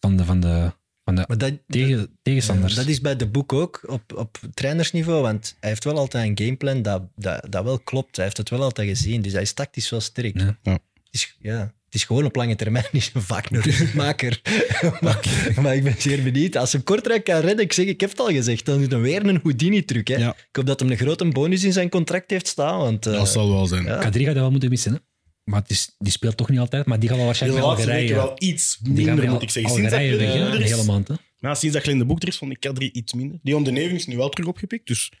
[0.00, 0.72] van de, van de,
[1.04, 2.74] van de Maar dat, tegen, tegenstanders.
[2.74, 6.44] dat is bij de boek ook op, op trainersniveau, want hij heeft wel altijd een
[6.46, 8.16] gameplan dat, dat, dat wel klopt.
[8.16, 10.38] Hij heeft het wel altijd gezien, dus hij is tactisch wel sterk.
[10.40, 10.58] Ja.
[10.62, 10.72] Ja.
[10.72, 10.80] Het,
[11.10, 14.40] is, ja, het is gewoon op lange termijn is een vaak een rustmaker.
[15.00, 15.20] maar,
[15.62, 16.56] maar ik ben zeer benieuwd.
[16.56, 19.00] Als een Kortrijk kan redden, ik zeg, ik heb het al gezegd, dan doet hij
[19.00, 20.08] weer een Houdini-truc.
[20.08, 20.16] hè.
[20.16, 20.30] Ja.
[20.30, 23.06] Ik hoop dat hij een grote bonus in zijn contract heeft staan, want...
[23.06, 23.84] eh, Dat zal wel zijn.
[23.84, 23.98] ja.
[23.98, 24.92] Kadri gaat dat wel moeten missen.
[24.92, 24.98] Hè?
[25.50, 27.90] Maar het is, die speelt toch niet altijd, maar die gaat wel waarschijnlijk bij laatste
[27.90, 29.72] weken wel iets Die gaan minder, moet ik zeggen.
[29.72, 31.08] Sinds dat Algerije weg, Glenn hè, de hele maand.
[31.08, 31.14] Hè?
[31.38, 33.38] ja, sinds dat Glenn de Boek er is, vond ik Kadri iets minder.
[33.42, 35.12] Dion de Neving is nu wel terug opgepikt, dus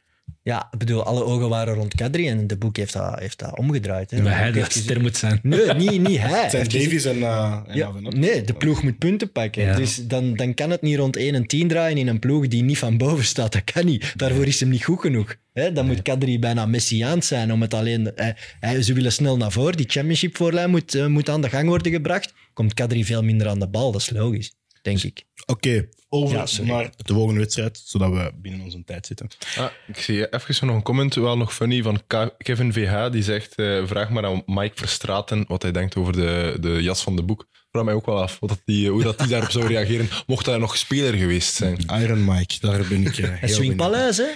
[0.42, 3.58] Ja, ik bedoel, alle ogen waren rond Kadri en de boek heeft dat, heeft dat
[3.58, 4.10] omgedraaid.
[4.10, 4.22] Hè.
[4.22, 5.38] Maar hij ster moet zijn.
[5.42, 6.42] Nee, niet, niet hij.
[6.42, 9.62] Het zijn Davies en, uh, en Ja, nee, de ploeg moet punten pakken.
[9.62, 9.76] Ja.
[9.76, 12.62] Dus dan, dan kan het niet rond 1 en 10 draaien in een ploeg die
[12.62, 13.52] niet van boven staat.
[13.52, 14.12] Dat kan niet.
[14.16, 15.34] Daarvoor is hem niet goed genoeg.
[15.52, 18.12] Hè, dan moet Kadri bijna messiaans zijn om het alleen...
[18.14, 19.76] Hij, hij- ze willen snel naar voren.
[19.76, 22.32] Die championship voorlijn moet, eh, moet aan de gang worden gebracht.
[22.52, 23.92] Komt Kadri veel minder aan de bal.
[23.92, 25.24] Dat is logisch, denk ik.
[25.46, 26.70] Oké, over sorry.
[26.70, 29.28] naar de volgende wedstrijd, zodat we binnen onze tijd zitten.
[29.58, 33.10] Ah, ik zie even nog een comment, wel nog funny, van Ka- Kevin VH.
[33.10, 37.02] Die zegt, eh, vraag maar aan Mike Verstraten wat hij denkt over de, de jas
[37.02, 37.46] van de boek.
[37.70, 40.46] Vraag mij ook wel af wat dat die, hoe dat die daarop zou reageren, mocht
[40.46, 41.76] hij nog speler geweest zijn.
[42.00, 43.76] Iron Mike, daar ben ik eh, En heel Swing benieuwd.
[43.76, 44.28] Paleis, hè?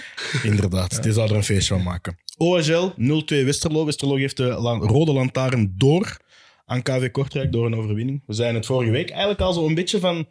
[0.43, 2.17] Inderdaad, die zou er een feestje van maken.
[2.37, 3.85] OHL 0-2 Westerlo.
[3.85, 6.17] Westerlo geeft de la- rode lantaarn door
[6.65, 8.23] aan KV Kortrijk door een overwinning.
[8.25, 10.27] We zijn het vorige week eigenlijk al zo een beetje van...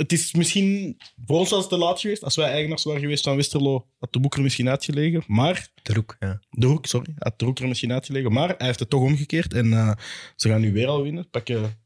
[0.00, 0.96] Het is misschien...
[1.26, 2.24] Voor ons was het te laat geweest.
[2.24, 5.22] Als wij eigenaars waren geweest van Westerlo, had de boek er misschien uitgelegen.
[5.26, 5.68] Maar...
[5.82, 6.40] De Roek, ja.
[6.50, 7.14] De hoek, sorry.
[7.18, 8.32] Had de hoek er misschien uitgelegen.
[8.32, 9.52] Maar hij heeft het toch omgekeerd.
[9.54, 9.92] En eh,
[10.36, 11.30] ze gaan nu weer al winnen.
[11.30, 11.78] Pakken...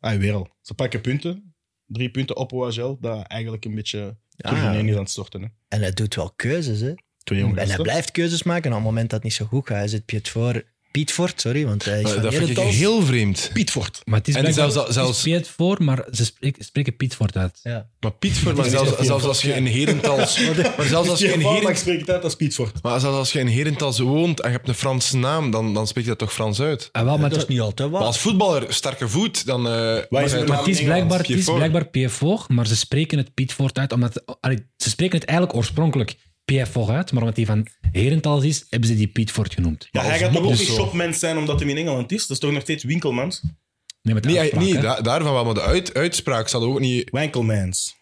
[0.00, 0.48] Ah, weer al.
[0.62, 1.54] Ze pakken punten.
[1.86, 2.96] Drie punten op OHL.
[3.00, 4.72] Dat eigenlijk een beetje terug Ja.
[4.72, 5.42] ineen is aan het storten.
[5.42, 5.48] Hè.
[5.68, 6.92] En hij doet wel keuzes, hè?
[7.24, 8.64] En hij blijft keuzes maken.
[8.64, 10.64] En op het moment dat het niet zo goed gaat, hij zit Piet voor...
[10.90, 13.50] Piet Fort, sorry, want hij is van dat vind ik heel vreemd.
[13.52, 14.00] Pietfort.
[14.04, 16.96] Maar het is En blijkbaar- zelfs- zelfs- het is Piet voor, maar ze spreken, spreken
[16.96, 17.60] Piet voort uit.
[17.62, 17.88] Ja.
[18.00, 20.38] Maar Piet, maar zelfs, zelfs als je in Herentals...
[20.76, 21.78] Maar zelfs als je in Herentals...
[21.78, 22.82] spreek het uit als Pietfort.
[22.82, 25.86] Maar zelfs als je in Herentals woont en je hebt een Franse naam, dan, dan
[25.86, 26.88] spreek je dat toch Frans uit?
[26.92, 27.98] Ah, wel, maar, dat is niet altijd waar.
[27.98, 29.66] Maar als voetballer, sterke voet, dan...
[29.66, 29.72] eh,
[30.08, 30.32] maar het
[30.66, 33.92] is blijkbaar, het is blijkbaar Piet voor, maar ze spreken het Piet voort uit.
[33.92, 38.44] Omdat, allee, ze spreken het eigenlijk oorspronkelijk Piet voor uit, maar omdat hij van Herentals
[38.44, 39.88] is, hebben ze die Piet voort genoemd.
[39.90, 42.20] Ja, hij gaat toch ook niet shopmens zijn omdat hij in Engeland is?
[42.20, 43.42] Dat is toch nog steeds winkelmans?
[44.02, 44.80] Nee, met de Nee, uitspraak, nee hè.
[44.80, 47.10] da- daarvan wel, maar de uit, uitspraak zal ook niet...
[47.10, 47.96] Winkelmans.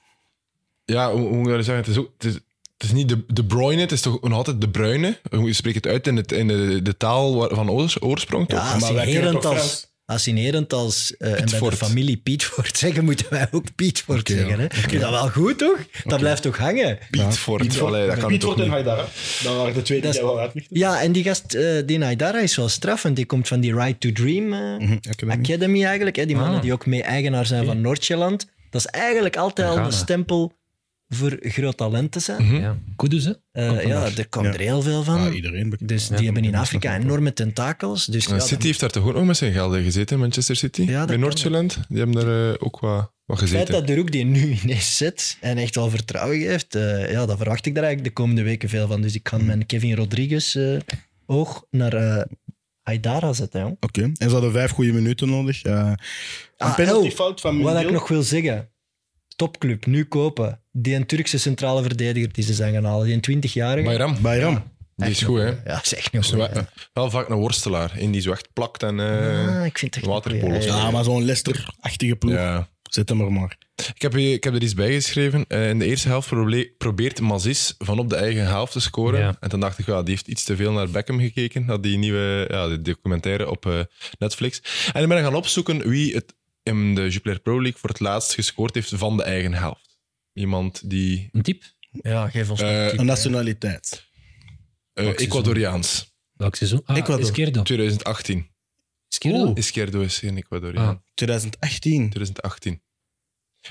[0.84, 1.84] Ja, hoe, hoe moet ik dat zeggen?
[1.84, 4.32] Het is, ook, het is, het is niet de, de Bruyne, het is toch nog
[4.32, 5.18] altijd de Bruyne.
[5.30, 8.59] Je spreekt het uit in, het, in de, de taal waar- van oors- oorsprong, toch?
[8.59, 10.68] Ja, als maar in wij kunnen toch Herentals, Frans?
[10.68, 14.59] als eh, en bij de familie Pietfort zeggen, moeten wij ook Pietfort zeggen.
[14.59, 14.62] Hè?
[14.62, 14.88] ja.
[14.90, 15.78] Is dat wel goed, toch?
[16.04, 16.98] Dat blijft toch hangen?
[17.11, 17.80] Pietfort.
[17.80, 18.68] Allee, dat kan toch Pietfort en.
[18.68, 19.04] Haidara.
[19.42, 20.78] Dat waren de twee die Dat wel uitlichten.
[20.78, 23.16] Ja, en die gast, eh die Naidara, is wel straffend.
[23.16, 25.30] Die komt van die Right to Dream eh, Mhm.
[25.30, 26.16] Academy eigenlijk.
[26.16, 26.26] Hè?
[26.26, 26.62] Die mannen Ah.
[26.62, 28.46] die ook mee eigenaar zijn van Noordjeland.
[28.70, 30.52] Dat is eigenlijk altijd al een stempel
[31.09, 32.54] voor groot talent te zijn.
[32.54, 32.76] Ja.
[32.96, 33.32] Kudus, hè?
[33.52, 34.52] Eh, ja, er komt Ja.
[34.52, 35.18] er heel veel van.
[35.26, 35.70] Ah, iedereen.
[35.70, 35.88] bekend.
[35.88, 38.06] dus die hebben in Afrika enorme tentakels.
[38.06, 40.82] Dus ja, City heeft daar toch ook nog met zijn gelden gezeten, Manchester City?
[40.82, 41.78] Ja, dat Bij Noordjylland.
[41.88, 43.72] Die hebben daar eh, ook wat, wat Het feit gezeten.
[43.72, 47.36] dat de Roek die nu ineens zet en echt wel vertrouwen geeft, eh, ja, daar
[47.36, 49.00] verwacht ik daar eigenlijk de komende weken veel van.
[49.02, 50.76] Dus ik kan mijn Kevin Rodriguez eh,
[51.26, 52.24] oog naar eh
[52.82, 53.61] Haidara zetten.
[53.61, 53.76] Jong.
[53.80, 54.02] Oké.
[54.02, 55.62] En ze hadden vijf goede minuten nodig.
[55.62, 55.96] Eh, een
[56.56, 58.68] Ah, penaltyfout van Wat ik nog wil zeggen,
[59.39, 60.61] topclub, nu kopen.
[60.72, 63.84] Die een Turkse centrale verdediger die ze zijn gaan halen, die een 20-jarige.
[63.89, 64.62] Bayram, Bayram.
[64.97, 65.53] die is goed, hè?
[65.64, 66.64] Ja, zeg nog Is wel, wel.
[66.93, 69.01] wel vaak een worstelaar, in die zo echt plakt en...
[69.01, 70.64] eh, Ah, ik vind het echt waterpolos.
[70.64, 70.84] een goeie.
[70.84, 72.34] Ja, maar zo'n Leicester-achtige ploeg.
[72.34, 72.68] ja.
[72.89, 73.57] Zet hem er maar.
[73.95, 75.45] Ik heb, ik heb er iets bij geschreven.
[75.49, 76.28] Eh, in de eerste helft
[76.78, 79.20] probeert Mazis van op de eigen helft te scoren.
[79.20, 79.36] Ja.
[79.41, 81.66] En toen dacht ik, ja, die heeft iets te veel naar Beckham gekeken.
[81.66, 83.80] Dat die nieuwe ja, die documentaire op eh,
[84.18, 84.61] Netflix.
[84.93, 86.34] En ik ben gaan opzoeken wie het
[86.68, 89.98] in de Jupiler Pro League voor het laatst gescoord heeft van de eigen helft.
[90.32, 91.62] Iemand die Een tip?
[91.90, 93.04] Ja, geef ons Eh, een Een hè.
[93.04, 94.04] nationaliteit.
[94.92, 95.26] eh, Welk seizoen?
[95.38, 96.14] Ecuadoriaans.
[96.32, 96.80] Welk seizoen?
[96.84, 97.24] Ah, Ecuador.
[97.24, 97.62] Izquierdo.
[97.62, 98.50] 2018.
[99.08, 99.44] Izquierdo?
[99.46, 99.50] Oeh.
[99.56, 100.94] Izquierdo is geen Ecuadoriaan.
[100.94, 101.00] Ah.
[101.14, 102.10] 2018.
[102.10, 102.82] 2018.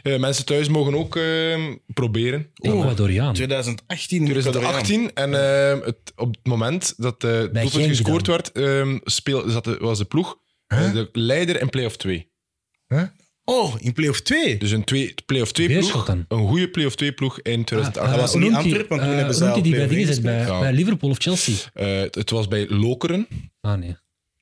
[0.04, 2.52] Eh, mensen thuis mogen ook eh, proberen.
[2.56, 3.34] Ecuadoriaan.
[3.34, 4.26] 2018.
[4.26, 5.14] 2018.
[5.14, 8.36] En eh, het, op het moment dat doelpunt Genk gescoord dan.
[8.36, 10.38] werd, eh, speel, zat de, was de ploeg
[10.68, 12.32] eh, de leider in play-off 2.
[13.50, 14.58] Oh, in play-off 2.
[14.58, 16.08] Dus een twee, play-off 2 ploeg.
[16.08, 18.12] Een goede play-off 2 ploeg in 2018.
[18.12, 20.22] dat was hoe niet Antwerpen, want toen eh, hebben ze die al die bij dingen?
[20.22, 20.60] Bij, Ja.
[20.60, 21.56] bij Liverpool of Chelsea?
[21.74, 23.28] Eh, het, het was bij Lokeren.
[23.62, 23.96] Ah, nee.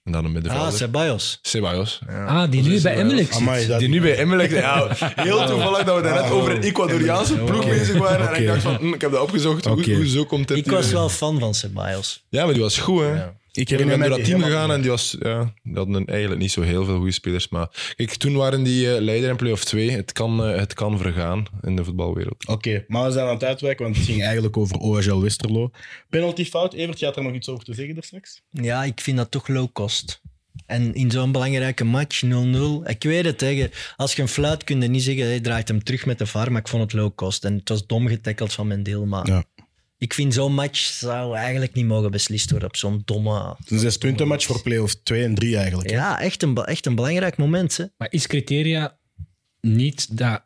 [0.03, 0.73] En dan een Ah, middenvelder.
[0.73, 1.39] Ceballos.
[1.41, 1.99] Ceballos.
[2.07, 3.79] Ah, die nu bij Emelec zit.
[3.79, 4.51] Die nu bij Emelec...
[4.51, 8.33] Ja, heel toevallig dat we daarnet over een Ecuadoriaanse ploeg bezig waren.
[8.33, 9.65] En ik dacht van, hm, ik heb dat opgezocht.
[9.65, 12.25] Hoe, hoezo komt dit Ik was wel fan van Ceballos.
[12.29, 13.23] Ja, maar die was goed, hè.
[13.55, 16.51] Ik herinner door me dat team gegaan en die, was, ja, die hadden eigenlijk niet
[16.51, 17.49] zo heel veel goede spelers.
[17.49, 19.91] Maar kijk, toen waren die eh, leider in play-off 2.
[19.91, 22.47] Het kan, eh, het kan vergaan in de voetbalwereld.
[22.47, 25.71] Oké, maar we zijn aan het uitwijken, want het ging eigenlijk over OHL Westerlo.
[26.09, 26.73] Penaltyfout.
[26.73, 28.41] Evert, je had er nog iets over te zeggen daar straks?
[28.49, 30.21] Ja, ik vind dat toch low cost.
[30.65, 32.27] En in zo'n belangrijke match, 0-0.
[32.89, 33.69] Ik weet het, hè.
[33.95, 36.51] als je een fluit kun je niet zeggen, hij draait hem terug met de VAR,
[36.51, 37.45] maar ik vond het low cost.
[37.45, 39.43] En het was dom getackeld van mijn deel, maar Ja.
[40.05, 43.55] Ik vind zo'n match zou eigenlijk niet mogen beslist worden op zo'n domme...
[43.67, 45.89] Een zes punten match voor play-off 2 en 3 eigenlijk.
[45.89, 47.77] Ja, echt een, echt een belangrijk moment.
[47.77, 47.85] Hè.
[47.97, 48.97] Maar is criteria
[49.61, 50.41] niet dat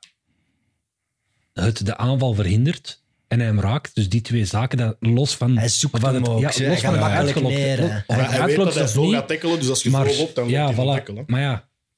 [1.53, 3.95] het de aanval verhindert, en hij hem raakt.
[3.95, 5.57] Dus die twee zaken, dat los van...
[5.57, 7.55] Hij zoekt van hem ook, Ja, ze- los hij van gaat het makkelijk uitgelokt.
[7.55, 7.97] neer, hè.
[7.97, 9.13] Of Maar hij hij weet dat uitgelokt hij zo niet.
[9.13, 10.85] gaat tackelen, dus als je Maar, zo loopt, dan ja, moet je voilà.
[10.85, 11.23] tackelen.
[11.27, 11.53] Maar ja,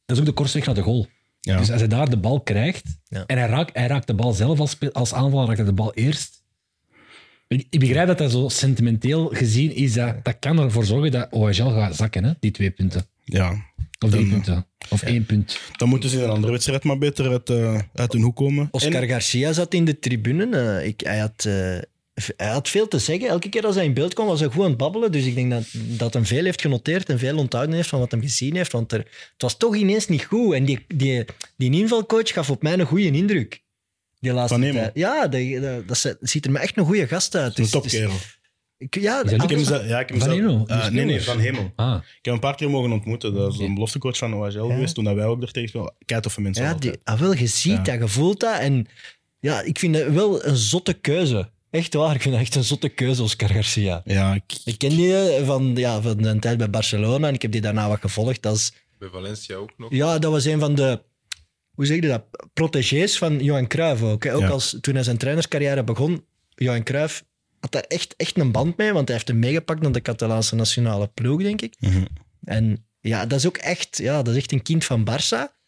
[0.06, 1.08] dat is ook de kortste weg naar de goal.
[1.42, 1.58] Ja.
[1.58, 3.24] Dus als hij daar de bal krijgt Ja.
[3.26, 5.74] en hij raakt, hij raakt de bal zelf als, spe- als aanvaller, raakt hij de
[5.74, 6.41] bal eerst.
[7.70, 9.94] Ik, begrijp dat dat zo sentimenteel gezien is.
[9.94, 13.06] Dat, dat kan ervoor zorgen dat OHL gaat zakken, hè, die twee punten.
[13.24, 13.70] ja.
[14.06, 14.66] Of drie Dan- punten.
[14.90, 15.60] Of één punt.
[15.78, 18.68] Dan moeten ze in een andere wedstrijd maar beter uit, eh, uit hun hoek komen.
[18.72, 20.58] Oscar En- Garcia zat in de tribune.
[20.58, 21.54] eh, ik, hij, had, eh,
[22.38, 23.28] hij had veel te zeggen.
[23.30, 25.12] Elke keer als hij in beeld kwam, was hij goed aan het babbelen.
[25.12, 25.64] Dus ik denk dat,
[25.98, 28.72] dat hem veel heeft genoteerd en veel onthouden heeft van wat hij gezien heeft.
[28.72, 30.54] Want er, het was toch ineens niet goed.
[30.54, 31.26] En die, die,
[31.58, 33.62] die invalcoach gaf op mij een goede indruk.
[34.22, 34.82] Die laatste Van Hemel?
[34.82, 34.92] tijd.
[34.96, 37.58] Ja, dat, dat, dat ze- ziet er me echt een goede gast uit.
[37.58, 38.10] Een Dus- topkerel.
[38.12, 38.40] dus-
[38.78, 40.64] ik, ja, Ik ah, heb hem zelf- ja, ik heb hem Van Hemel?
[40.68, 41.72] eh, nee, nee, van Hemel.
[41.76, 43.34] Ah, Ik heb hem een paar keer mogen ontmoeten.
[43.34, 44.94] Dat is een beloftecoach van OHL geweest.
[44.96, 45.94] Toen dat wij ook er tegen speelden.
[46.06, 47.82] Kijk toffe mensen Ja, die, ah, wel, je ziet Ja.
[47.84, 48.60] dat, je voelt dat.
[48.60, 48.88] En
[49.40, 51.50] ja, ik vind het wel een zotte keuze.
[51.70, 54.02] Echt waar, ik vind dat echt een zotte keuze, Oscar Garcia.
[54.06, 57.42] Ja, ik, Ik ken die eh, van, ja, van een tijd bij Barcelona en ik
[57.42, 58.42] heb die daarna wat gevolgd.
[58.42, 59.92] Dat, is, Bij Valencia ook nog.
[59.92, 61.02] ja, dat was een van de,
[61.82, 62.24] hoe zeg je dat,
[62.54, 64.24] protégés van Johan Cruijff ook.
[64.24, 64.34] Hè.
[64.36, 64.48] Ook Ja.
[64.48, 66.26] als, toen hij zijn trainerscarrière begon,
[66.56, 67.24] Johan Cruijff
[67.60, 70.56] had daar echt, echt een band mee, want hij heeft hem meegepakt naar de Catalaanse
[70.56, 71.76] nationale ploeg, denk ik.
[71.80, 72.06] Mhm.
[72.44, 75.60] En ja, dat is ook echt, ja, dat is echt een kind van Barça.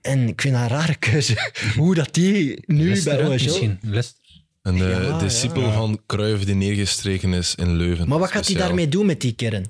[0.00, 1.50] En ik vind dat een rare keuze.
[1.76, 3.30] Hoe dat die nu bij OHL...
[3.30, 3.78] misschien.
[3.82, 4.21] Leicester.
[4.62, 5.72] Een eh, Ja, discipel ja.
[5.72, 8.08] van Cruijff die neergestreken is in Leuven.
[8.08, 9.66] Maar wat gaat hij daarmee doen met die kern?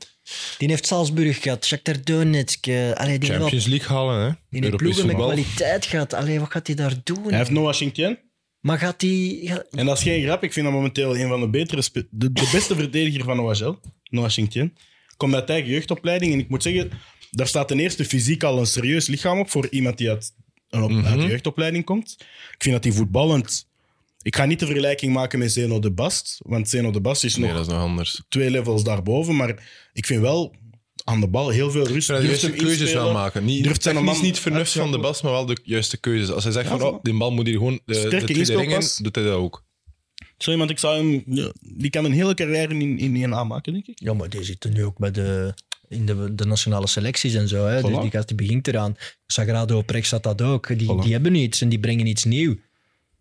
[0.59, 2.66] Die heeft Salzburg gehad, Shakhtar Donetsk.
[2.66, 4.30] eh, Allee, die wel- Champions League halen, hè?
[4.51, 6.12] die heeft ploegen met kwaliteit gehad.
[6.14, 7.24] Allee, wat gaat hij daar doen?
[7.28, 8.18] hij heeft Noah Shinktien.
[8.61, 9.38] Maar gaat hij...
[9.43, 10.43] ga- En dat is geen grap.
[10.43, 11.82] Ik vind dat momenteel een van de betere...
[11.93, 13.74] De, de beste verdediger van OHL.
[14.11, 14.76] Noah Shinktien.
[15.16, 16.32] Komt uit eigen jeugdopleiding.
[16.32, 16.90] En ik moet zeggen,
[17.30, 20.32] daar staat ten eerste fysiek al een serieus lichaam op voor iemand die uit
[20.70, 21.07] een op, Mhm.
[21.07, 22.16] uit de jeugdopleiding komt.
[22.53, 23.70] Ik vind dat hij voetballend...
[24.23, 26.39] Ik ga niet de vergelijking maken met Zeno de Bast.
[26.47, 28.23] Want Zeno de Bast is Nee, nog dat is nog anders.
[28.29, 29.37] twee levels daarboven.
[29.37, 29.62] Maar
[29.93, 30.55] ik vind wel
[31.05, 32.09] aan de bal heel veel rust.
[32.09, 33.05] Ja, de juiste keuzes inspelen.
[33.05, 33.45] wel maken.
[33.45, 35.01] Niet, Durft zijn technisch man niet vernuft van de uitschakelen.
[35.01, 36.31] bas, maar wel de juiste keuzes.
[36.31, 38.33] Als hij zegt Ja, van, oh, die bal moet hier gewoon de, de Sterke tweede
[38.35, 38.97] ring in, inspelpas.
[38.97, 39.64] doet hij dat ook.
[40.39, 41.25] Zo iemand, ik zou hem...
[41.61, 44.01] Die kan een hele carrière in, in één aanmaken, denk ik.
[44.01, 45.55] Ja, maar die zitten nu ook bij de,
[45.89, 47.66] in de, de nationale selecties en zo.
[47.66, 47.81] Hè.
[47.83, 48.01] Dus Voilà.
[48.01, 48.97] die gast die begint eraan.
[49.27, 50.79] Sagrado op rechts had dat ook.
[50.79, 51.03] Die, Voilà.
[51.03, 52.57] die hebben iets en die brengen iets nieuws.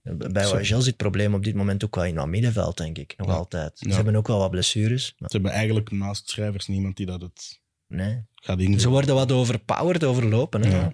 [0.04, 0.46] Bij.
[0.46, 3.14] OHL zit het probleem op dit moment ook wel in het middenveld, denk ik.
[3.18, 3.34] Nog Ja.
[3.34, 3.80] altijd.
[3.80, 3.96] Ze Ja.
[3.96, 5.16] hebben ook wel wat blessures.
[5.18, 8.24] Maar Ze hebben eigenlijk naast schrijvers niemand die dat het nee.
[8.36, 8.80] gaat invullen.
[8.82, 10.62] Ze worden wat overpowered, overlopen.
[10.64, 10.76] Hè.
[10.78, 10.94] Ja.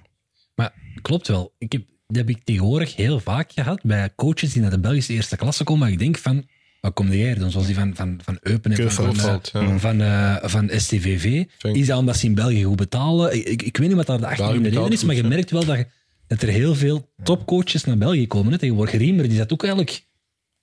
[0.56, 1.54] Maar klopt wel.
[1.58, 5.14] Ik heb, dat heb ik tegenwoordig heel vaak gehad bij coaches die naar de Belgische
[5.14, 5.82] eerste klasse komen.
[5.82, 6.48] Maar ik denk van,
[6.82, 7.52] wat kom jij hier doen?
[7.52, 9.60] Zoals die van, van, van Eupen en van, van, ja.
[9.68, 11.46] eh, van, eh, van STVV.
[11.62, 13.36] Is dat omdat ze in België goed betalen?
[13.36, 15.78] Ik, ik, ik weet niet wat daar de reden is, maar je merkt wel dat,
[15.78, 15.88] je-
[16.28, 18.52] dat er heel veel topcoaches naar België komen.
[18.52, 18.58] Hè.
[18.58, 20.06] Tegenwoordig Riemer, die zat ook eigenlijk...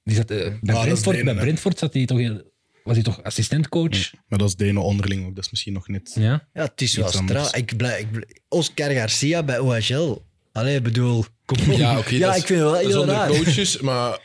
[0.04, 1.44] Die zat, eh, bij, Brentford, Denen, bij.
[1.44, 2.42] Brentford zat hij toch, heel-
[2.84, 4.12] was hij toch assistentcoach?
[4.28, 6.12] Maar dat is Denen onderling ook, dat is misschien nog niet.
[6.18, 6.48] Ja.
[6.54, 7.56] Ja, het is wel straal.
[7.56, 10.22] Ik blij, ik Oscar Garcia bij OHL.
[10.52, 11.24] Allee, ik bedoel...
[11.44, 11.78] Kom op.
[11.78, 12.14] Ja, oké.
[12.14, 13.28] ja ik vind het wel dat is heel onder raar.
[13.28, 14.18] coaches, maar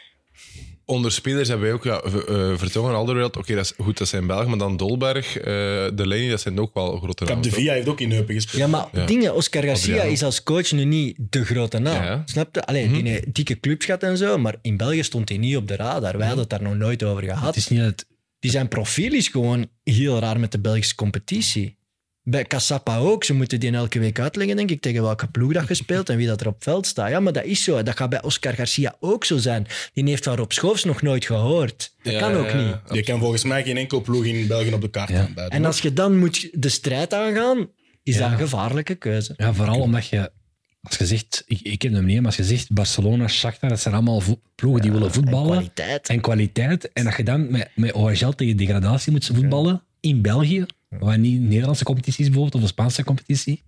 [0.90, 3.38] onder spelers hebben wij ook ja, eh, Vertongen, Alderweireld.
[3.38, 5.44] Oké, dat is goed, dat zijn Belgen, maar dan Dolberg, eh
[5.94, 7.44] de Leni, dat zijn ook wel grote Cap namen.
[7.44, 7.52] de?
[7.52, 8.58] Via heeft ook in Eupen gespeeld.
[8.62, 9.06] Ja, maar Ja.
[9.06, 10.12] dingen, Oscar Garcia Adriano.
[10.14, 12.04] is als coach nu niet de grote naam.
[12.04, 12.22] Ja.
[12.26, 12.66] Snap je?
[12.66, 15.68] Allee, die heeft dikke clubs gehad en zo, maar in België stond hij niet op
[15.68, 16.18] de radar.
[16.18, 17.46] Wij hadden het daar nog nooit over gehad.
[17.46, 18.06] Het is niet dat...
[18.40, 21.78] Die zijn profiel is gewoon heel raar met de Belgische competitie.
[22.24, 23.24] Bij Cassapa ook.
[23.24, 26.28] Ze moeten die elke week uitleggen, denk ik, tegen welke ploeg dat gespeeld en wie
[26.28, 27.10] dat er op het veld staat.
[27.10, 27.84] Ja, maar dat is zo.
[27.84, 29.68] Dat gaat bij Oscar Garcia ook zo zijn.
[29.94, 31.94] Die heeft van Rob Schoofs nog nooit gehoord.
[32.04, 32.66] Dat Ja, kan ook ja, ja.
[32.86, 32.96] niet.
[32.96, 35.30] Je kan volgens mij geen enkel ploeg in België op de kaart Ja.
[35.48, 37.68] En als je dan moet de strijd aangaan,
[38.04, 38.22] is Ja.
[38.22, 39.34] dat een gevaarlijke keuze.
[39.38, 40.32] Ja, vooral omdat je,
[40.82, 43.80] als je zegt, ik, ik ken hem niet, maar als je zegt Barcelona, Shakhtar, dat
[43.80, 45.52] zijn allemaal vo- ploegen die willen En voetballen.
[45.52, 46.08] kwaliteit.
[46.10, 46.92] En kwaliteit.
[46.94, 51.42] En dat je dan met, met OHL tegen degradatie moet voetballen in België, waar niet
[51.42, 53.64] de Nederlandse competitie is bijvoorbeeld, of de Spaanse competitie.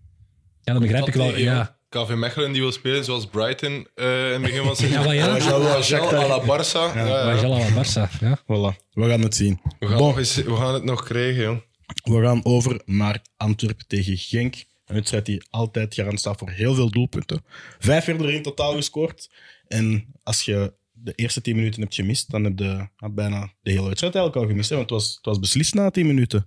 [0.61, 1.38] Ja, dan begrijp ik wel.
[1.38, 4.99] Ja, KV Mechelen die wil spelen zoals Brighton eh, in het begin van seizoen.
[4.99, 5.26] Ja, maar ja.
[5.38, 5.67] Rangel
[6.15, 6.95] à la Barça.
[6.95, 7.38] Ja, ja.
[7.43, 8.19] À la Barça.
[8.19, 8.39] Ja.
[8.41, 9.59] Voilà, we gaan het zien.
[9.80, 11.57] We, gaan Bon, nog eens- we gaan het nog krijgen, joh.
[12.03, 14.55] we gaan over naar Antwerpen tegen Genk.
[14.86, 17.43] Een wedstrijd die altijd garant staat voor heel veel doelpunten.
[17.80, 19.30] Vijf werden er in totaal gescoord.
[19.67, 23.88] En als je de eerste tien minuten hebt gemist, dan heb je bijna de hele
[23.88, 24.69] wedstrijd eigenlijk al gemist.
[24.69, 24.76] Hè?
[24.76, 26.45] Want het was, het was beslist na tien minuten.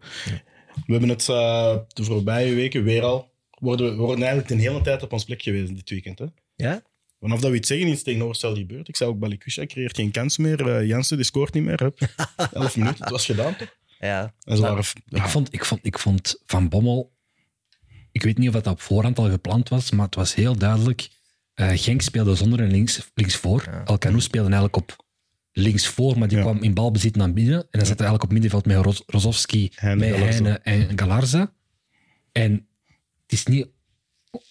[0.86, 3.32] We hebben het eh, de voorbije weken weer al...
[3.50, 6.18] Worden, we worden eigenlijk de hele tijd op ons plek geweest dit weekend.
[6.18, 6.24] Hè?
[6.56, 6.82] Ja?
[7.20, 8.88] Vanaf dat we iets zeggen, iets tegenoverstel gebeurt.
[8.88, 10.68] Ik zei ook, Balikusha creëert geen kans meer.
[10.68, 11.80] Eh Jansen, die scoort niet meer.
[11.82, 11.98] Hup.
[12.52, 13.76] Elf minuten, het was gedaan toch?
[13.98, 14.34] Ja.
[14.44, 14.84] En ze Maar- waren...
[15.06, 17.12] ja, Ik, vond, ik, vond, ik vond Van Bommel,
[18.12, 21.08] ik weet niet of dat op voorhand al gepland was, maar het was heel duidelijk.
[21.54, 23.62] Eh Genk speelde zonder een links, linksvoor.
[23.66, 23.82] Ja.
[23.84, 25.03] El Canu speelde eigenlijk op
[25.56, 26.42] links voor, maar die Ja.
[26.42, 27.58] kwam in balbezit naar binnen.
[27.60, 30.18] En dan zat hij eigenlijk op middenveld met Ros Rozovski, Heine, met.
[30.18, 31.52] Heine en Galarza.
[32.32, 32.52] En
[33.22, 33.66] het is niet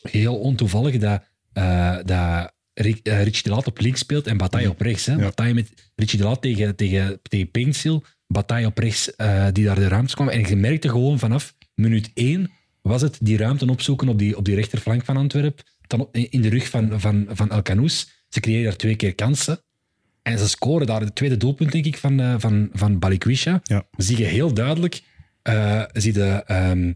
[0.01, 1.24] heel ontoevallig dat,
[1.54, 5.06] eh dat eh, Richie de Laat op links speelt en Bataille op rechts.
[5.06, 5.16] Hè?
[5.16, 9.76] Bataille met Richie de Laat tegen, tegen, tegen Paintsil, Bataille op rechts eh, die daar
[9.76, 10.30] de ruimte kwam.
[10.30, 12.51] En je merkte gewoon vanaf minuut één
[12.82, 16.49] was het die ruimte opzoeken op die, op die rechterflank van Antwerpen, dan in de
[16.49, 18.26] rug van, van, van El Canoes.
[18.30, 19.64] Ze creëren daar twee keer kansen.
[20.24, 23.59] En ze scoren daar het tweede doelpunt, denk ik, van, eh, van, van Balikwisha.
[23.63, 23.86] Ja.
[23.97, 25.01] Zie je heel duidelijk,
[25.41, 26.93] eh, zie de ehm,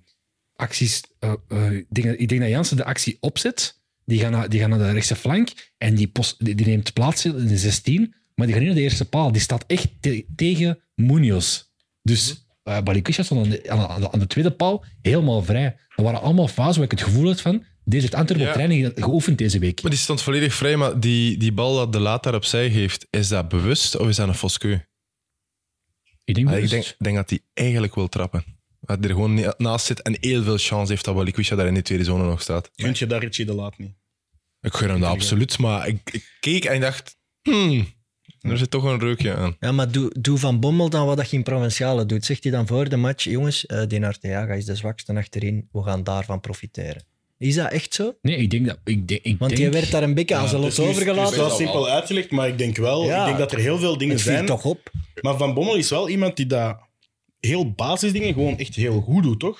[0.55, 1.01] acties.
[1.19, 1.31] eh,
[1.71, 3.79] ik denk dat- ik denk dat Jansen de actie opzet.
[4.05, 6.93] Die gaan, naar, die gaan naar de rechtse flank en die, post, die, die neemt
[6.93, 8.13] plaats in de 16.
[8.35, 9.31] Maar die gaat niet naar de eerste paal.
[9.31, 11.63] Die staat echt te- tegen Munoz.
[12.01, 15.75] Dus uh, Balikwisha stond aan de, aan, de, aan de tweede paal helemaal vrij.
[15.95, 17.63] Dat waren allemaal fasen waar ik het gevoel had van...
[17.89, 18.51] Deze heeft Antwerpen Ja.
[18.51, 19.81] op training geoefend deze week.
[19.81, 23.07] Maar die stond volledig vrij, maar die, die bal dat de laat daar opzij geeft,
[23.09, 24.77] is dat bewust of is dat een Foskeu?
[26.23, 28.43] Ik denk, Ah, ik denk, denk dat hij eigenlijk wil trappen.
[28.79, 31.73] Dat hij er gewoon naast zit en heel veel chance heeft dat Balikwisha daar in
[31.73, 32.69] die tweede zone nog staat.
[32.75, 33.91] Gunt je daar Richie de Laat niet?
[34.61, 37.87] Ik gun hem dat absoluut, maar ik, ik keek en ik dacht, hmm,
[38.41, 39.55] er zit toch een reukje aan.
[39.59, 42.25] Ja, maar doe, doe Van Bommel dan wat dat je in Provinciale doet.
[42.25, 45.83] Zegt hij dan voor de match, jongens, eh Den Arteaga is de zwakste achterin, we
[45.83, 47.03] gaan daarvan profiteren.
[47.37, 48.13] Is dat echt zo?
[48.21, 48.77] Nee, ik denk dat...
[48.83, 50.73] Ik denk, ik Want denk, je werd daar een beetje aan lot is nu- Het
[50.77, 51.37] is overgelaten.
[51.37, 53.19] wel simpel uitgelegd, maar ik denk wel Ja.
[53.19, 54.45] ik denk dat er heel veel dingen zijn.
[54.45, 54.91] toch op.
[55.21, 56.77] Maar Van Bommel is wel iemand die dat
[57.39, 59.59] heel basisdingen gewoon echt heel goed doet, toch?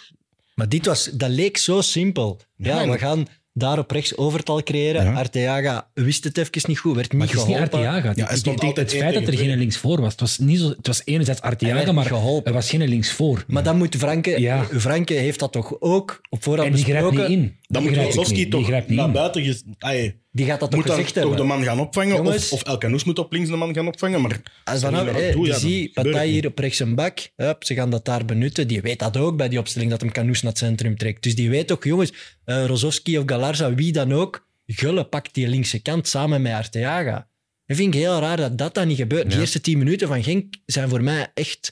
[0.56, 2.40] Maar dit was, dat leek zo simpel.
[2.56, 5.04] Ja, Ja, we gaan daar op rechts overtal creëren.
[5.04, 5.14] Ja.
[5.14, 7.80] Arteaga wist het even niet goed, werd niet Maar het is niet geholpen.
[7.80, 8.12] Arteaga.
[8.16, 10.12] Ja, Ik denk het feit dat er geen linksvoor was.
[10.12, 12.46] Het was, niet zo, het was enerzijds Arteaga, maar geholpen.
[12.48, 13.44] er was geen linksvoor.
[13.48, 14.64] Maar dan moet Franke, Ja.
[14.64, 17.58] Franke heeft dat toch ook op voorhand en die grijpt niet in.
[17.68, 18.28] Dan moet.
[18.36, 19.44] Die toch naar buiten...
[19.44, 22.16] ges- Ai, Die gaat dat toch moet gezegd toch de man gaan opvangen?
[22.16, 22.52] Jongens.
[22.52, 24.22] Of, of El Canoes moet op links de man gaan opvangen?
[24.22, 25.92] Maar Als dan ook, ja, zie
[26.24, 27.20] hier op rechts een bak.
[27.36, 28.68] Hup, ze gaan dat daar benutten.
[28.68, 31.24] Die weet dat ook bij die opstelling, dat hem Canoes naar het centrum trekt.
[31.24, 32.14] Dus die weet ook, jongens,
[32.46, 37.30] eh Rozovski of Galarza, wie dan ook, Gulle pakt die linkse kant samen met Arteaga.
[37.66, 39.32] Dat vind ik heel raar dat dat dan niet gebeurt.
[39.32, 41.70] De eerste tien minuten van Genk zijn voor mij echt,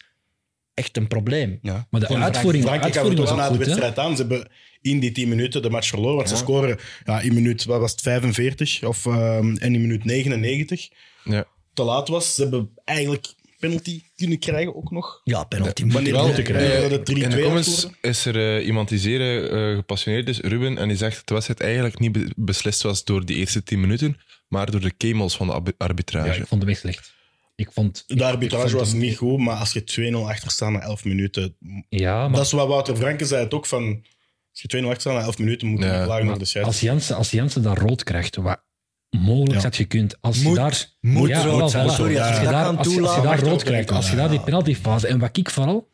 [0.75, 1.59] echt een probleem.
[1.61, 1.87] Ja.
[1.89, 4.15] Maar de Van uitvoering, de Frankrijk uitvoering gaf was het na de wedstrijd aan.
[4.15, 4.47] Ze hebben
[4.81, 6.15] in die 10 minuten de match verloren.
[6.15, 10.05] Want ze scoren ja, in minuut wat was het, 45 of, ehm, en in minuut
[10.05, 10.89] 99.
[11.23, 11.45] Ja.
[11.73, 12.35] Te laat was.
[12.35, 15.21] Ze hebben eigenlijk penalty kunnen krijgen ook nog.
[15.23, 15.81] Ja, penalty.
[15.87, 16.81] Wanneer moet wel te krijgen.
[16.81, 17.97] Dat het 3-2 in de had comments geworden.
[18.01, 21.33] is er eh, iemand die zeer eh, gepassioneerd is, Ruben, en die zegt dat de
[21.33, 24.17] wedstrijd eigenlijk niet be- beslist was door die eerste 10 minuten,
[24.47, 26.39] maar door de kemels van de ab- Ja, arbitrage.
[26.41, 27.13] ik vond hem echt slecht.
[27.55, 30.71] Ik vond, De ik arbitrage vond was niet goed, maar als je 2-0 achter staat
[30.71, 31.55] na 11 minuten...
[31.89, 34.03] Ja, maar Dat is wat Wouter Franke zei het ook, van...
[34.51, 36.49] Als je 2-0 achter staat na 11 minuten, moet je Ja, klagen naar de als
[36.49, 36.87] scheidsrechter.
[36.87, 38.63] Jansen, als Jansen daar rood krijgt, wat
[39.09, 39.61] mogelijk Ja.
[39.61, 40.21] had gekund.
[40.21, 41.89] Als Moet- je daar, moet ja, rood wel, zijn.
[41.89, 44.15] Sorry, als je als, je daar, als, je- als je daar rood krijgt, als je
[44.15, 45.07] daar die penaltyfase...
[45.07, 45.89] En wat ik vooral,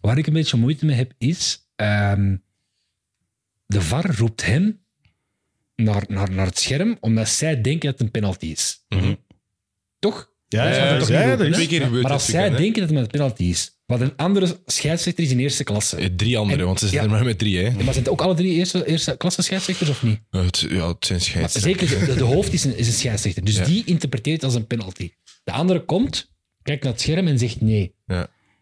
[0.00, 1.68] waar ik een beetje moeite mee heb, is...
[1.76, 2.36] ehm,
[3.66, 4.84] de VAR roept hem
[5.76, 8.84] naar, naar, naar het scherm, omdat zij denken dat het een penalty is.
[8.88, 9.14] Mhm.
[9.98, 10.30] Toch?
[10.48, 13.06] Ja, Dat ja, toch ja, niet keer gebeurd Maar als zij denken dat het een
[13.06, 15.96] penalty is, wat een andere scheidsrechter is in eerste klasse...
[15.96, 17.08] Eh, Drie andere, En- want ze zitten ja.
[17.10, 17.58] er maar met drie.
[17.58, 17.70] Hè.
[17.70, 20.20] Maar zijn het ook alle drie eerste, eerste klasse scheidsrechters of niet?
[20.30, 21.20] Het, ja, het zijn Maar
[21.50, 21.64] scheidsrechters.
[21.90, 23.44] zeker, de, de hoofd is een, is een scheidsrechter.
[23.44, 23.64] Dus Ja.
[23.64, 25.10] die interpreteert het als een penalty.
[25.44, 26.32] De andere komt,
[26.62, 27.94] kijkt naar het scherm en zegt nee.
[28.06, 28.16] Ja.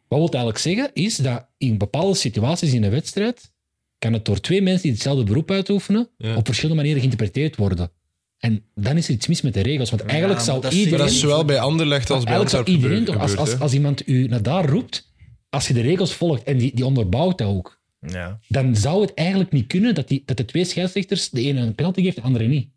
[0.08, 3.52] Wat wil het eigenlijk zeggen, is dat in bepaalde situaties in een wedstrijd
[3.98, 6.36] kan het door twee mensen die hetzelfde beroep uitoefenen Ja.
[6.36, 7.90] op verschillende manieren geïnterpreteerd worden.
[8.38, 9.90] En dan is er iets mis met de regels.
[9.90, 10.98] Want eigenlijk maar zou dat is- iedereen...
[10.98, 14.26] Dat is zowel bij Anderlecht als bij eigenlijk iedereen toch, als, als, als iemand u
[14.26, 15.12] naar daar roept,
[15.50, 18.40] als je de regels volgt en die, die onderbouwt dat ook, Ja.
[18.48, 21.74] dan zou het eigenlijk niet kunnen dat, die, dat de twee scheidsrechters de ene een
[21.74, 22.68] penalty geeft, de andere niet.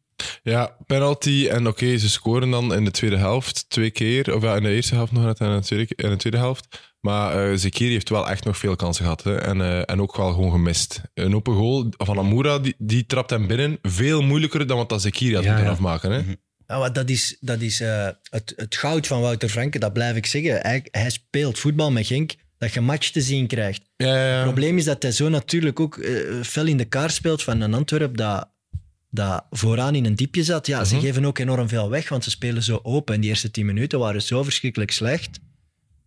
[0.43, 1.47] Ja, penalty.
[1.51, 4.35] En oké, ze scoren dan in de tweede helft twee keer.
[4.35, 6.37] Of ja, in de eerste helft nog net en in de tweede, in de tweede
[6.37, 6.67] helft.
[6.99, 9.23] Maar eh Zekiri heeft wel echt nog veel kansen gehad.
[9.23, 9.35] Hè.
[9.35, 11.01] En, eh, en ook wel gewoon gemist.
[11.13, 13.77] Een open goal van Amoura, die, die trapt hem binnen.
[13.81, 15.73] Veel moeilijker dan wat dat Zekiri had Ja, moeten ja.
[15.73, 16.11] afmaken.
[16.11, 16.21] Hè.
[16.67, 20.15] Ja, maar dat is, dat is eh, het, het goud van Wouter Franke, dat blijf
[20.15, 20.59] ik zeggen.
[20.61, 23.81] Hij, hij speelt voetbal met Genk, dat je match te zien krijgt.
[23.95, 24.33] Ja, ja, ja.
[24.33, 25.99] Het probleem is dat hij zo natuurlijk ook
[26.43, 28.49] fel in de kaart speelt van een Antwerp dat,
[29.11, 30.67] dat vooraan in een diepje zat.
[30.67, 31.03] Ja, ze Mhm.
[31.03, 33.15] geven ook enorm veel weg, want ze spelen zo open.
[33.15, 35.39] En die eerste tien minuten waren zo verschrikkelijk slecht,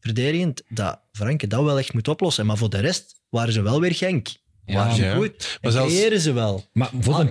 [0.00, 2.46] verdedigend, dat Franke dat wel echt moet oplossen.
[2.46, 4.28] Maar voor de rest waren ze wel weer Genk.
[4.66, 5.14] Ja, waren ze ja.
[5.14, 5.58] goed.
[5.62, 6.64] Maar zelfs- creëren ze wel.
[6.72, 7.30] Maar voor Ah, een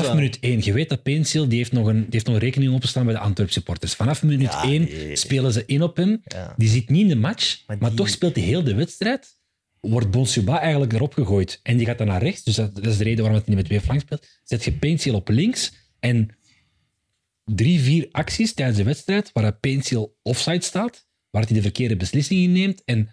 [0.00, 0.60] vanaf minuut 1.
[0.64, 3.14] Je weet dat Paintsil die heeft, nog een, die heeft nog een rekening openstaan bij
[3.14, 3.94] de Antwerp supporters.
[3.94, 6.20] Vanaf minuut Ja, 1 die- spelen ze in op hem.
[6.24, 6.54] Ja.
[6.56, 9.35] Die zit niet in de match, maar, Maar die- toch speelt hij heel de wedstrijd.
[9.88, 11.60] Wordt Bonsuba eigenlijk erop gegooid.
[11.62, 12.42] En die gaat dan naar rechts.
[12.42, 14.26] Dus dat, dat is de reden waarom hij niet met twee flank speelt.
[14.44, 15.72] Zet je Paintsil op links.
[16.00, 16.36] En
[17.44, 22.52] drie, vier acties tijdens de wedstrijd waar Pencil offside staat, waar hij de verkeerde beslissingen
[22.52, 22.84] neemt.
[22.84, 23.10] En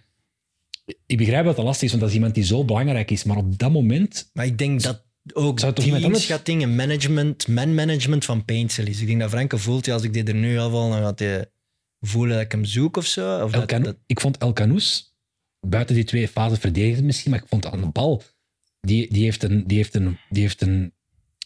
[1.06, 3.24] ik begrijp dat het lastig is, want dat is iemand die zo belangrijk is.
[3.24, 8.26] Maar op dat moment Maar ik denk dat ook Zou het teamschatting en management, man-management
[8.26, 9.02] van Paintsel is.
[9.02, 11.46] Ik denk dat Franke voelt, ja, als ik dit er nu afval, dan gaat hij
[12.00, 13.44] voelen dat ik hem zoek of zo.
[13.44, 15.13] Of dat, ik vond El Canoes,
[15.66, 18.24] buiten die twee fases verdedigend misschien, maar ik vond aan de bal,
[18.82, 20.94] die, die heeft, een, die heeft, een, die heeft een,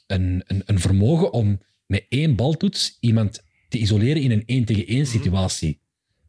[0.07, 4.88] een, een, een vermogen om met één baltoets iemand te isoleren in een 1 tegen
[4.88, 5.80] 1 situatie.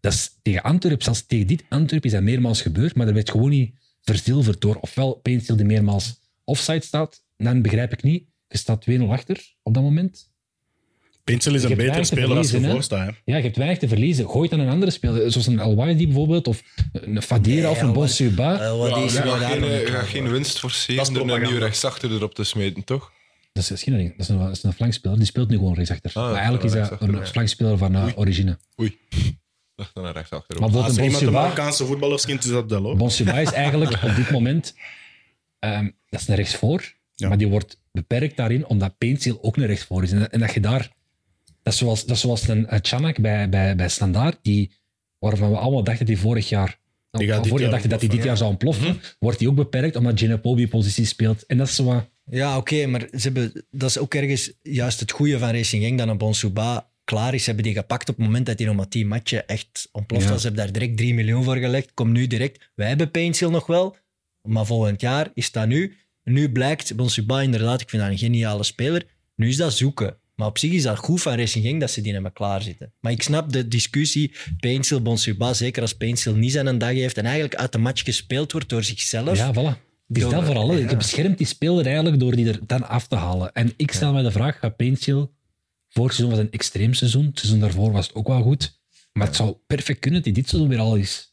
[0.01, 3.31] Dat is tegen Antwerp, zelfs tegen dit Antwerp is dat meermaals gebeurd, maar dat werd
[3.31, 8.29] gewoon niet verzilverd door ofwel Peenstil die meermaals offside staat, dan begrijp ik niet.
[8.49, 10.33] Je staat 2-0 achter op dat moment.
[11.33, 13.07] Pinsel is een te speler als je voorstaat.
[13.07, 13.13] hè.
[13.25, 14.29] Ja, je hebt weinig te verliezen.
[14.31, 17.81] Gooi dan een andere speler, zoals een El Wadi bijvoorbeeld, of een Fadera Nee, of
[17.81, 18.59] een El Bon Suba.
[18.59, 22.35] Wel, wat Ja, je gaat geen, eh, geen winst Dat forceren door een rechtsachter erop
[22.35, 23.13] te smeten, toch?
[23.53, 24.11] Dat is, dat is geen ding.
[24.11, 25.17] Dat is een, dat is een flankspeler.
[25.17, 26.11] Die speelt nu gewoon rechtsachter.
[26.15, 27.27] Ah, maar eigenlijk is dat een ja.
[27.27, 28.59] flankspeler van uh, origine.
[28.81, 28.99] Oei.
[29.77, 30.55] Dacht dan naar rechtsachter.
[30.61, 32.97] Maar Als bijvoorbeeld een iemand een Bonsuba, Marokkaanse voetballerskind is, dat wel hoor.
[32.97, 34.75] Bonsuba is eigenlijk op dit moment...
[35.59, 36.95] ehm, dat is een rechtsvoor.
[37.15, 37.29] Ja.
[37.29, 40.13] Maar die wordt beperkt daarin omdat Paintsil ook een rechtsvoor is.
[40.13, 40.97] En, dat- en dat je daar...
[41.69, 44.73] Dat is zoals, dat is zoals een, Chanak bij, bij, bij Standaard, die,
[45.19, 46.79] waarvan we allemaal dachten dat hij vorig jaar...
[47.11, 49.01] Die gaat dit vorig jaar dachten dat hij dit jaar zou ontploffen.
[49.19, 51.47] Wordt hij ook beperkt omdat Ginepo die positie speelt.
[51.47, 52.09] En dat is zo wat...
[52.25, 55.99] Ja, oké, maar ze hebben, dat is ook ergens juist het goede van Racing Genk,
[55.99, 57.41] dat een Bonsuba klaar is.
[57.41, 60.25] Ze hebben die gepakt op het moment dat hij nog maar 10 matchen echt ontploft
[60.25, 60.31] Ja.
[60.31, 60.41] was.
[60.41, 61.95] Ze hebben daar direct 3 miljoen voor gelegd.
[61.95, 62.71] Kom nu direct.
[62.75, 63.97] Wij hebben Paintsil nog wel,
[64.43, 65.97] maar volgend jaar is dat nu.
[66.25, 69.07] Nu blijkt Bonsuba inderdaad, ik vind dat een geniale speler.
[69.35, 70.17] Nu is dat zoeken.
[70.39, 72.93] Maar op zich is dat goed van Racing Genk dat ze die hebben klaarzitten.
[73.01, 77.19] Maar ik snap de discussie Paintsil, Bonsuba, zeker als Paintsil niet zijn een dag heeft
[77.19, 79.37] en eigenlijk uit de match gespeeld wordt door zichzelf.
[79.37, 79.81] Ja, voilà.
[80.07, 80.75] Dus Door- dat vooral.
[80.75, 80.89] ja.
[80.91, 83.53] Je beschermt die speler eigenlijk door die er dan af te halen.
[83.53, 85.37] En ik stel mij de vraag, gaat Paintsil...
[85.89, 87.25] Vorig seizoen was een extreem seizoen.
[87.27, 88.81] Het seizoen daarvoor was het ook wel goed.
[89.13, 91.29] Maar het zou perfect kunnen dat hij dit seizoen weer al is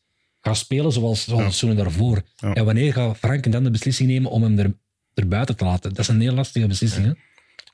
[0.45, 2.21] gaat spelen zoals, zoals het seizoen daarvoor.
[2.35, 2.53] Ja.
[2.53, 4.77] En wanneer gaat Frank dan de beslissing nemen om hem er,
[5.13, 5.89] er buiten te laten?
[5.89, 7.05] Dat is een heel lastige beslissing.
[7.05, 7.11] Hè?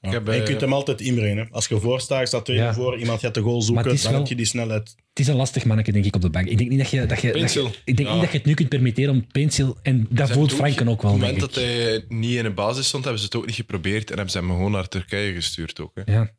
[0.02, 0.10] Ja.
[0.10, 1.38] heb, En je eh, kunt hem altijd inbrengen.
[1.38, 1.52] hè.
[1.52, 2.73] Als je voor staat, staat twee Ja.
[2.73, 4.95] voor, iemand gaat de goal zoeken, dan wel- heb je die snelheid.
[5.10, 6.48] Het is een lastig manneke, denk ik, op de bank.
[6.48, 7.65] Ik denk niet dat je, dat je, dat je, Pencil.
[7.86, 8.14] ik denk Ja.
[8.14, 9.78] niet dat je het nu kunt permitteren om Pencil...
[9.82, 12.52] En dat Ze voelt Franken ook wel, Op het moment dat hij niet in de
[12.52, 15.34] basis stond, hebben ze het ook niet geprobeerd en hebben ze hem gewoon naar Turkije
[15.34, 15.91] gestuurd ook.
[16.03, 16.14] Hè.
[16.14, 16.32] Ja.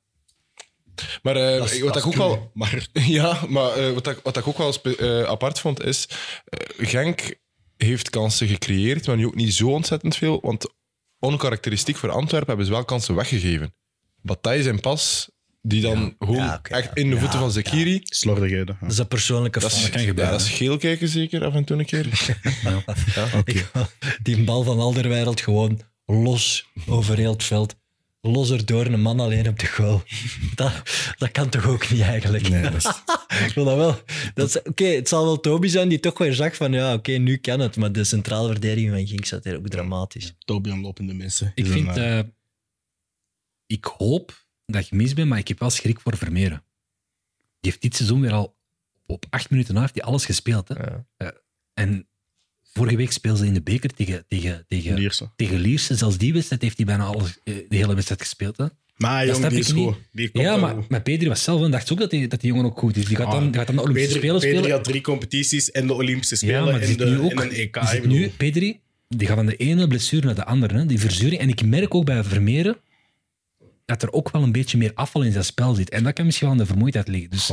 [1.22, 2.50] Maar eh, Dat is- wat dat ik ook.
[2.54, 6.08] Maar Ja, maar eh, wat, ik, wat ik ook wel eh, apart vond is...
[6.44, 7.34] eh, Genk
[7.76, 10.38] heeft kansen gecreëerd, maar nu ook niet zo ontzettend veel.
[10.42, 10.72] Want
[11.22, 13.74] onkarakteristiek voor Antwerpen hebben ze wel kansen weggegeven.
[14.22, 15.30] Bataille en Pas,
[15.62, 18.00] die dan gewoon Ja, echt in de Ja, voeten van Zekiri...
[18.04, 18.74] slordigheden.
[18.74, 18.80] ja.
[18.80, 19.94] Dat is een persoonlijke Dat fout.
[19.94, 22.08] is, ja, dat is geel kijken zeker, af en toe een keer.
[24.22, 27.74] Die bal van Alderweireld gewoon los over heel het veld.
[28.24, 30.02] Los erdoor, een man alleen op de goal.
[30.54, 30.82] Dat,
[31.18, 32.48] dat kan toch ook niet eigenlijk?
[32.48, 33.02] Nee, dat is-
[33.46, 34.00] Ik wil dat wel.
[34.34, 37.12] Dat is- Oké, het zal wel Toby zijn die toch weer zag van ja, oké,
[37.12, 37.76] nu kan het.
[37.76, 40.34] Maar de centrale verdediging van Gink zat hier ook dramatisch.
[40.38, 41.52] Toby aan lopende mensen.
[41.54, 41.96] Ik vind...
[41.96, 42.20] eh,
[43.66, 46.64] ik hoop dat ik mis ben, maar ik heb wel schrik voor Vermeeren.
[47.60, 48.56] Die heeft dit seizoen weer al
[49.06, 50.68] op acht minuten na heeft hij alles gespeeld.
[50.68, 50.74] Hè?
[50.74, 51.04] Ja.
[51.16, 51.28] Eh,
[51.74, 52.06] en
[52.72, 55.30] vorige week speelden ze in de beker tegen, tegen, tegen, Lierse.
[55.36, 55.94] tegen Lierse.
[55.96, 58.56] Zelfs die wedstrijd heeft hij bijna alles, eh, de hele wedstrijd gespeeld.
[58.56, 58.66] Hè?
[58.96, 59.96] Maar jong, die is goed.
[60.32, 60.88] Ja, maar, goed.
[60.88, 63.04] maar Pedri was zelf en dacht ook dat die, dat die jongen ook goed is.
[63.04, 64.76] Die gaat dan, Ah, gaat dan de Olympische Pedri, Spelen Pedri spelen.
[64.76, 67.30] had drie competities en de Olympische Ja, Spelen maar en, de, nu ook...
[67.30, 67.78] en een EK.
[67.84, 68.18] zit bedoel.
[68.18, 70.78] nu, Pedri, die gaat van de ene blessure naar de andere.
[70.78, 70.86] Hè?
[70.86, 71.40] Die verzuring.
[71.40, 72.76] En ik merk ook bij Vermeeren
[73.84, 75.90] dat er ook wel een beetje meer afval in zijn spel zit.
[75.90, 77.30] En dat kan misschien wel aan de vermoeidheid liggen.
[77.30, 77.50] Dus.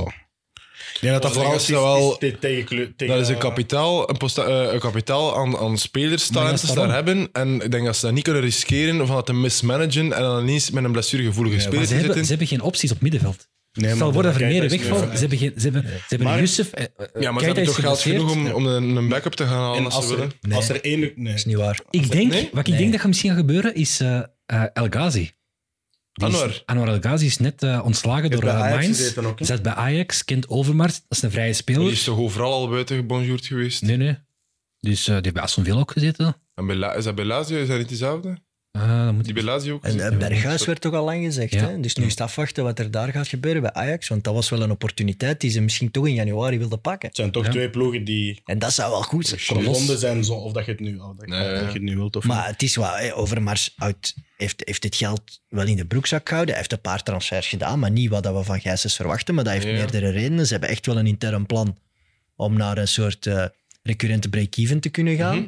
[1.02, 3.14] Ik denk dat dat vooral dat wel- is te- tegen, kleur- tegen...
[3.16, 6.52] Dat is een kapitaal, een posta- eh, een kapitaal aan, aan spelers staan Maar en
[6.52, 7.30] dat is ze daar hebben.
[7.32, 10.42] En ik denk dat ze dat niet kunnen riskeren van het te mismanagen en dan
[10.42, 12.38] ineens met een blessuregevoelige Ja, speler maar ze te hebben, zitten.
[12.38, 13.48] ze hebben geen opties op middenveld.
[13.74, 15.00] Nee, Stel voor dat nu wegvalt.
[15.14, 16.72] Ze hebben, geen, ze hebben, ze hebben Maar- Youssef.
[16.72, 16.86] eh,
[17.20, 19.78] Ja, maar ze hebben toch geld genoeg om, om een, een backup te gaan halen
[19.78, 20.30] En als als ze willen.
[20.42, 20.58] er, Nee.
[20.58, 21.00] als er één...
[21.00, 21.14] Nee.
[21.16, 21.80] Dat is niet waar.
[21.90, 22.50] Ik denk, Nee?
[22.52, 22.78] wat ik Nee.
[22.78, 25.32] denk dat gaat misschien gaat gebeuren, is eh, eh, El Ghazi.
[26.28, 26.62] Anwar.
[26.66, 29.18] Anwar El Ghazi is net eh, ontslagen door Mainz.
[29.18, 29.40] ook?
[29.42, 30.94] Zit bij Ajax, kent Overmars.
[30.94, 31.82] Dat is een vrije speler.
[31.82, 33.82] Die is toch overal al buiten gebonjourd geweest?
[33.82, 34.18] Nee, nee.
[34.80, 36.36] Dus eh, die heeft bij Aston Villa ook gezeten.
[36.56, 37.58] En bij La- is dat bij Lazio?
[37.58, 38.38] Is dat niet dezelfde?
[38.72, 39.44] Ah, dan moet Die ik...
[39.44, 41.54] bij Lazio ook En eh, Berghuis werd toch al lang gezegd.
[41.54, 41.68] Ja.
[41.70, 41.80] Hè?
[41.80, 44.08] Dus nu is het afwachten wat er daar gaat gebeuren bij Ajax.
[44.08, 47.08] Want dat was wel een opportuniteit die ze misschien toch in januari wilden pakken.
[47.08, 47.52] Het zijn toch Ja.
[47.52, 49.40] twee ploegen die En dat zou wel goed zijn.
[49.40, 51.40] verbonden zijn, zo, of dat je het nu, of dat, Nee.
[51.54, 52.16] of dat je het nu wilt.
[52.16, 55.86] Of Maar het is wel, hè, Overmars uit, heeft, heeft het geld wel in de
[55.86, 56.54] broekzak gehouden.
[56.54, 59.36] Hij heeft een paar transfers gedaan, maar niet wat dat we van Gijsens verwachten.
[59.36, 59.72] Maar dat heeft Ja.
[59.72, 60.46] meerdere redenen.
[60.46, 61.78] Ze hebben echt wel een intern plan
[62.36, 63.46] om naar een soort eh,
[63.84, 65.38] recurrente break-even te kunnen gaan.
[65.38, 65.48] Mhm.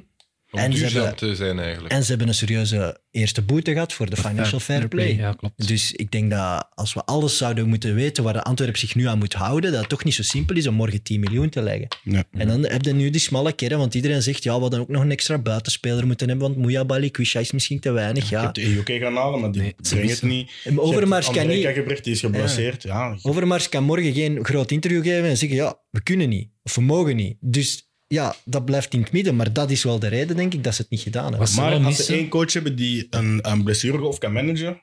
[0.52, 1.94] Om En ze duurzaam hebben- te zijn eigenlijk.
[1.94, 5.15] En ze hebben een serieuze eerste boete gehad voor de financial fair play.
[5.15, 5.68] Ja, klopt.
[5.68, 9.06] Dus ik denk dat als we alles zouden moeten weten waar de Antwerp zich nu
[9.07, 11.61] aan moet houden, dat het toch niet zo simpel is om morgen 10 miljoen te
[11.61, 11.88] leggen.
[12.03, 12.23] Ja.
[12.32, 14.88] En dan heb je nu die smalle kern, want iedereen zegt, ja, we hadden ook
[14.88, 18.23] nog een extra buitenspeler moeten hebben, want Mouya Kwisha is misschien te weinig.
[18.23, 18.41] Ik Ja.
[18.41, 20.52] heb de EUK gaan halen, maar die Nee, brengen het niet.
[20.76, 22.03] Overmars Je kan hebt niet...
[22.03, 22.84] Die is geblesseerd.
[22.84, 23.18] Ja.
[23.22, 26.82] Overmars kan morgen geen groot interview geven en zeggen, ja, we kunnen niet, of we
[26.82, 27.38] mogen niet.
[27.40, 30.63] Dus ja, dat blijft in het midden, maar dat is wel de reden, denk ik,
[30.63, 31.55] dat ze het niet gedaan hebben.
[31.55, 34.81] Maar als ze één coach hebben die een, een blessuregolf kan managen,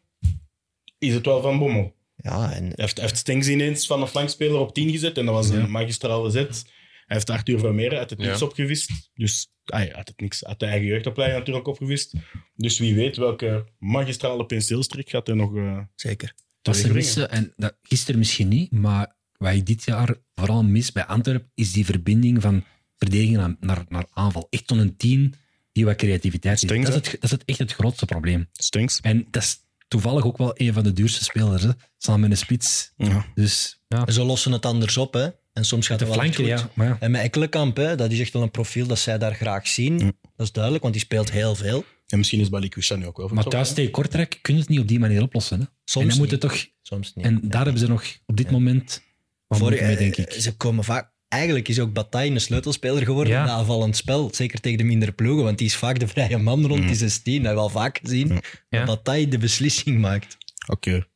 [0.99, 1.97] is het wel Van Bommel.
[2.17, 5.25] Ja, en Hij heeft, hij heeft Stengs ineens van een flankspeler op 10 gezet en
[5.25, 6.65] dat was een magistrale zet.
[7.07, 8.47] Hij heeft Arthur Vermeer uit het niks Ja.
[8.47, 8.91] opgevist.
[9.15, 12.13] Dus ah ja, uit het niks, uit de eigen jeugdopleiding natuurlijk opgevist.
[12.55, 16.35] Dus wie weet welke magistrale penseelstrik gaat er nog eh zeker.
[16.63, 20.93] Wat ze missen, en dat, gisteren misschien niet, maar wat ik dit jaar vooral mis
[20.93, 22.65] bij Antwerpen, is die verbinding van
[22.99, 24.47] verdediging naar, naar, naar aanval.
[24.51, 25.33] Echt tot een team
[25.73, 26.85] die wat creativiteit heeft.
[26.85, 28.49] Dat is, het, dat is het echt het grootste probleem.
[28.53, 29.01] Stengs.
[29.01, 29.57] En dat is
[29.89, 32.93] toevallig ook wel een van de duurste spelers, hè, samen met een spits.
[32.97, 33.27] Ja.
[33.35, 35.29] Dus ja, Ze lossen het anders op, hè.
[35.53, 36.61] En soms gaat de het wel flanken, goed.
[36.61, 36.71] ja.
[36.75, 36.97] Maar ja.
[37.01, 39.99] En met Ekkelenkamp, hè, dat is echt wel een profiel dat zij daar graag zien.
[39.99, 40.13] Ja.
[40.37, 41.85] Dat is duidelijk, want die speelt heel veel.
[42.07, 44.81] En misschien is Balikwisha nu ook wel Maar thuis tegen Kortrijk kun je het niet
[44.81, 45.61] op die manier oplossen.
[45.61, 45.67] Hè.
[45.85, 46.43] Soms en dan moet niet.
[46.43, 46.67] het toch...
[46.83, 47.25] Soms niet.
[47.25, 49.03] En daar hebben ze nog op dit moment
[49.47, 50.41] wat Voor, moeite mee, eh, denk ik.
[50.41, 51.13] Ze komen vaak...
[51.29, 53.43] Eigenlijk is ook Bataille een sleutelspeler geworden Ja.
[53.43, 54.29] in aanvallend spel.
[54.35, 56.87] Zeker tegen de mindere ploegen, want die is vaak de vrije man rond Mm.
[56.87, 57.35] die 16.
[57.37, 58.29] Dat hebben we al vaak gezien.
[58.29, 58.35] Ja.
[58.35, 58.85] Dat Ja.
[58.85, 60.37] Bataille de beslissing maakt.
[60.67, 61.07] Oké.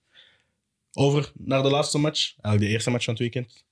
[0.93, 2.21] Over naar de laatste match.
[2.41, 3.65] Eigenlijk de eerste match van het weekend.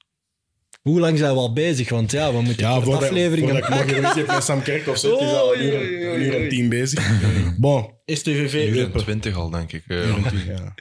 [0.82, 1.88] Hoe lang zijn we al bezig?
[1.88, 4.18] Want ja, we moeten Ja, ja, voordat, afleveringen voordat ik morgen maken.
[4.18, 5.74] heb met Sam Kerkhoff, zit, is al een uur,
[6.14, 7.18] een uur en tien bezig.
[7.58, 9.82] Bon, STVV Uur en twintig al, denk ik.
[9.86, 10.46] eh.
[10.46, 10.74] Ja.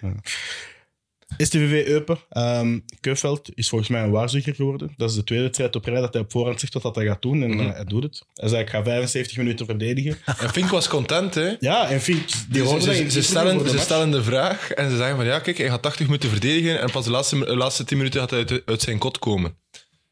[1.38, 2.18] STVV Eupen.
[2.30, 4.94] Ehm Keuveld is volgens mij een waarzegger geworden.
[4.98, 7.22] Dat is de tweede wedstrijd op rij dat hij op voorhand zegt wat hij gaat
[7.22, 7.44] doen.
[7.44, 8.26] En eh, hij doet het.
[8.34, 10.18] Hij zei, ik ga 75 minuten verdedigen.
[10.40, 11.56] En Fink was content, hè?
[11.60, 14.98] Ja, en Fink, die Dus ze, stellen, voor ze de stellen de vraag en ze
[14.98, 17.84] zeggen van ja, kijk, hij gaat 80 minuten verdedigen en pas de laatste, de laatste
[17.84, 19.58] 10 minuten gaat hij uit, uit zijn kot komen.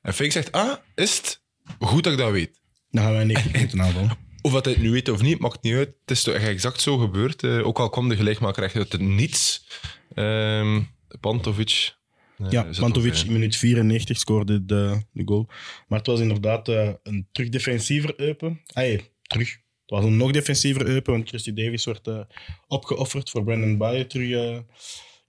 [0.01, 1.41] En Fink zegt, ah, is het?
[1.79, 2.59] Goed dat ik dat weet.
[2.89, 4.17] Dan gaan wij 90 minuten aanvallen.
[4.41, 5.87] Of dat hij het nu weet of niet, maakt niet uit.
[6.01, 7.43] Het is toch echt exact zo gebeurd.
[7.43, 9.65] eh, ook al kwam de gelijkmaker echt uit het niets.
[10.13, 10.79] Ehm
[11.19, 11.95] Pantovic.
[12.37, 15.45] eh, Ja, Pantovic in minuut 94 scoorde de, de goal.
[15.87, 18.61] Maar het was inderdaad eh, een terug defensiever Eupen.
[18.73, 19.49] Ah, terug.
[19.51, 22.19] Het was een nog defensiever Eupen, want Christy Davis werd eh,
[22.67, 24.59] opgeofferd voor Brandon Bayer terug eh,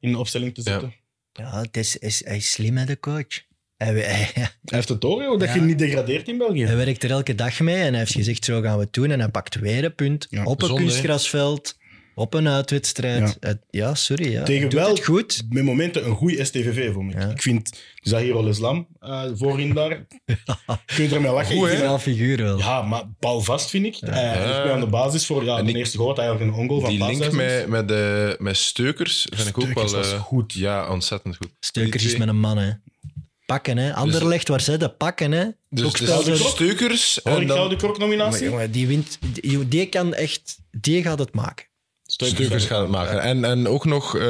[0.01, 0.95] in de opstelling te zetten.
[1.33, 3.47] Ja, het is, is, hij is slim, hè, de coach.
[3.77, 5.55] Hij, hij, Hij heeft het door, joh, dat Ja.
[5.55, 6.65] je niet degradeert in België.
[6.65, 9.11] hij werkt er elke dag mee en hij heeft gezegd, zo gaan we het doen.
[9.11, 11.77] En hij pakt weer een punt Ja, op een zonde, kunstgrasveld,
[12.19, 13.39] op een uitwedstrijd.
[13.71, 13.95] Ja.
[13.95, 14.31] Sorry.
[14.33, 14.43] Ja.
[14.43, 15.43] Tegen wel- het goed.
[15.49, 17.21] Met momenten een goede STVV, vond ik.
[17.21, 17.29] Ja.
[17.29, 20.07] Ik vind Zahir Islam uh, voorin daar.
[20.95, 21.57] Kun je ermee lachen?
[21.57, 21.99] Goed, hè?
[21.99, 22.59] figuur wel.
[22.59, 23.95] Ja, maar bal vast vind ik.
[23.95, 24.11] Ja.
[24.11, 26.09] mee aan de basis voor ja, En de die- eerste goal.
[26.09, 27.31] had Eigenlijk een ongoal van Die link is.
[27.31, 30.03] met, met, de, met Steukers vind ik ook wel...
[30.03, 30.53] eh, goed.
[30.53, 31.49] Ja, ontzettend goed.
[31.61, 32.71] Steukers is met een man, hè.
[33.47, 33.95] Pakken, hè.
[33.95, 35.45] Anderlecht, waar zij de pakken, hè.
[35.71, 38.45] Dus, Ook dus Steukers Hoor en ik dan de Maar kroknominatie?
[38.45, 39.19] jongen, die wint...
[39.41, 40.57] Die, die kan echt...
[40.71, 41.67] Die gaat het maken.
[42.27, 43.21] Steukers gaan het maken.
[43.23, 44.21] En, en ook nog eh,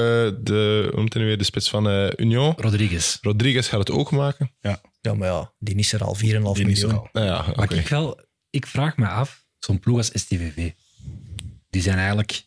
[0.40, 2.55] de, hoe nu weer, de spits van eh, Union.
[2.56, 3.19] Rodriguez.
[3.23, 4.51] Rodriguez gaat het ook maken.
[4.60, 6.93] Ja, maar ja, die is er al 4,5 Die is er miljoen.
[7.12, 7.23] al.
[7.24, 7.52] Ja.
[7.56, 8.20] Maar ik, wel,
[8.51, 10.70] ik vraag me af, zo'n ploeg als STVV,
[11.70, 12.43] die zijn eigenlijk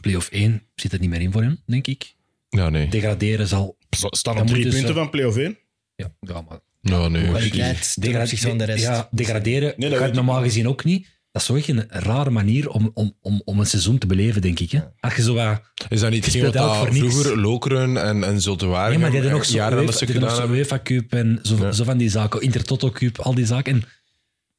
[0.00, 2.14] play-off 1, zit er niet meer in voor hem, denk ik.
[2.48, 2.88] Ja, nee.
[2.88, 3.76] Degraderen zal...
[4.10, 5.58] Staan op drie ze- punten van play-off 1.
[5.96, 6.58] Ja, ja maar...
[6.80, 7.28] Ja, nee.
[7.28, 8.82] Kwaliteit ten opzichte van de rest.
[8.82, 11.08] Ja, degraderen Nee, gaat normaal gezien ook niet.
[11.36, 14.40] Dat is zo echt een rare manier om, om, om, om een seizoen te beleven,
[14.42, 14.70] denk ik.
[14.70, 14.80] Hè?
[15.00, 15.60] Als je zo wat...
[15.88, 16.98] Is dat niet wat dat voor niks.
[17.14, 20.20] vroeger Lokeren en, en Zulte Waregem Ja, maar die hadden nog zo jaren UEFA, gedaan
[20.22, 20.48] nog zo?
[20.48, 21.72] UEFA Cup en zo, Ja.
[21.72, 22.40] zo van die zaken.
[22.40, 23.72] Intertoto Cup, al die zaken.
[23.74, 23.82] En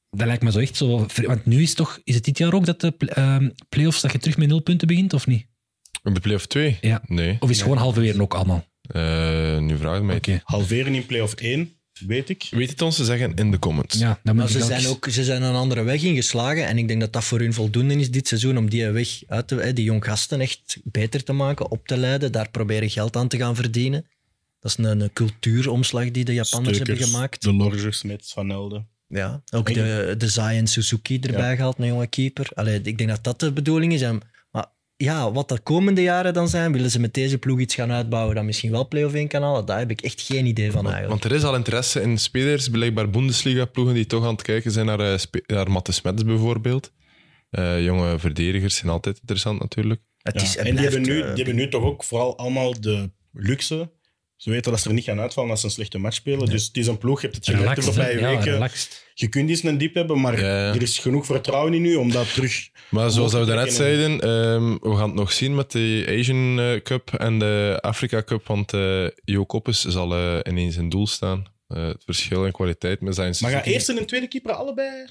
[0.10, 1.06] dat lijkt me zo echt zo...
[1.26, 4.12] Want nu is, toch, is het dit jaar ook dat de pl- ehm, play-offs dat
[4.12, 5.46] je terug met nul punten begint, of niet?
[6.04, 6.78] In de play-off 2?
[6.82, 7.02] Ja.
[7.06, 7.38] Nee.
[7.40, 8.66] Of is het gewoon halverwege ook allemaal?
[8.82, 10.16] Eh, nu vraag ik mij.
[10.16, 10.42] Oké.
[10.44, 12.48] Halveren in play-off 1, weet ik.
[12.52, 13.98] Weet het ons te zeggen in de comments.
[13.98, 16.68] Ja, dan Maar ze zijn, ook, ze zijn een andere weg ingeslagen.
[16.68, 19.48] En ik denk dat dat voor hun voldoende is dit seizoen om die weg uit
[19.48, 23.16] te, hè, die jong gasten echt beter te maken, op te leiden, daar proberen geld
[23.16, 24.06] aan te gaan verdienen.
[24.60, 27.42] Dat is een, een cultuuromslag die de Japanners hebben gemaakt.
[27.42, 28.84] De Lorger, Smits, Van Elde.
[29.08, 32.50] Ja, ook de, de Zai en Suzuki erbij gehaald, een jonge keeper.
[32.54, 34.02] Allee, ik denk dat dat de bedoeling is.
[34.02, 34.22] En,
[34.98, 38.36] ja, wat de komende jaren dan zijn, willen ze met deze ploeg iets gaan uitbouwen
[38.36, 39.66] dat misschien wel play-off 1 kan halen?
[39.66, 41.10] Daar heb ik echt geen idee van eigenlijk.
[41.10, 44.86] Want er is al interesse in spelers, blijkbaar Bundesliga-ploegen die toch aan het kijken zijn
[44.86, 46.92] naar, eh, spe- naar Matte Smets bijvoorbeeld.
[47.50, 50.02] Eh, jonge verdedigers zijn altijd interessant natuurlijk.
[50.18, 50.42] Het Ja.
[50.42, 52.82] is, het en die blijft, hebben, nu, eh, die hebben nu toch ook vooral allemaal
[52.82, 53.92] de luxe
[54.38, 56.46] Ze weten dat ze er niet gaan uitvallen als ze een slechte match spelen.
[56.50, 58.52] Dus het is een ploeg, je hebt het gemerkt de voorbije Ja, weken.
[58.52, 59.06] relaxed.
[59.14, 62.12] Je kunt eens een diep hebben, maar Ja, er is genoeg vertrouwen in u om
[62.12, 62.70] dat terug...
[62.90, 66.82] Maar zoals we daarnet zeiden, ehm, we gaan het nog zien met de Asian eh,
[66.82, 71.46] Cup en de Afrika Cup, want eh Jo Koppes zal eh, ineens in doel staan.
[71.68, 75.06] Eh, het verschil in kwaliteit met zijn Maar ga eerst en een tweede keeper allebei...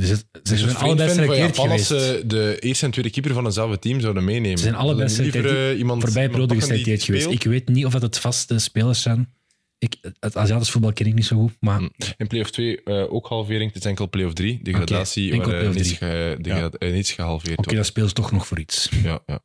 [0.00, 2.06] Dus het- ze Dus zijn allebei geselecteerd Japan als geweest.
[2.06, 4.58] ze de eerste en tweede keeper van hetzelfde team zouden meenemen.
[4.58, 5.46] Ze zijn allebei geselecteerd.
[5.46, 7.24] eh, iemand Voorbij die geselecteerd geweest.
[7.24, 7.44] speelt.
[7.44, 9.34] Ik weet niet of dat het vaste spelers zijn.
[9.78, 11.80] Ik, het Aziatisch voetbal ken ik niet zo goed, maar
[12.16, 13.72] In play-off 2 eh, ook halvering.
[13.72, 14.60] Het is enkel play-off 3.
[14.62, 16.70] De Oké, gradatie enkel waar eh, play-off niets, ge, Ja.
[16.70, 18.88] eh, niets gehalveerd oké, dat speelt toch nog voor iets.
[19.02, 19.42] Ja, ja.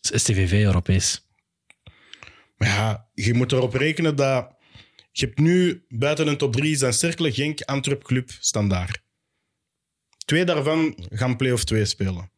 [0.00, 1.26] Het is STVV Europees.
[2.56, 4.52] Maar ja, je moet erop rekenen dat...
[5.12, 9.02] Je hebt nu buiten een top 3 zijn Cercle, Genk, Antwerp, Club, Standaard.
[10.24, 12.30] Twee daarvan gaan play-off 2 spelen.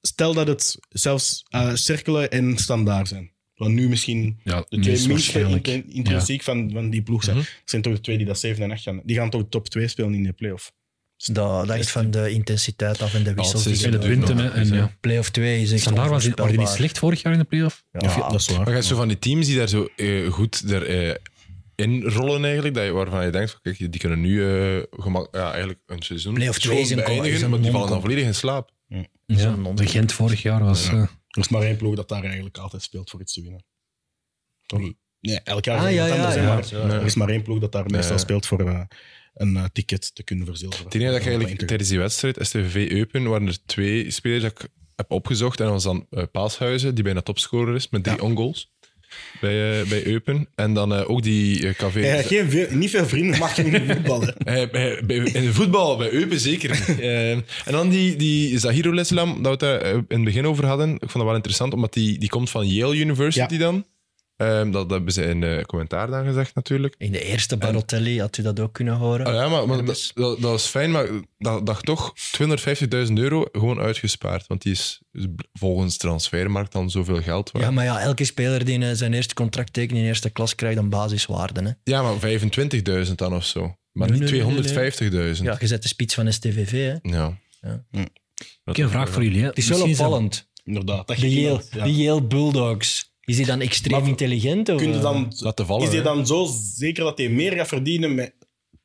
[0.00, 3.30] Stel dat het zelfs eh Cercle en Standaard zijn.
[3.54, 5.66] Wat nu misschien Ja, de twee meest minste waarschijnlijk.
[5.68, 7.36] inten- intrinsiek van, van die ploeg zijn.
[7.36, 7.44] Mhm.
[7.46, 9.00] Dat zijn toch de twee die dat 7 en 8 gaan.
[9.04, 10.72] Die gaan toch top 2 spelen in de play-off.
[11.24, 13.64] Dat, dat is van de intensiteit af en de wissels.
[13.64, 14.96] het is- die En je het hè, En, ja.
[15.00, 16.76] Play-off 2 is echt Standaard was die, waren die niet onvoorspelbaar.
[16.76, 17.84] slecht vorig jaar in de playoff?
[17.92, 17.98] Ja,
[18.30, 18.56] dat is waar.
[18.58, 21.14] Maar je hebt zo van die teams die daar zo eh, goed er, eh,
[21.78, 24.44] in rollen eigenlijk, dat je, waarvan je denkt, van, kijk, die kunnen nu
[24.76, 28.00] eh, gemak, ja, eigenlijk een seizoen Play-off zo twee een- beëindigen, maar die vallen dan
[28.00, 28.70] volledig in slaap.
[29.26, 30.86] Ja, non- Gent vorig jaar was...
[30.86, 30.92] Ja.
[30.92, 33.64] eh, Er is maar één ploeg dat daar eigenlijk altijd speelt voor iets te winnen.
[34.66, 34.78] Toch?
[34.80, 34.98] Wie?
[35.20, 36.46] Nee, elk jaar Ah, is het ja, ja, ja.
[36.86, 38.18] maar Er is maar één ploeg dat daar meestal Ja.
[38.22, 38.80] speelt voor eh,
[39.34, 40.84] een eh, ticket te kunnen verzilveren.
[40.84, 44.52] Het enige dat ik eigenlijk tijdens die wedstrijd, STVV Eupen, waren er twee spelers dat
[44.62, 45.58] ik heb opgezocht.
[45.58, 48.22] En dat was dan eh, Paashuizen, die bijna topscorer is, met drie Ja.
[48.22, 48.72] ongoals
[49.40, 50.48] bij, eh, bij Eupen.
[50.54, 51.74] En dan eh, ook die eh.
[51.92, 54.34] Hij heeft geen veel, niet veel vrienden mag je in het voetballen.
[54.44, 56.98] Eh, bij, bij- in de voetbal, bij Eupen zeker niet.
[57.08, 60.46] Eh, en dan die, die Zahiro Leslam, dat we het daar eh, in het begin
[60.46, 60.90] over hadden.
[60.90, 63.84] Ik vond dat wel interessant, omdat die, die komt van Yale University dan.
[64.38, 66.94] Ehm, dat, dat hebben ze in de commentaar dan gezegd natuurlijk.
[66.98, 69.26] In de eerste Barotelli had u dat ook kunnen horen.
[69.26, 71.06] Ah, ja, maar, dat, dat, dat is fijn, maar
[71.38, 72.12] dat, dat toch
[73.06, 74.46] 250.000 euro gewoon uitgespaard.
[74.46, 77.64] Want die is is volgens transfermarkt dan zoveel geld waard.
[77.64, 80.78] Ja, maar ja, elke speler die eh, zijn eerste contract tekent in eerste klas krijgt
[80.78, 81.62] een basiswaarde.
[81.62, 81.70] Hè.
[81.92, 82.40] Ja, maar
[83.06, 83.76] 25.000 dan of zo.
[83.92, 84.42] Maar Nee, niet nee,
[85.12, 85.42] nee, 250.000.
[85.42, 86.72] Ja, je zet de spits van STVV.
[86.72, 87.10] Hè.
[87.16, 87.38] Ja.
[87.60, 87.84] Ja.
[88.64, 89.40] Ik heb een vraag voor jullie.
[89.40, 89.46] hè.
[89.46, 90.48] Het is wel opvallend.
[90.64, 91.06] Inderdaad.
[91.06, 91.84] Dat Yale, ja.
[91.84, 93.07] de Yale Bulldogs.
[93.28, 94.68] Is hij dan extreem Maar intelligent?
[94.68, 95.02] Of, Kun je eh?
[95.02, 95.82] dan, Laten vallen.
[95.82, 96.04] is hij hè.
[96.04, 98.34] dan zo zeker dat hij meer gaat verdienen met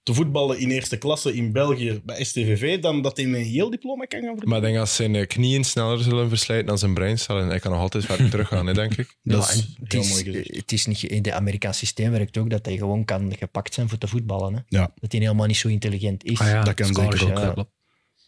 [0.04, 3.70] te voetballen in eerste klasse in België bij STVV dan dat hij met een heel
[3.70, 4.50] diploma kan gaan verdienen?
[4.50, 7.40] Maar ik denk als zijn eh, knieën sneller zullen verslijten dan zijn breinstel.
[7.40, 9.18] En hij kan nog altijd verder teruggaan, hè, denk ik.
[9.22, 10.56] Ja, dat is het, heel is, mooi gezegd.
[10.56, 13.90] het is niet, in het Amerikaans systeem werkt ook dat hij gewoon kan gepakt zijn
[13.90, 14.54] voor te voetballen.
[14.54, 14.60] Hè.
[14.68, 16.40] Ja, Dat hij helemaal niet zo intelligent is.
[16.40, 17.54] Ah ja, Dat kan scholarship, zeker ook, ja, ja.
[17.54, 17.72] klopt.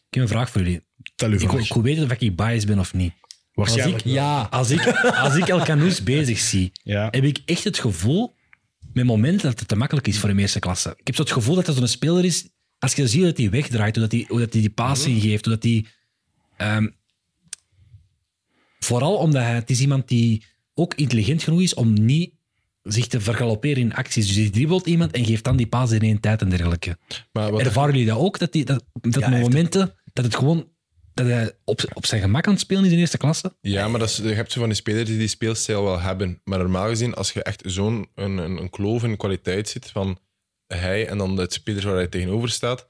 [0.10, 0.82] Ik heb een vraag voor jullie.
[1.16, 3.14] tel u Ik, wil- ik wil weten of ik biased ben of niet.
[3.56, 7.08] Als ik, ja, als ik, als ik El Canoes bezig zie, Ja.
[7.12, 8.34] heb ik echt het gevoel,
[8.94, 10.94] met momenten, dat het te makkelijk is voor de eerste klasse.
[10.98, 12.48] Ik heb zo het gevoel dat dat zo'n speler is,
[12.80, 15.46] als je ziet dat hij wegdraait, hoe dat hij, hoe dat hij die passing geeft,
[15.46, 15.86] hoe dat hij...
[16.58, 16.88] ehm,
[18.80, 22.34] vooral omdat hij, het is iemand die ook intelligent genoeg is om niet
[22.84, 24.28] zich te vergalopperen in acties.
[24.28, 26.98] Dus hij dribbelt iemand en geeft dan die paas in één tijd en dergelijke.
[27.32, 28.40] Maar wat Ervaren jullie dat ook?
[28.40, 30.74] Dat, die, dat, dat momenten, dat het gewoon...
[31.16, 33.56] Dat hij op, op zijn gemak aan het spelen is in eerste klasse?
[33.62, 36.42] Ja, maar dat is, je hebt zo van die spelers die die speelstijl wel hebben.
[36.44, 40.20] Maar normaal gezien, als je echt zo'n een, een, een kloof in kwaliteit ziet van
[40.68, 42.90] hij en dan de spelers waar hij tegenover staat,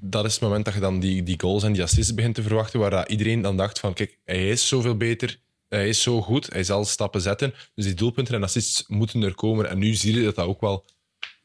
[0.00, 2.42] dat is het moment dat je dan die, die goals en die assists begint te
[2.42, 6.52] verwachten, waar iedereen dan dacht van, kijk, hij is zoveel beter, hij is zo goed,
[6.52, 9.68] hij zal stappen zetten, dus die doelpunten en assists moeten er komen.
[9.68, 10.84] En nu zie je dat dat ook wel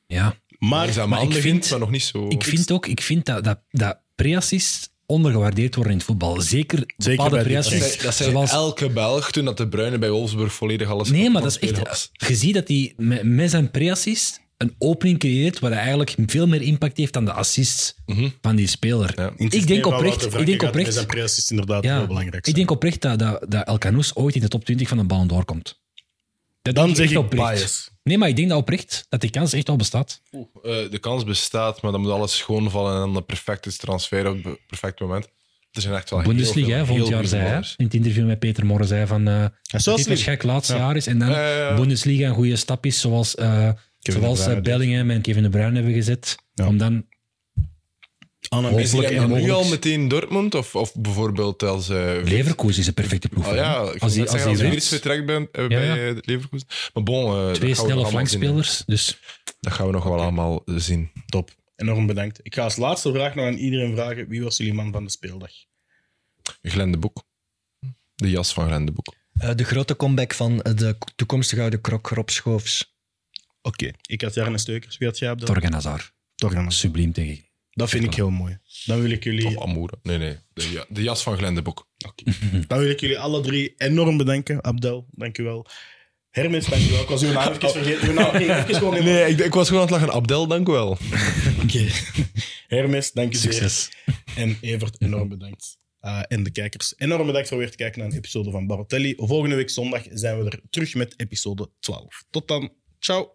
[0.07, 0.35] Ja.
[0.59, 2.27] Maar maar ik vind- maar nog niet zo...
[2.27, 6.41] Ik vind ook ik vind dat, dat, dat pre-assists ondergewaardeerd worden in het voetbal.
[6.41, 9.97] Zeker bepaalde bij die dat zei, dat zei zoals- elke Belg toen dat de Bruyne
[9.97, 11.87] bij Wolfsburg volledig alles Nee, maar dat is echt...
[11.87, 12.09] was.
[12.13, 16.47] Je ziet dat hij met, met zijn pre-assist een opening creëert waar hij eigenlijk veel
[16.47, 17.95] meer impact heeft dan de assists
[18.41, 19.13] van die speler.
[19.15, 19.31] Ja.
[19.37, 22.71] Ik denk oprecht, ik denk oprecht, Met zijn pre-assist inderdaad ja, heel belangrijk ik denk
[22.71, 25.79] oprecht dat, dat, dat El Canoes ooit in de top 20 van de ballen doorkomt.
[26.61, 27.53] Dat Dan zeg ik oprecht.
[27.57, 27.89] bias.
[28.03, 30.21] Nee, maar ik denk dat oprecht, dat die kans echt wel bestaat.
[30.31, 34.27] Oeh, eh, de kans bestaat, maar dan moet alles schoonvallen en dan de perfecte transfer
[34.29, 35.27] op het perfecte moment.
[35.71, 37.49] Er zijn echt wel Bundesliga, heel hè, veel- volgend heel jaar goede zei hij.
[37.51, 37.73] voetballers.
[37.77, 39.27] In het interview met Peter Morren zei van...
[39.27, 40.29] eh is dat dit slim.
[40.35, 41.07] het laatste jaar is.
[41.07, 41.75] En dan Ja, ja, ja.
[41.75, 43.69] Bundesliga een goede stap is, zoals, eh
[43.99, 44.59] de zoals eh.
[44.59, 46.35] Bellingham en Kevin De Bruyne hebben gezet.
[46.53, 46.67] Ja.
[46.67, 47.05] Om dan...
[48.49, 50.55] Anna Hopelijk Is hij en nu al meteen Dortmund?
[50.55, 51.89] Of, of bijvoorbeeld als...
[51.89, 53.47] eh Leverkusen is een perfecte ploeg.
[53.47, 56.07] Oh ja, ik als hij, als als Virts wint, vertrekt bent eh, Ja, bij ja.
[56.09, 56.67] eh, Leverkusen.
[56.93, 58.83] Maar bon, eh, twee snelle flankspelers.
[58.85, 59.19] Dus
[59.59, 61.11] Dat gaan we nog wel allemaal zien.
[61.25, 61.51] Top.
[61.75, 62.39] Enorm bedankt.
[62.43, 64.27] Ik ga als laatste vraag nog aan iedereen vragen.
[64.27, 65.51] Wie was jullie man van de speeldag?
[66.61, 67.23] Glenn de Boek.
[68.15, 69.15] De jas van Glenn de Boek.
[69.33, 72.97] Eh, de grote comeback van de toekomstige oude krok Rob Schoofs.
[73.61, 74.97] Oké, ik had Jarne Steukers.
[74.97, 76.13] Wie had jij op de Torgan Hazard.
[76.35, 76.71] Torgan.
[76.71, 77.47] Subliem tegen.
[77.79, 78.57] Dat vind ik heel mooi.
[78.85, 79.93] Dan wil ik jullie, Of Amoura.
[80.03, 80.35] Nee, nee.
[80.53, 81.87] De, ja- de jas van Glenn de Boek.
[82.67, 84.63] dan wil ik jullie alle drie enorm bedanken.
[84.63, 85.65] Abdel, dank u wel.
[86.29, 87.01] Hermes, dank u wel.
[87.01, 88.07] Ik was uw naam even vergeten.
[88.07, 90.15] Uw naam, nee, even gewoon in- Nee, ik, ik was gewoon aan het lachen.
[90.17, 90.89] Abdel, dank u wel.
[91.63, 91.87] Oké.
[92.67, 93.89] Hermes, dank u Succes.
[94.35, 95.77] En Evert, enorm bedankt.
[96.01, 99.13] Uh, en de kijkers, enorm bedankt voor weer te kijken naar een episode van Barotelli.
[99.17, 102.23] Volgende week zondag zijn we er terug met episode 12.
[102.29, 102.71] Tot dan.
[102.99, 103.33] Ciao.